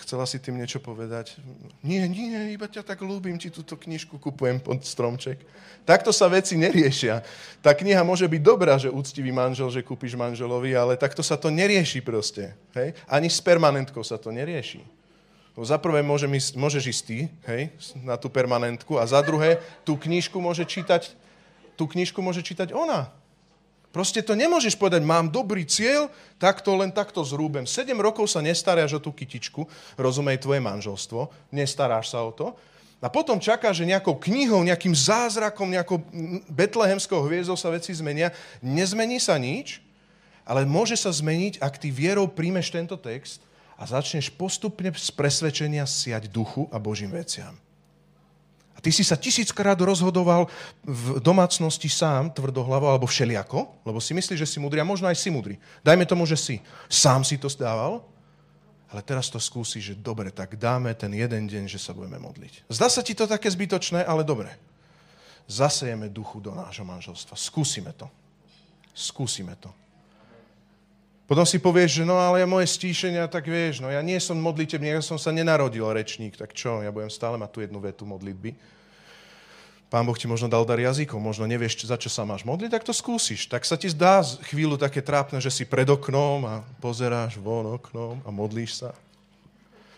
Chcela 0.00 0.24
si 0.24 0.40
tým 0.40 0.56
niečo 0.56 0.80
povedať? 0.80 1.36
Nie, 1.84 2.08
nie, 2.08 2.56
iba 2.56 2.64
ťa 2.64 2.80
tak 2.80 3.04
ľúbim, 3.04 3.36
ti 3.36 3.52
túto 3.52 3.76
knižku 3.76 4.16
kupujem 4.16 4.56
pod 4.56 4.80
stromček. 4.80 5.36
Takto 5.84 6.08
sa 6.08 6.24
veci 6.32 6.56
neriešia. 6.56 7.20
Tá 7.60 7.76
kniha 7.76 8.00
môže 8.00 8.24
byť 8.24 8.40
dobrá, 8.40 8.80
že 8.80 8.88
úctivý 8.88 9.28
manžel, 9.28 9.68
že 9.68 9.84
kúpiš 9.84 10.16
manželovi, 10.16 10.72
ale 10.72 10.96
takto 10.96 11.20
sa 11.20 11.36
to 11.36 11.52
nerieši 11.52 12.00
proste. 12.00 12.56
Hej? 12.72 12.96
Ani 13.04 13.28
s 13.28 13.44
permanentkou 13.44 14.00
sa 14.00 14.16
to 14.16 14.32
nerieši. 14.32 14.80
No 15.60 15.66
za 15.66 15.76
prvé 15.76 16.00
môže 16.00 16.24
ísť, 16.24 16.56
môžeš 16.56 16.84
ísť 16.88 17.02
ty, 17.04 17.18
hej, 17.50 17.62
na 18.00 18.14
tú 18.16 18.30
permanentku 18.30 18.96
a 18.96 19.04
za 19.04 19.20
druhé 19.20 19.58
tú 19.82 19.98
knižku 19.98 20.38
môže 20.40 20.64
čítať, 20.64 21.12
tú 21.74 21.84
knižku 21.84 22.16
môže 22.22 22.40
čítať 22.40 22.72
ona. 22.72 23.12
Proste 23.90 24.22
to 24.22 24.38
nemôžeš 24.38 24.78
povedať, 24.78 25.02
mám 25.02 25.34
dobrý 25.34 25.66
cieľ, 25.66 26.06
tak 26.38 26.62
to 26.62 26.78
len 26.78 26.94
takto 26.94 27.26
zrúbem. 27.26 27.66
Sedem 27.66 27.98
rokov 27.98 28.30
sa 28.30 28.38
nestaráš 28.38 28.94
o 28.96 29.02
tú 29.02 29.10
kytičku, 29.10 29.66
rozumej 29.98 30.38
tvoje 30.38 30.62
manželstvo, 30.62 31.50
nestaráš 31.50 32.14
sa 32.14 32.22
o 32.22 32.30
to. 32.30 32.54
A 33.00 33.08
potom 33.10 33.40
čaká, 33.40 33.72
že 33.72 33.88
nejakou 33.88 34.14
knihou, 34.20 34.60
nejakým 34.62 34.92
zázrakom, 34.92 35.72
nejakou 35.72 36.04
betlehemskou 36.52 37.24
hviezdou 37.24 37.56
sa 37.56 37.72
veci 37.72 37.90
zmenia. 37.96 38.30
Nezmení 38.60 39.16
sa 39.18 39.40
nič, 39.40 39.80
ale 40.44 40.68
môže 40.68 40.94
sa 40.94 41.08
zmeniť, 41.08 41.58
ak 41.58 41.80
ty 41.80 41.88
vierou 41.88 42.28
príjmeš 42.28 42.70
tento 42.70 42.94
text 43.00 43.40
a 43.80 43.88
začneš 43.88 44.28
postupne 44.28 44.92
z 44.92 45.08
presvedčenia 45.16 45.88
siať 45.88 46.28
duchu 46.28 46.68
a 46.68 46.76
Božím 46.76 47.16
veciam. 47.16 47.56
Ty 48.80 48.90
si 48.90 49.04
sa 49.04 49.16
tisíckrát 49.16 49.76
rozhodoval 49.76 50.48
v 50.82 51.20
domácnosti 51.20 51.86
sám, 51.86 52.32
tvrdohlavo, 52.32 52.88
alebo 52.88 53.04
všeliako, 53.04 53.84
lebo 53.84 54.00
si 54.00 54.16
myslíš, 54.16 54.40
že 54.40 54.48
si 54.48 54.58
mudrý 54.58 54.80
a 54.80 54.88
možno 54.88 55.06
aj 55.06 55.20
si 55.20 55.28
mudrý. 55.28 55.60
Dajme 55.84 56.08
tomu, 56.08 56.24
že 56.24 56.40
si. 56.40 56.56
Sám 56.88 57.20
si 57.20 57.36
to 57.36 57.52
zdával, 57.52 58.00
ale 58.90 59.00
teraz 59.06 59.30
to 59.30 59.38
skúsi, 59.38 59.78
že 59.78 59.94
dobre, 59.94 60.34
tak 60.34 60.58
dáme 60.58 60.90
ten 60.98 61.12
jeden 61.14 61.46
deň, 61.46 61.70
že 61.70 61.78
sa 61.78 61.94
budeme 61.94 62.18
modliť. 62.18 62.66
Zdá 62.66 62.90
sa 62.90 63.06
ti 63.06 63.14
to 63.14 63.28
také 63.28 63.46
zbytočné, 63.46 64.02
ale 64.02 64.26
dobre. 64.26 64.50
zasejeme 65.50 66.06
duchu 66.08 66.38
do 66.38 66.54
nášho 66.54 66.86
manželstva. 66.86 67.34
Skúsime 67.34 67.90
to. 67.98 68.06
Skúsime 68.94 69.58
to. 69.58 69.70
Potom 71.30 71.46
si 71.46 71.62
povieš, 71.62 72.02
že 72.02 72.04
no 72.10 72.18
ale 72.18 72.42
moje 72.42 72.66
stíšenia, 72.66 73.30
tak 73.30 73.46
vieš, 73.46 73.78
no 73.78 73.86
ja 73.86 74.02
nie 74.02 74.18
som 74.18 74.34
modlitebný, 74.34 74.98
ja 74.98 74.98
som 74.98 75.14
sa 75.14 75.30
nenarodil 75.30 75.86
rečník, 75.86 76.34
tak 76.34 76.50
čo, 76.50 76.82
ja 76.82 76.90
budem 76.90 77.06
stále 77.06 77.38
mať 77.38 77.50
tu 77.54 77.58
jednu 77.62 77.78
vetu 77.78 78.02
modlitby. 78.02 78.50
Pán 79.94 80.02
Boh 80.02 80.18
ti 80.18 80.26
možno 80.26 80.50
dal 80.50 80.66
dar 80.66 80.82
jazykov, 80.82 81.22
možno 81.22 81.46
nevieš, 81.46 81.86
za 81.86 81.94
čo 81.94 82.10
sa 82.10 82.26
máš 82.26 82.42
modliť, 82.42 82.74
tak 82.74 82.82
to 82.82 82.90
skúsiš. 82.90 83.46
Tak 83.46 83.62
sa 83.62 83.78
ti 83.78 83.86
zdá 83.86 84.26
chvíľu 84.50 84.74
také 84.74 84.98
trápne, 84.98 85.38
že 85.38 85.54
si 85.54 85.62
pred 85.62 85.86
oknom 85.86 86.50
a 86.50 86.54
pozeráš 86.82 87.38
von 87.38 87.78
oknom 87.78 88.18
a 88.26 88.30
modlíš 88.34 88.82
sa. 88.82 88.90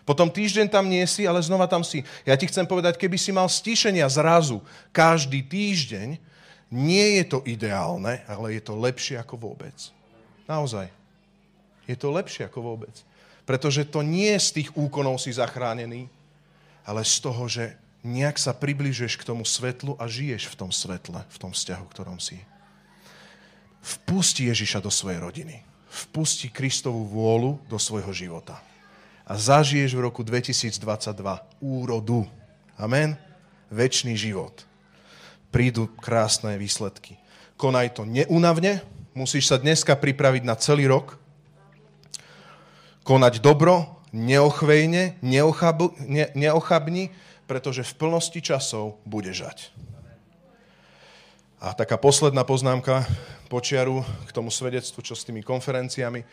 Potom 0.04 0.28
týždeň 0.28 0.68
tam 0.68 0.84
nie 0.84 1.04
si, 1.08 1.24
ale 1.24 1.40
znova 1.40 1.64
tam 1.64 1.80
si. 1.80 2.04
Ja 2.28 2.36
ti 2.36 2.44
chcem 2.44 2.68
povedať, 2.68 3.00
keby 3.00 3.16
si 3.16 3.32
mal 3.32 3.48
stíšenia 3.48 4.04
zrazu 4.12 4.60
každý 4.92 5.40
týždeň, 5.40 6.20
nie 6.68 7.06
je 7.20 7.24
to 7.24 7.40
ideálne, 7.48 8.20
ale 8.28 8.52
je 8.52 8.60
to 8.60 8.76
lepšie 8.76 9.16
ako 9.16 9.40
vôbec. 9.40 9.76
Naozaj. 10.44 11.01
Je 11.86 11.96
to 11.98 12.14
lepšie 12.14 12.46
ako 12.46 12.60
vôbec. 12.62 12.94
Pretože 13.42 13.82
to 13.88 14.06
nie 14.06 14.30
z 14.38 14.62
tých 14.62 14.70
úkonov 14.78 15.18
si 15.18 15.34
zachránený, 15.34 16.06
ale 16.86 17.02
z 17.02 17.16
toho, 17.18 17.46
že 17.50 17.74
nejak 18.02 18.38
sa 18.38 18.54
približuješ 18.54 19.18
k 19.18 19.26
tomu 19.26 19.46
svetlu 19.46 19.94
a 19.98 20.06
žiješ 20.06 20.50
v 20.50 20.58
tom 20.58 20.70
svetle, 20.74 21.22
v 21.26 21.38
tom 21.38 21.50
vzťahu, 21.54 21.84
ktorom 21.90 22.18
si. 22.18 22.38
Vpusti 23.82 24.46
Ježiša 24.46 24.78
do 24.78 24.90
svojej 24.90 25.18
rodiny. 25.18 25.62
Vpusti 25.90 26.50
Kristovú 26.50 27.06
vôľu 27.06 27.58
do 27.66 27.78
svojho 27.78 28.10
života. 28.14 28.58
A 29.26 29.38
zažiješ 29.38 29.94
v 29.94 30.04
roku 30.06 30.22
2022 30.26 30.78
úrodu. 31.62 32.26
Amen? 32.78 33.14
Večný 33.70 34.18
život. 34.18 34.66
Prídu 35.54 35.90
krásne 35.98 36.58
výsledky. 36.58 37.18
Konaj 37.58 37.98
to 37.98 38.02
neunavne. 38.02 38.82
Musíš 39.14 39.52
sa 39.52 39.60
dneska 39.60 39.94
pripraviť 39.94 40.42
na 40.42 40.56
celý 40.56 40.88
rok, 40.88 41.21
konať 43.02 43.42
dobro, 43.42 44.02
neochvejne, 44.14 45.18
neochab, 45.24 45.96
ne, 46.04 46.30
neochabni, 46.38 47.10
pretože 47.50 47.82
v 47.82 47.92
plnosti 47.98 48.38
časov 48.38 49.02
bude 49.02 49.34
žať. 49.34 49.74
A 51.62 51.74
taká 51.74 51.94
posledná 51.94 52.42
poznámka 52.42 53.06
počiaru 53.46 54.02
k 54.26 54.30
tomu 54.34 54.50
svedectvu, 54.50 54.98
čo 55.02 55.14
s 55.14 55.22
tými 55.22 55.46
konferenciami. 55.46 56.26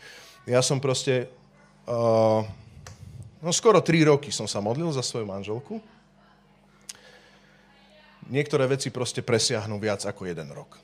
Ja 0.50 0.66
som 0.66 0.82
proste, 0.82 1.30
uh, 1.86 2.42
no 3.44 3.52
skoro 3.54 3.84
tri 3.86 4.02
roky 4.02 4.34
som 4.34 4.50
sa 4.50 4.58
modlil 4.58 4.90
za 4.90 5.06
svoju 5.06 5.30
manželku. 5.30 5.78
Niektoré 8.30 8.70
veci 8.70 8.94
proste 8.94 9.26
presiahnu 9.26 9.78
viac 9.82 10.06
ako 10.06 10.30
jeden 10.30 10.50
rok. 10.54 10.78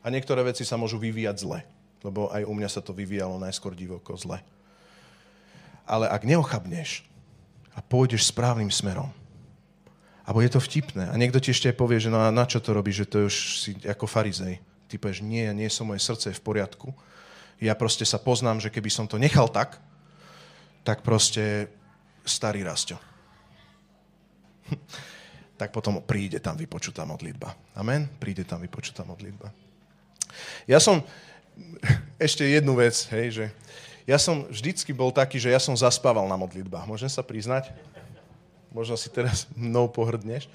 A 0.00 0.06
niektoré 0.10 0.42
veci 0.46 0.62
sa 0.62 0.78
môžu 0.78 0.98
vyvíjať 0.98 1.36
zle 1.38 1.58
lebo 2.00 2.32
aj 2.32 2.44
u 2.48 2.52
mňa 2.56 2.68
sa 2.68 2.80
to 2.80 2.96
vyvíjalo 2.96 3.36
najskôr 3.36 3.76
divoko, 3.76 4.16
zle. 4.16 4.40
Ale 5.84 6.06
ak 6.08 6.24
neochabneš 6.24 7.04
a 7.76 7.80
pôjdeš 7.84 8.30
správnym 8.30 8.70
smerom, 8.72 9.10
alebo 10.24 10.46
je 10.46 10.52
to 10.52 10.60
vtipné, 10.62 11.10
a 11.10 11.14
niekto 11.18 11.42
ti 11.42 11.50
ešte 11.50 11.74
aj 11.74 11.76
povie, 11.80 11.98
že 11.98 12.12
no 12.12 12.22
a 12.22 12.30
na 12.30 12.46
čo 12.46 12.62
to 12.62 12.70
robíš, 12.70 13.02
že 13.04 13.10
to 13.10 13.16
už 13.26 13.36
si 13.58 13.70
ako 13.82 14.06
farizej. 14.06 14.62
Ty 14.86 14.94
povieš, 14.98 15.26
nie, 15.26 15.46
nie 15.54 15.66
som, 15.66 15.90
moje 15.90 16.02
srdce 16.02 16.30
je 16.30 16.38
v 16.38 16.46
poriadku. 16.46 16.94
Ja 17.58 17.74
proste 17.74 18.06
sa 18.06 18.18
poznám, 18.18 18.62
že 18.62 18.70
keby 18.70 18.90
som 18.90 19.10
to 19.10 19.18
nechal 19.18 19.50
tak, 19.50 19.82
tak 20.86 21.02
proste 21.02 21.68
starý 22.22 22.62
rasťo. 22.62 22.96
tak 25.60 25.74
potom 25.76 26.00
príde 26.00 26.40
tam 26.40 26.56
vypočutá 26.56 27.04
modlitba. 27.04 27.52
Amen? 27.76 28.08
Príde 28.16 28.46
tam 28.46 28.64
vypočutá 28.64 29.04
modlitba. 29.04 29.52
Ja 30.64 30.78
som, 30.78 31.02
ešte 32.20 32.44
jednu 32.44 32.76
vec, 32.76 32.94
hej, 33.14 33.26
že 33.32 33.44
ja 34.04 34.18
som 34.20 34.44
vždycky 34.50 34.90
bol 34.90 35.14
taký, 35.14 35.38
že 35.38 35.52
ja 35.52 35.60
som 35.62 35.76
zaspával 35.76 36.26
na 36.26 36.36
modlitbách. 36.36 36.84
Môžem 36.84 37.08
sa 37.08 37.22
priznať? 37.22 37.70
Možno 38.74 38.98
si 38.98 39.06
teraz 39.10 39.46
mnou 39.54 39.86
pohrdneš. 39.86 40.50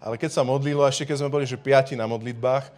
Ale 0.00 0.16
keď 0.16 0.30
sa 0.32 0.42
modlilo, 0.44 0.84
ešte 0.84 1.04
keď 1.08 1.16
sme 1.20 1.32
boli, 1.32 1.44
že 1.44 1.60
piati 1.60 1.92
na 1.96 2.08
modlitbách, 2.08 2.72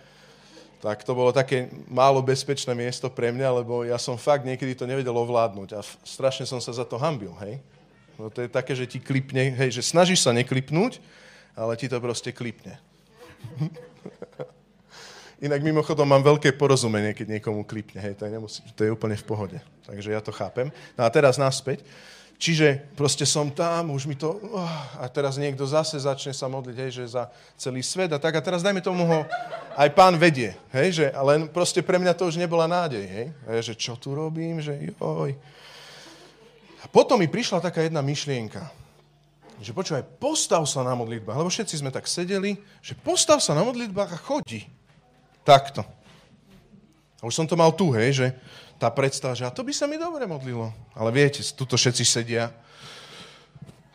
tak 0.82 1.06
to 1.06 1.14
bolo 1.14 1.30
také 1.30 1.70
málo 1.86 2.18
bezpečné 2.18 2.74
miesto 2.74 3.06
pre 3.06 3.30
mňa, 3.30 3.62
lebo 3.62 3.86
ja 3.86 3.94
som 4.02 4.18
fakt 4.18 4.42
niekedy 4.42 4.74
to 4.74 4.82
nevedel 4.82 5.14
ovládnuť 5.14 5.78
a 5.78 5.80
strašne 6.02 6.42
som 6.42 6.58
sa 6.58 6.74
za 6.74 6.82
to 6.82 6.98
hambil, 6.98 7.38
hej. 7.38 7.62
No 8.18 8.26
to 8.26 8.42
je 8.42 8.50
také, 8.50 8.74
že 8.74 8.90
ti 8.90 8.98
klipne, 8.98 9.54
hej, 9.54 9.70
že 9.78 9.82
snažíš 9.86 10.26
sa 10.26 10.34
neklipnúť, 10.34 10.98
ale 11.54 11.78
ti 11.78 11.86
to 11.86 12.02
proste 12.02 12.34
klipne. 12.34 12.74
Inak 15.42 15.58
mimochodom 15.58 16.06
mám 16.06 16.22
veľké 16.22 16.54
porozumenie, 16.54 17.18
keď 17.18 17.34
niekomu 17.38 17.66
klipne, 17.66 17.98
hej, 17.98 18.14
to 18.14 18.22
je, 18.22 18.30
nemusí, 18.30 18.62
to 18.78 18.86
je 18.86 18.94
úplne 18.94 19.18
v 19.18 19.26
pohode. 19.26 19.58
Takže 19.82 20.14
ja 20.14 20.22
to 20.22 20.30
chápem. 20.30 20.70
No 20.94 21.02
a 21.02 21.10
teraz 21.10 21.34
naspäť. 21.34 21.82
Čiže 22.38 22.78
proste 22.98 23.26
som 23.26 23.50
tam, 23.50 23.90
už 23.90 24.06
mi 24.06 24.14
to... 24.14 24.38
Oh, 24.50 24.78
a 24.98 25.06
teraz 25.10 25.38
niekto 25.38 25.66
zase 25.66 25.98
začne 25.98 26.30
sa 26.34 26.46
modliť, 26.46 26.76
hej, 26.78 26.90
že 26.94 27.14
za 27.18 27.30
celý 27.58 27.82
svet 27.82 28.10
a 28.14 28.22
tak. 28.22 28.38
A 28.38 28.42
teraz 28.42 28.62
dajme 28.62 28.82
tomu 28.82 29.02
ho 29.02 29.26
aj 29.74 29.88
pán 29.94 30.14
vedie, 30.14 30.54
hej, 30.74 31.02
že, 31.02 31.06
len 31.10 31.50
proste 31.50 31.82
pre 31.82 31.98
mňa 31.98 32.14
to 32.14 32.30
už 32.30 32.38
nebola 32.38 32.70
nádej, 32.70 33.02
hej. 33.02 33.26
Ja, 33.46 33.62
že 33.62 33.74
čo 33.74 33.98
tu 33.98 34.14
robím, 34.14 34.62
že 34.62 34.74
joj. 34.74 35.38
A 36.82 36.86
potom 36.90 37.18
mi 37.18 37.30
prišla 37.30 37.62
taká 37.62 37.82
jedna 37.82 38.02
myšlienka, 38.02 38.66
že 39.62 39.70
počúvaj, 39.70 40.02
postav 40.18 40.66
sa 40.66 40.82
na 40.82 40.98
modlitbách, 40.98 41.38
lebo 41.38 41.50
všetci 41.50 41.78
sme 41.78 41.94
tak 41.94 42.10
sedeli, 42.10 42.58
že 42.82 42.98
postav 42.98 43.38
sa 43.38 43.54
na 43.54 43.62
modlitbách 43.62 44.10
a 44.14 44.18
chodí. 44.18 44.66
Takto. 45.42 45.82
A 47.18 47.26
už 47.26 47.34
som 47.34 47.46
to 47.46 47.54
mal 47.54 47.70
tu, 47.70 47.94
hej, 47.94 48.10
že 48.18 48.26
tá 48.82 48.90
predstava, 48.90 49.38
že 49.38 49.46
a 49.46 49.54
to 49.54 49.62
by 49.62 49.70
sa 49.70 49.86
mi 49.86 49.94
dobre 49.94 50.26
modlilo. 50.26 50.74
Ale 50.94 51.14
viete, 51.14 51.38
tuto 51.54 51.78
všetci 51.78 52.02
sedia. 52.02 52.50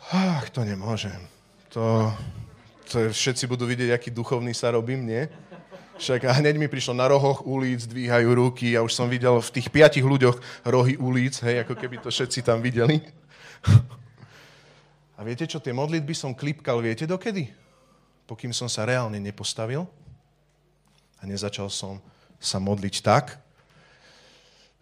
Ach, 0.08 0.48
to 0.48 0.64
nemôžem. 0.64 1.20
To, 1.76 2.08
to 2.88 3.12
všetci 3.12 3.44
budú 3.44 3.68
vidieť, 3.68 3.92
aký 3.92 4.08
duchovný 4.08 4.56
sa 4.56 4.72
robím, 4.72 5.04
nie? 5.04 5.28
Však 6.00 6.24
a 6.24 6.32
hneď 6.40 6.56
mi 6.56 6.72
prišlo 6.72 6.96
na 6.96 7.10
rohoch 7.10 7.44
ulic, 7.44 7.84
dvíhajú 7.84 8.28
ruky 8.32 8.78
a 8.78 8.86
už 8.86 8.96
som 8.96 9.10
videl 9.10 9.36
v 9.42 9.52
tých 9.60 9.68
piatich 9.68 10.06
ľuďoch 10.06 10.64
rohy 10.64 10.96
ulic, 10.96 11.36
hej, 11.44 11.68
ako 11.68 11.74
keby 11.76 12.00
to 12.00 12.08
všetci 12.08 12.40
tam 12.40 12.64
videli. 12.64 13.02
A 15.18 15.26
viete 15.26 15.50
čo, 15.50 15.58
tie 15.58 15.74
modlitby 15.74 16.14
som 16.14 16.30
klipkal, 16.30 16.78
viete 16.78 17.02
dokedy? 17.02 17.50
Pokým 18.22 18.54
som 18.54 18.70
sa 18.70 18.86
reálne 18.86 19.18
nepostavil 19.18 19.82
a 21.18 21.22
nezačal 21.26 21.70
som 21.70 21.98
sa 22.38 22.62
modliť 22.62 22.96
tak, 23.02 23.38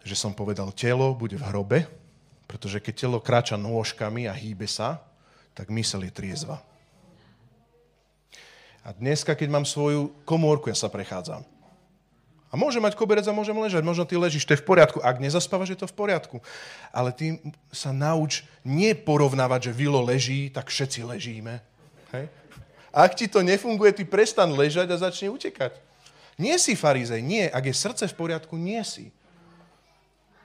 že 0.05 0.15
som 0.15 0.31
povedal, 0.31 0.71
telo 0.71 1.11
bude 1.11 1.35
v 1.35 1.47
hrobe, 1.49 1.79
pretože 2.47 2.79
keď 2.79 2.93
telo 2.95 3.19
kráča 3.19 3.59
nôžkami 3.59 4.29
a 4.29 4.33
hýbe 4.33 4.69
sa, 4.69 5.03
tak 5.51 5.73
mysel 5.73 6.07
je 6.07 6.13
triezva. 6.13 6.63
A 8.87 8.95
dneska, 8.95 9.35
keď 9.35 9.51
mám 9.51 9.67
svoju 9.67 10.15
komórku, 10.23 10.71
ja 10.71 10.77
sa 10.79 10.87
prechádzam. 10.87 11.43
A 12.47 12.55
môžem 12.55 12.79
mať 12.79 12.95
koberec 12.95 13.27
a 13.27 13.35
môžem 13.35 13.57
ležať. 13.59 13.83
Možno 13.83 14.07
ty 14.07 14.15
ležíš, 14.15 14.47
to 14.47 14.55
je 14.55 14.63
v 14.63 14.67
poriadku. 14.71 15.03
Ak 15.03 15.19
nezaspávaš, 15.19 15.75
je 15.75 15.79
to 15.83 15.91
v 15.91 15.97
poriadku. 15.99 16.39
Ale 16.95 17.11
ty 17.11 17.43
sa 17.75 17.91
nauč 17.91 18.47
nie 18.63 18.95
porovnávať, 18.95 19.67
že 19.67 19.75
Vilo 19.75 19.99
leží, 19.99 20.47
tak 20.47 20.71
všetci 20.71 21.03
ležíme. 21.03 21.59
Hej? 22.15 22.31
Ak 22.95 23.19
ti 23.19 23.27
to 23.27 23.43
nefunguje, 23.43 23.91
ty 23.91 24.07
prestan 24.07 24.55
ležať 24.55 24.87
a 24.95 25.03
začne 25.03 25.27
utekať. 25.35 25.75
Nie 26.37 26.61
si 26.61 26.77
farizej, 26.77 27.19
nie. 27.25 27.49
Ak 27.49 27.65
je 27.65 27.73
srdce 27.73 28.05
v 28.05 28.17
poriadku, 28.17 28.55
nie 28.55 28.79
si. 28.85 29.09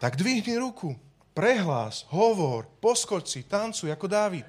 Tak 0.01 0.18
dvihni 0.18 0.59
ruku, 0.59 0.99
prehlás, 1.36 2.09
hovor, 2.11 2.66
poskoč 2.82 3.30
si, 3.30 3.40
tancuj 3.47 3.93
ako 3.93 4.11
Dávid. 4.11 4.49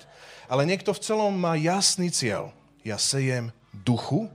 Ale 0.50 0.66
niekto 0.66 0.96
v 0.96 1.04
celom 1.04 1.36
má 1.36 1.54
jasný 1.60 2.10
cieľ. 2.10 2.50
Ja 2.82 2.98
sejem 2.98 3.54
duchu, 3.70 4.32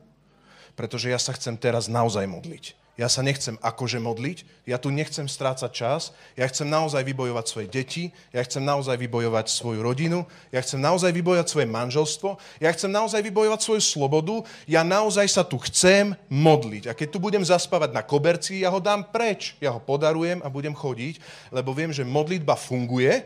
pretože 0.79 1.11
ja 1.11 1.19
sa 1.19 1.35
chcem 1.35 1.59
teraz 1.59 1.91
naozaj 1.91 2.23
modliť. 2.29 2.78
Ja 2.99 3.07
sa 3.07 3.23
nechcem 3.23 3.55
akože 3.63 4.03
modliť, 4.03 4.67
ja 4.67 4.75
tu 4.75 4.91
nechcem 4.91 5.31
strácať 5.31 5.71
čas, 5.71 6.11
ja 6.35 6.43
chcem 6.51 6.67
naozaj 6.67 7.07
vybojovať 7.07 7.47
svoje 7.47 7.71
deti, 7.71 8.11
ja 8.35 8.43
chcem 8.43 8.59
naozaj 8.59 8.99
vybojovať 8.99 9.47
svoju 9.47 9.87
rodinu, 9.87 10.27
ja 10.51 10.59
chcem 10.59 10.83
naozaj 10.83 11.15
vybojovať 11.15 11.47
svoje 11.47 11.71
manželstvo, 11.71 12.43
ja 12.59 12.75
chcem 12.75 12.91
naozaj 12.91 13.23
vybojovať 13.23 13.61
svoju 13.63 13.83
slobodu, 13.87 14.43
ja 14.67 14.83
naozaj 14.83 15.31
sa 15.31 15.47
tu 15.47 15.63
chcem 15.63 16.19
modliť. 16.27 16.91
A 16.91 16.93
keď 16.99 17.09
tu 17.15 17.23
budem 17.23 17.47
zaspávať 17.47 17.95
na 17.95 18.03
koberci, 18.03 18.67
ja 18.67 18.75
ho 18.75 18.83
dám 18.83 19.07
preč, 19.15 19.55
ja 19.63 19.71
ho 19.71 19.79
podarujem 19.79 20.43
a 20.43 20.51
budem 20.51 20.75
chodiť, 20.75 21.23
lebo 21.55 21.71
viem, 21.71 21.95
že 21.95 22.03
modlitba 22.03 22.59
funguje 22.59 23.23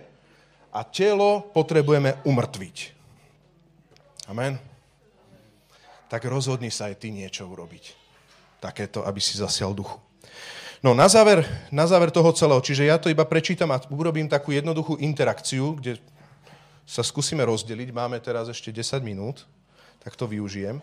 a 0.69 0.85
telo 0.85 1.49
potrebujeme 1.57 2.21
umrtviť. 2.29 2.77
Amen. 4.29 4.61
Tak 6.13 6.29
rozhodni 6.29 6.69
sa 6.69 6.93
aj 6.93 7.01
ty 7.01 7.09
niečo 7.09 7.49
urobiť 7.49 8.02
takéto, 8.63 9.03
aby 9.03 9.19
si 9.19 9.35
zasial 9.35 9.75
duchu. 9.75 9.99
No 10.83 10.95
na 10.95 11.11
záver, 11.11 11.43
na 11.75 11.87
záver 11.87 12.15
toho 12.15 12.31
celého, 12.31 12.63
čiže 12.63 12.87
ja 12.87 12.99
to 12.99 13.11
iba 13.11 13.27
prečítam 13.27 13.75
a 13.75 13.83
urobím 13.91 14.31
takú 14.31 14.55
jednoduchú 14.55 15.03
interakciu, 15.03 15.75
kde 15.79 15.99
sa 16.87 17.03
skúsime 17.03 17.43
rozdeliť. 17.43 17.91
Máme 17.91 18.23
teraz 18.23 18.47
ešte 18.47 18.71
10 18.71 19.03
minút, 19.03 19.47
tak 20.03 20.15
to 20.15 20.27
využijem. 20.27 20.79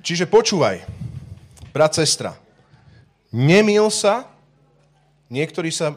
Čiže 0.00 0.30
počúvaj, 0.30 0.86
brat, 1.74 1.98
sestra, 1.98 2.38
nemil 3.34 3.90
sa, 3.90 4.30
niektorí 5.28 5.68
sa 5.68 5.92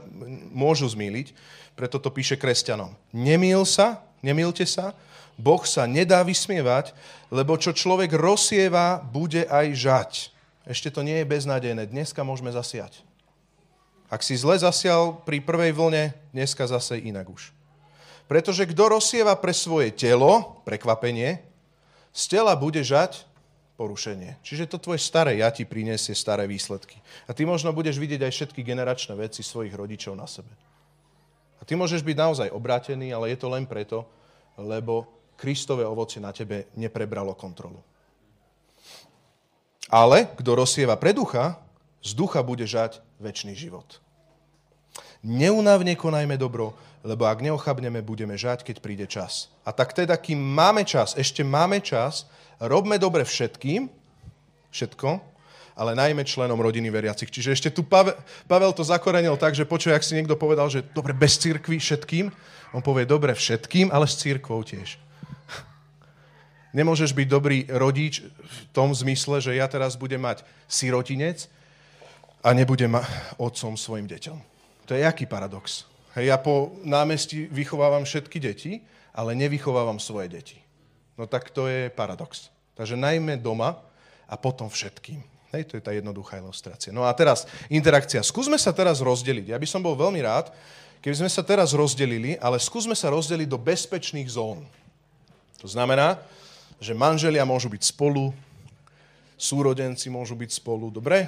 môžu 0.49 0.89
zmýliť, 0.89 1.31
preto 1.77 2.01
to 2.01 2.11
píše 2.11 2.35
kresťanom. 2.35 2.91
Nemil 3.13 3.63
sa, 3.63 4.03
nemilte 4.19 4.65
sa, 4.65 4.97
Boh 5.39 5.63
sa 5.63 5.87
nedá 5.87 6.19
vysmievať, 6.19 6.91
lebo 7.31 7.55
čo 7.55 7.71
človek 7.71 8.11
rozsieva, 8.11 8.99
bude 8.99 9.47
aj 9.47 9.67
žať. 9.71 10.11
Ešte 10.67 10.91
to 10.91 10.99
nie 10.99 11.23
je 11.23 11.31
beznádejné. 11.31 11.87
Dneska 11.87 12.27
môžeme 12.27 12.51
zasiať. 12.51 12.99
Ak 14.11 14.19
si 14.19 14.35
zle 14.35 14.59
zasial 14.59 15.23
pri 15.23 15.39
prvej 15.39 15.71
vlne, 15.71 16.11
dneska 16.35 16.67
zase 16.67 16.99
inak 16.99 17.31
už. 17.31 17.55
Pretože 18.27 18.67
kto 18.67 18.99
rozsieva 18.99 19.33
pre 19.39 19.55
svoje 19.55 19.95
telo, 19.95 20.59
prekvapenie, 20.67 21.39
z 22.11 22.23
tela 22.27 22.53
bude 22.59 22.83
žať 22.83 23.23
porušenie. 23.79 24.35
Čiže 24.43 24.75
to 24.75 24.77
tvoje 24.81 24.99
staré 24.99 25.39
ja 25.39 25.47
ti 25.55 25.63
prinesie 25.63 26.11
staré 26.11 26.43
výsledky. 26.49 26.99
A 27.25 27.33
ty 27.33 27.47
možno 27.47 27.71
budeš 27.71 27.95
vidieť 27.95 28.27
aj 28.27 28.33
všetky 28.35 28.61
generačné 28.65 29.15
veci 29.15 29.39
svojich 29.39 29.71
rodičov 29.71 30.19
na 30.19 30.27
sebe. 30.27 30.51
A 31.57 31.63
ty 31.63 31.79
môžeš 31.79 32.03
byť 32.03 32.17
naozaj 32.17 32.49
obrátený, 32.51 33.15
ale 33.15 33.31
je 33.31 33.37
to 33.39 33.47
len 33.47 33.63
preto, 33.63 34.03
lebo 34.59 35.18
Kristové 35.39 35.87
ovocie 35.87 36.19
na 36.19 36.35
tebe 36.35 36.67
neprebralo 36.75 37.31
kontrolu. 37.31 37.79
Ale 39.87 40.27
kto 40.35 40.59
rozsieva 40.59 40.99
pre 40.99 41.15
ducha, 41.15 41.55
z 42.03 42.11
ducha 42.11 42.43
bude 42.43 42.67
žať 42.67 42.99
väčší 43.23 43.55
život. 43.55 44.03
Neunávne 45.23 45.95
konajme 45.95 46.35
dobro, 46.35 46.75
lebo 47.03 47.27
ak 47.27 47.43
neochabneme, 47.43 48.03
budeme 48.03 48.35
žať, 48.35 48.67
keď 48.67 48.75
príde 48.83 49.07
čas. 49.07 49.47
A 49.63 49.71
tak 49.71 49.95
teda, 49.95 50.19
kým 50.19 50.39
máme 50.39 50.83
čas, 50.83 51.15
ešte 51.15 51.43
máme 51.43 51.79
čas, 51.79 52.27
robme 52.59 52.99
dobre 52.99 53.23
všetkým, 53.23 53.87
všetko, 54.71 55.19
ale 55.79 55.95
najmä 55.95 56.27
členom 56.27 56.59
rodiny 56.59 56.91
veriacich. 56.91 57.31
Čiže 57.31 57.55
ešte 57.55 57.69
tu 57.71 57.87
Pavel, 57.87 58.15
Pavel 58.47 58.75
to 58.75 58.83
zakorenil 58.83 59.39
tak, 59.39 59.55
že 59.55 59.63
počuje, 59.63 59.95
ak 59.95 60.03
si 60.03 60.15
niekto 60.15 60.35
povedal, 60.35 60.67
že 60.67 60.83
dobre, 60.91 61.15
bez 61.15 61.39
církvy 61.39 61.79
všetkým, 61.79 62.27
on 62.75 62.83
povie 62.83 63.07
dobre 63.07 63.31
všetkým, 63.31 63.87
ale 63.89 64.03
s 64.03 64.19
církvou 64.19 64.59
tiež. 64.67 65.08
Nemôžeš 66.69 67.17
byť 67.17 67.27
dobrý 67.27 67.65
rodič 67.65 68.21
v 68.21 68.57
tom 68.69 68.93
zmysle, 68.93 69.41
že 69.41 69.57
ja 69.57 69.65
teraz 69.65 69.97
budem 69.97 70.21
mať 70.21 70.45
sirotinec 70.69 71.49
a 72.45 72.53
nebudem 72.53 72.93
otcom 73.41 73.73
svojim 73.73 74.05
deťom. 74.05 74.37
To 74.85 74.91
je 74.93 75.01
jaký 75.01 75.25
paradox? 75.25 75.89
Hej, 76.13 76.29
ja 76.29 76.37
po 76.37 76.77
námestí 76.85 77.49
vychovávam 77.49 78.05
všetky 78.05 78.37
deti, 78.37 78.81
ale 79.13 79.33
nevychovávam 79.33 79.97
svoje 79.97 80.29
deti. 80.29 80.57
No 81.17 81.25
tak 81.25 81.49
to 81.49 81.65
je 81.65 81.89
paradox. 81.89 82.53
Takže 82.77 82.95
najmä 82.95 83.41
doma 83.41 83.81
a 84.29 84.37
potom 84.37 84.69
všetkým. 84.69 85.19
Hej, 85.49 85.65
to 85.65 85.73
je 85.77 85.83
tá 85.83 85.89
jednoduchá 85.89 86.37
ilustrácia. 86.37 86.93
No 86.93 87.09
a 87.09 87.11
teraz 87.17 87.49
interakcia. 87.73 88.21
Skúsme 88.21 88.61
sa 88.61 88.69
teraz 88.69 89.01
rozdeliť. 89.01 89.49
Ja 89.49 89.57
by 89.57 89.65
som 89.65 89.81
bol 89.81 89.97
veľmi 89.97 90.21
rád, 90.21 90.53
keby 91.01 91.25
sme 91.25 91.29
sa 91.33 91.41
teraz 91.41 91.73
rozdelili, 91.73 92.37
ale 92.37 92.61
skúsme 92.61 92.93
sa 92.93 93.09
rozdeliť 93.09 93.49
do 93.49 93.57
bezpečných 93.57 94.29
zón. 94.29 94.61
To 95.59 95.67
znamená, 95.67 96.21
že 96.79 96.95
manželia 96.95 97.43
môžu 97.43 97.67
byť 97.67 97.83
spolu, 97.83 98.31
súrodenci 99.35 100.07
môžu 100.11 100.35
byť 100.35 100.51
spolu, 100.59 100.91
dobre? 100.91 101.27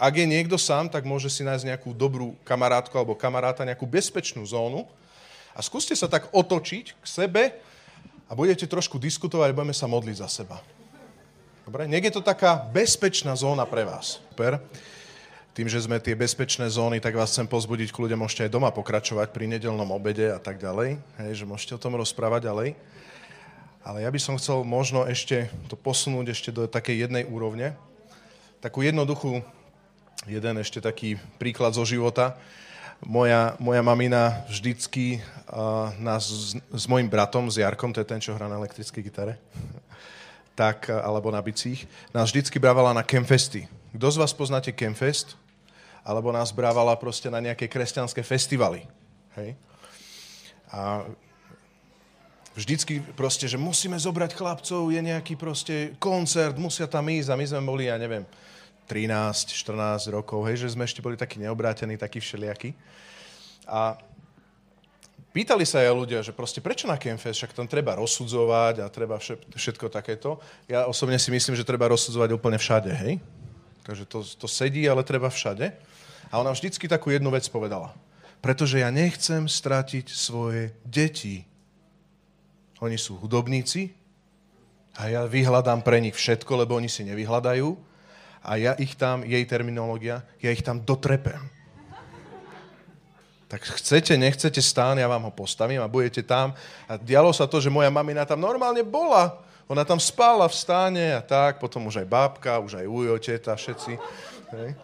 Ak 0.00 0.16
je 0.16 0.24
niekto 0.24 0.56
sám, 0.56 0.88
tak 0.88 1.04
môže 1.04 1.28
si 1.28 1.44
nájsť 1.44 1.76
nejakú 1.76 1.92
dobrú 1.92 2.32
kamarátku 2.44 2.96
alebo 2.96 3.12
kamaráta, 3.12 3.68
nejakú 3.68 3.84
bezpečnú 3.84 4.40
zónu 4.48 4.88
a 5.52 5.60
skúste 5.60 5.92
sa 5.92 6.08
tak 6.08 6.32
otočiť 6.32 6.96
k 6.96 7.04
sebe 7.04 7.42
a 8.24 8.32
budete 8.32 8.64
trošku 8.64 8.96
diskutovať 8.96 9.52
a 9.52 9.56
budeme 9.56 9.76
sa 9.76 9.84
modliť 9.84 10.16
za 10.16 10.28
seba. 10.32 10.56
Dobre? 11.68 11.84
Nech 11.84 12.02
je 12.08 12.16
to 12.16 12.24
taká 12.24 12.56
bezpečná 12.72 13.36
zóna 13.36 13.68
pre 13.68 13.84
vás. 13.84 14.24
Super. 14.32 14.56
Tým, 15.52 15.68
že 15.68 15.84
sme 15.84 16.00
tie 16.00 16.16
bezpečné 16.16 16.70
zóny, 16.72 17.02
tak 17.04 17.12
vás 17.12 17.36
chcem 17.36 17.44
pozbudiť, 17.44 17.92
k 17.92 18.00
ľuďom 18.06 18.24
môžete 18.24 18.48
aj 18.48 18.54
doma 18.54 18.72
pokračovať 18.72 19.34
pri 19.34 19.44
nedelnom 19.50 19.92
obede 19.92 20.32
a 20.32 20.40
tak 20.40 20.56
ďalej. 20.56 20.96
Hej, 21.20 21.42
že 21.42 21.44
môžete 21.44 21.76
o 21.76 21.82
tom 21.82 21.98
rozprávať 21.98 22.48
ďalej. 22.48 22.68
Ale 23.80 24.04
ja 24.04 24.12
by 24.12 24.20
som 24.20 24.36
chcel 24.36 24.60
možno 24.60 25.08
ešte 25.08 25.48
to 25.72 25.72
posunúť 25.72 26.36
ešte 26.36 26.50
do 26.52 26.68
takej 26.68 27.08
jednej 27.08 27.24
úrovne. 27.24 27.72
Takú 28.60 28.84
jednoduchú, 28.84 29.40
jeden 30.28 30.54
ešte 30.60 30.84
taký 30.84 31.16
príklad 31.40 31.72
zo 31.72 31.88
života. 31.88 32.36
Moja, 33.00 33.56
moja 33.56 33.80
mamina 33.80 34.44
vždycky 34.52 35.24
uh, 35.48 35.88
nás 35.96 36.28
s, 36.28 36.60
s 36.60 36.84
mojim 36.84 37.08
bratom, 37.08 37.48
s 37.48 37.56
Jarkom, 37.56 37.96
to 37.96 38.04
je 38.04 38.10
ten, 38.12 38.20
čo 38.20 38.36
hrá 38.36 38.44
na 38.44 38.60
elektrickej 38.60 39.00
gitare, 39.00 39.40
tak, 40.60 40.92
alebo 40.92 41.32
na 41.32 41.40
bicích, 41.40 41.88
nás 42.12 42.28
vždycky 42.28 42.60
brávala 42.60 42.92
na 42.92 43.00
Campfesty. 43.00 43.64
Kto 43.96 44.06
z 44.12 44.20
vás 44.20 44.36
poznáte 44.36 44.76
Campfest? 44.76 45.40
Alebo 46.04 46.28
nás 46.28 46.52
brávala 46.52 46.92
proste 47.00 47.32
na 47.32 47.40
nejaké 47.40 47.64
kresťanské 47.64 48.20
festivaly. 48.20 48.84
Hej? 49.40 49.56
A 50.68 51.08
vždycky 52.54 53.00
proste, 53.14 53.46
že 53.46 53.58
musíme 53.60 53.98
zobrať 53.98 54.34
chlapcov, 54.34 54.90
je 54.90 55.00
nejaký 55.00 55.38
proste 55.38 55.94
koncert, 56.02 56.58
musia 56.58 56.90
tam 56.90 57.06
ísť 57.06 57.28
a 57.30 57.38
my 57.38 57.44
sme 57.46 57.60
boli, 57.62 57.86
ja 57.86 57.96
neviem, 57.96 58.26
13, 58.90 59.54
14 59.54 60.10
rokov, 60.10 60.42
hej, 60.50 60.66
že 60.66 60.74
sme 60.74 60.82
ešte 60.82 60.98
boli 60.98 61.14
takí 61.14 61.38
neobrátení, 61.38 61.94
takí 61.94 62.18
všelijakí. 62.18 62.74
A 63.70 63.94
pýtali 65.30 65.62
sa 65.62 65.78
aj 65.78 65.94
ľudia, 65.94 66.26
že 66.26 66.34
proste 66.34 66.58
prečo 66.58 66.90
na 66.90 66.98
Campfest, 66.98 67.38
však 67.38 67.54
tam 67.54 67.70
treba 67.70 67.94
rozsudzovať 67.94 68.82
a 68.82 68.90
treba 68.90 69.22
všetko 69.54 69.86
takéto. 69.86 70.42
Ja 70.66 70.90
osobne 70.90 71.22
si 71.22 71.30
myslím, 71.30 71.54
že 71.54 71.62
treba 71.62 71.86
rozsudzovať 71.86 72.34
úplne 72.34 72.58
všade, 72.58 72.90
hej. 72.90 73.22
Takže 73.86 74.04
to, 74.10 74.26
to 74.26 74.46
sedí, 74.50 74.82
ale 74.90 75.06
treba 75.06 75.30
všade. 75.30 75.70
A 76.30 76.42
ona 76.42 76.50
vždycky 76.50 76.90
takú 76.90 77.14
jednu 77.14 77.30
vec 77.30 77.46
povedala. 77.46 77.94
Pretože 78.42 78.82
ja 78.82 78.90
nechcem 78.90 79.46
stratiť 79.46 80.10
svoje 80.10 80.74
deti 80.82 81.46
oni 82.80 82.96
sú 82.96 83.20
hudobníci 83.20 83.92
a 84.96 85.12
ja 85.12 85.22
vyhľadám 85.28 85.84
pre 85.84 86.00
nich 86.00 86.16
všetko, 86.16 86.64
lebo 86.64 86.76
oni 86.80 86.88
si 86.88 87.04
nevyhľadajú 87.06 87.68
a 88.40 88.50
ja 88.56 88.72
ich 88.80 88.96
tam, 88.96 89.22
jej 89.22 89.44
terminológia, 89.44 90.24
ja 90.40 90.50
ich 90.50 90.64
tam 90.64 90.80
dotrepem. 90.80 91.40
Tak 93.50 93.66
chcete, 93.82 94.14
nechcete 94.14 94.62
stán, 94.62 95.02
ja 95.02 95.10
vám 95.10 95.26
ho 95.26 95.32
postavím 95.34 95.82
a 95.82 95.90
budete 95.90 96.22
tam. 96.22 96.54
A 96.86 96.94
dialo 96.94 97.34
sa 97.34 97.50
to, 97.50 97.58
že 97.58 97.66
moja 97.66 97.90
mamina 97.90 98.22
tam 98.22 98.38
normálne 98.38 98.86
bola. 98.86 99.42
Ona 99.66 99.82
tam 99.82 99.98
spala 99.98 100.46
v 100.46 100.54
stáne 100.54 101.18
a 101.18 101.22
tak, 101.22 101.58
potom 101.58 101.86
už 101.90 102.02
aj 102.02 102.06
bábka, 102.06 102.62
už 102.62 102.78
aj 102.78 102.86
ujo, 102.86 103.14
teta, 103.18 103.54
všetci. 103.58 103.98
Hej. 104.50 104.74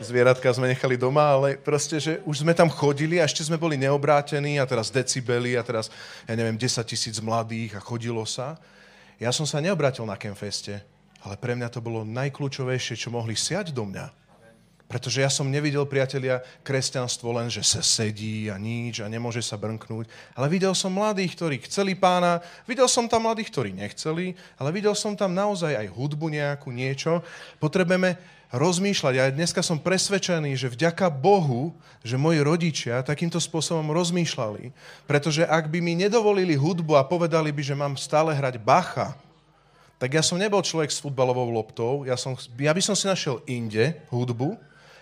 Zvieratka 0.00 0.48
sme 0.48 0.72
nechali 0.72 0.96
doma, 0.96 1.36
ale 1.36 1.60
proste, 1.60 2.00
že 2.00 2.24
už 2.24 2.44
sme 2.44 2.56
tam 2.56 2.72
chodili 2.72 3.20
a 3.20 3.28
ešte 3.28 3.44
sme 3.44 3.60
boli 3.60 3.76
neobrátení 3.76 4.56
a 4.56 4.64
teraz 4.64 4.88
decibeli 4.88 5.52
a 5.52 5.60
teraz, 5.60 5.92
ja 6.24 6.32
neviem, 6.32 6.56
10 6.56 6.80
tisíc 6.88 7.20
mladých 7.20 7.76
a 7.76 7.84
chodilo 7.84 8.24
sa. 8.24 8.56
Ja 9.20 9.32
som 9.36 9.44
sa 9.44 9.60
neobrátil 9.60 10.08
na 10.08 10.16
Kemfeste, 10.16 10.80
ale 11.20 11.36
pre 11.36 11.52
mňa 11.52 11.68
to 11.68 11.84
bolo 11.84 12.08
najkľúčovejšie, 12.08 12.96
čo 12.96 13.12
mohli 13.12 13.36
siať 13.36 13.72
do 13.72 13.84
mňa. 13.84 14.25
Pretože 14.86 15.18
ja 15.18 15.26
som 15.26 15.50
nevidel, 15.50 15.82
priatelia, 15.82 16.46
kresťanstvo 16.62 17.34
len, 17.34 17.50
že 17.50 17.58
sa 17.66 17.82
sedí 17.82 18.46
a 18.46 18.54
nič 18.54 19.02
a 19.02 19.10
nemôže 19.10 19.42
sa 19.42 19.58
brnknúť. 19.58 20.06
Ale 20.38 20.46
videl 20.46 20.78
som 20.78 20.94
mladých, 20.94 21.34
ktorí 21.34 21.56
chceli 21.66 21.98
pána, 21.98 22.38
videl 22.70 22.86
som 22.86 23.10
tam 23.10 23.26
mladých, 23.26 23.50
ktorí 23.50 23.74
nechceli, 23.74 24.38
ale 24.54 24.70
videl 24.70 24.94
som 24.94 25.18
tam 25.18 25.34
naozaj 25.34 25.74
aj 25.74 25.90
hudbu 25.90 26.30
nejakú, 26.30 26.70
niečo. 26.70 27.18
Potrebujeme 27.58 28.14
rozmýšľať. 28.54 29.14
A 29.18 29.34
dneska 29.34 29.58
som 29.58 29.82
presvedčený, 29.82 30.54
že 30.54 30.70
vďaka 30.70 31.10
Bohu, 31.10 31.74
že 32.06 32.14
moji 32.14 32.38
rodičia 32.46 33.02
takýmto 33.02 33.42
spôsobom 33.42 33.90
rozmýšľali. 33.90 34.70
Pretože 35.10 35.42
ak 35.42 35.66
by 35.66 35.82
mi 35.82 35.98
nedovolili 35.98 36.54
hudbu 36.54 36.94
a 36.94 37.02
povedali 37.02 37.50
by, 37.50 37.62
že 37.66 37.74
mám 37.74 37.98
stále 37.98 38.30
hrať 38.30 38.62
Bacha, 38.62 39.18
tak 39.98 40.14
ja 40.14 40.22
som 40.22 40.38
nebol 40.38 40.60
človek 40.60 40.92
s 40.92 41.00
futbalovou 41.00 41.48
loptou, 41.48 42.04
ja, 42.04 42.14
som, 42.14 42.36
ja 42.60 42.70
by 42.70 42.82
som 42.84 42.92
si 42.92 43.08
našiel 43.08 43.40
inde 43.48 43.96
hudbu 44.12 44.54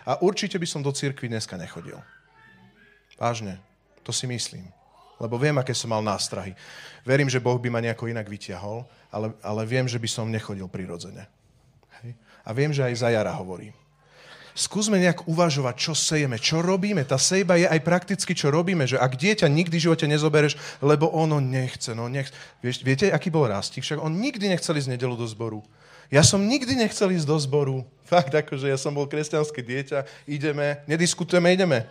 a 0.05 0.21
určite 0.21 0.61
by 0.61 0.69
som 0.69 0.85
do 0.85 0.93
cirkvi 0.93 1.33
dneska 1.33 1.57
nechodil. 1.57 1.99
Vážne, 3.17 3.59
to 4.05 4.13
si 4.13 4.29
myslím. 4.29 4.69
Lebo 5.23 5.39
viem, 5.39 5.55
aké 5.57 5.73
som 5.73 5.91
mal 5.95 6.03
nástrahy. 6.03 6.53
Verím, 7.07 7.31
že 7.31 7.41
Boh 7.41 7.57
by 7.57 7.71
ma 7.71 7.81
nejako 7.81 8.11
inak 8.11 8.27
vyťahol, 8.27 8.83
ale, 9.15 9.33
ale 9.41 9.63
viem, 9.65 9.87
že 9.87 10.03
by 10.03 10.09
som 10.11 10.27
nechodil 10.27 10.67
prirodzene. 10.67 11.25
A 12.45 12.51
viem, 12.53 12.75
že 12.75 12.85
aj 12.85 13.01
za 13.01 13.09
jara 13.09 13.33
hovorí. 13.33 13.73
Skúsme 14.55 15.03
nejak 15.03 15.27
uvažovať, 15.27 15.75
čo 15.75 15.93
sejeme, 15.99 16.39
čo 16.39 16.63
robíme. 16.63 17.03
Tá 17.03 17.19
sejba 17.19 17.59
je 17.59 17.67
aj 17.67 17.81
prakticky, 17.83 18.39
čo 18.39 18.55
robíme, 18.55 18.87
že 18.87 18.95
ak 18.95 19.19
dieťa 19.19 19.51
nikdy 19.51 19.83
v 19.83 19.85
živote 19.91 20.07
nezobereš, 20.07 20.55
lebo 20.79 21.11
ono 21.11 21.43
nechce. 21.43 21.91
No 21.91 22.07
nech... 22.07 22.31
Vieš, 22.63 22.87
viete, 22.87 23.11
aký 23.11 23.35
bol 23.35 23.51
Rastík? 23.51 23.83
Však 23.83 23.99
on 23.99 24.15
nikdy 24.15 24.47
nechcel 24.47 24.79
ísť 24.79 24.95
nedelu 24.95 25.19
do 25.19 25.27
zboru. 25.27 25.59
Ja 26.13 26.21
som 26.25 26.45
nikdy 26.45 26.77
nechcel 26.77 27.13
ísť 27.17 27.29
do 27.29 27.37
zboru. 27.41 27.77
Fakt, 28.05 28.33
akože 28.37 28.69
ja 28.69 28.77
som 28.77 28.93
bol 28.93 29.09
kresťanské 29.09 29.65
dieťa. 29.65 30.29
Ideme, 30.29 30.85
nediskutujeme, 30.85 31.53
ideme. 31.57 31.89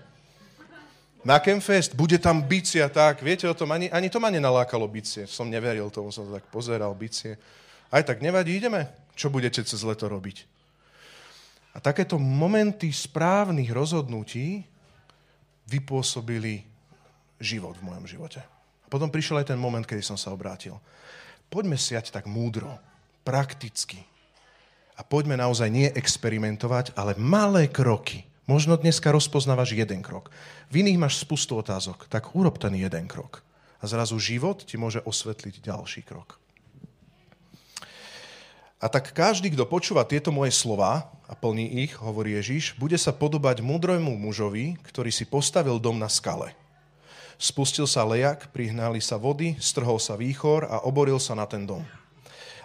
Na 1.24 1.40
Campfest, 1.40 1.96
bude 1.96 2.20
tam 2.20 2.44
bicia, 2.44 2.92
tak, 2.92 3.24
viete 3.24 3.48
o 3.48 3.56
tom, 3.56 3.72
ani, 3.72 3.88
ani 3.88 4.12
to 4.12 4.20
ma 4.20 4.28
nenalákalo 4.28 4.84
bicie. 4.92 5.24
Som 5.24 5.48
neveril 5.48 5.88
tomu, 5.88 6.12
som 6.12 6.28
tak 6.28 6.44
pozeral, 6.52 6.92
bicie. 6.92 7.40
Aj 7.88 8.04
tak 8.04 8.20
nevadí, 8.20 8.60
ideme. 8.60 8.92
Čo 9.16 9.32
budete 9.32 9.64
cez 9.64 9.82
leto 9.88 10.12
robiť? 10.12 10.44
A 11.74 11.82
takéto 11.82 12.20
momenty 12.20 12.92
správnych 12.92 13.72
rozhodnutí 13.72 14.68
vypôsobili 15.66 16.68
život 17.40 17.80
v 17.80 17.88
mojom 17.88 18.06
živote. 18.06 18.44
A 18.84 18.88
potom 18.92 19.08
prišiel 19.10 19.42
aj 19.42 19.56
ten 19.56 19.60
moment, 19.60 19.88
kedy 19.88 20.04
som 20.04 20.20
sa 20.20 20.30
obrátil. 20.36 20.78
Poďme 21.48 21.80
siať 21.80 22.12
tak 22.12 22.28
múdro, 22.28 22.78
prakticky. 23.26 24.04
A 24.94 25.02
poďme 25.02 25.40
naozaj 25.40 25.68
nie 25.74 25.90
experimentovať, 25.90 26.94
ale 26.94 27.18
malé 27.18 27.66
kroky 27.66 28.30
Možno 28.44 28.76
dneska 28.76 29.08
rozpoznávaš 29.08 29.72
jeden 29.72 30.04
krok. 30.04 30.28
V 30.68 30.84
iných 30.84 31.00
máš 31.00 31.24
spustu 31.24 31.56
otázok. 31.56 32.12
Tak 32.12 32.36
urob 32.36 32.60
ten 32.60 32.76
jeden 32.76 33.08
krok. 33.08 33.40
A 33.80 33.88
zrazu 33.88 34.20
život 34.20 34.68
ti 34.68 34.76
môže 34.76 35.00
osvetliť 35.00 35.64
ďalší 35.64 36.04
krok. 36.04 36.40
A 38.84 38.92
tak 38.92 39.16
každý, 39.16 39.48
kto 39.56 39.64
počúva 39.64 40.04
tieto 40.04 40.28
moje 40.28 40.52
slova 40.52 41.08
a 41.24 41.40
plní 41.40 41.88
ich, 41.88 41.96
hovorí 41.96 42.36
Ježiš, 42.36 42.76
bude 42.76 43.00
sa 43.00 43.16
podobať 43.16 43.64
múdrojmu 43.64 44.12
mužovi, 44.12 44.76
ktorý 44.92 45.08
si 45.08 45.24
postavil 45.24 45.80
dom 45.80 45.96
na 45.96 46.12
skale. 46.12 46.52
Spustil 47.40 47.88
sa 47.88 48.04
lejak, 48.04 48.52
prihnali 48.52 49.00
sa 49.00 49.16
vody, 49.16 49.56
strhol 49.56 50.04
sa 50.04 50.20
výchor 50.20 50.68
a 50.68 50.84
oboril 50.84 51.16
sa 51.16 51.32
na 51.32 51.48
ten 51.48 51.64
dom. 51.64 52.03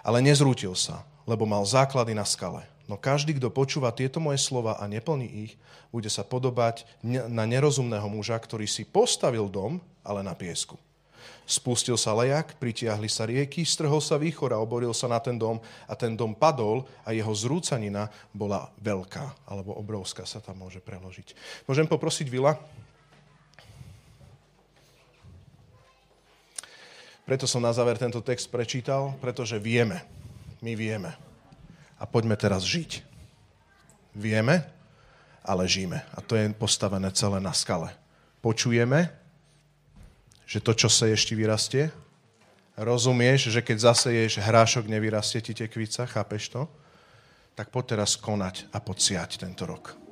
Ale 0.09 0.25
nezrútil 0.25 0.73
sa, 0.73 1.05
lebo 1.29 1.45
mal 1.45 1.61
základy 1.69 2.17
na 2.17 2.25
skale. 2.25 2.65
No 2.89 2.97
každý, 2.97 3.37
kto 3.37 3.53
počúva 3.53 3.93
tieto 3.93 4.17
moje 4.17 4.41
slova 4.41 4.81
a 4.81 4.89
neplní 4.89 5.29
ich, 5.45 5.53
bude 5.93 6.09
sa 6.09 6.25
podobať 6.25 6.89
na 7.05 7.45
nerozumného 7.45 8.09
muža, 8.09 8.41
ktorý 8.41 8.65
si 8.65 8.89
postavil 8.89 9.53
dom, 9.53 9.77
ale 10.01 10.25
na 10.25 10.33
piesku. 10.33 10.81
Spustil 11.45 12.01
sa 12.01 12.17
lejak, 12.17 12.57
pritiahli 12.57 13.09
sa 13.09 13.29
rieky, 13.29 13.69
strhol 13.69 14.01
sa 14.01 14.17
výchor 14.17 14.57
a 14.57 14.61
oboril 14.65 14.97
sa 14.97 15.13
na 15.13 15.21
ten 15.21 15.37
dom 15.37 15.61
a 15.85 15.93
ten 15.93 16.17
dom 16.17 16.33
padol 16.33 16.89
a 17.05 17.13
jeho 17.13 17.33
zrúcanina 17.37 18.09
bola 18.33 18.73
veľká, 18.81 19.45
alebo 19.45 19.77
obrovská 19.77 20.25
sa 20.25 20.41
tam 20.41 20.65
môže 20.65 20.81
preložiť. 20.81 21.37
Môžem 21.69 21.85
poprosiť 21.85 22.33
Vila? 22.33 22.57
Preto 27.29 27.45
som 27.45 27.61
na 27.61 27.77
záver 27.77 28.01
tento 28.01 28.25
text 28.25 28.49
prečítal, 28.49 29.13
pretože 29.21 29.61
vieme, 29.61 30.01
my 30.65 30.73
vieme, 30.73 31.13
a 32.01 32.09
poďme 32.09 32.41
teraz 32.41 32.65
žiť. 32.65 33.05
Vieme, 34.17 34.65
ale 35.45 35.69
žijeme. 35.69 36.01
A 36.17 36.25
to 36.25 36.41
je 36.41 36.49
postavené 36.57 37.13
celé 37.13 37.37
na 37.37 37.53
skale. 37.53 37.93
Počujeme, 38.41 39.13
že 40.49 40.65
to, 40.65 40.73
čo 40.73 40.89
sa 40.89 41.05
ešte 41.05 41.37
vyrastie, 41.37 41.93
rozumieš, 42.81 43.53
že 43.53 43.61
keď 43.61 43.93
zaseješ 43.93 44.41
hrášok, 44.41 44.89
nevyrastie 44.89 45.45
ti 45.45 45.53
tekvica, 45.53 46.09
chápeš 46.09 46.49
to? 46.49 46.65
Tak 47.53 47.69
poď 47.69 47.99
teraz 47.99 48.17
konať 48.17 48.73
a 48.73 48.81
podsiať 48.81 49.37
tento 49.37 49.69
rok. 49.69 50.08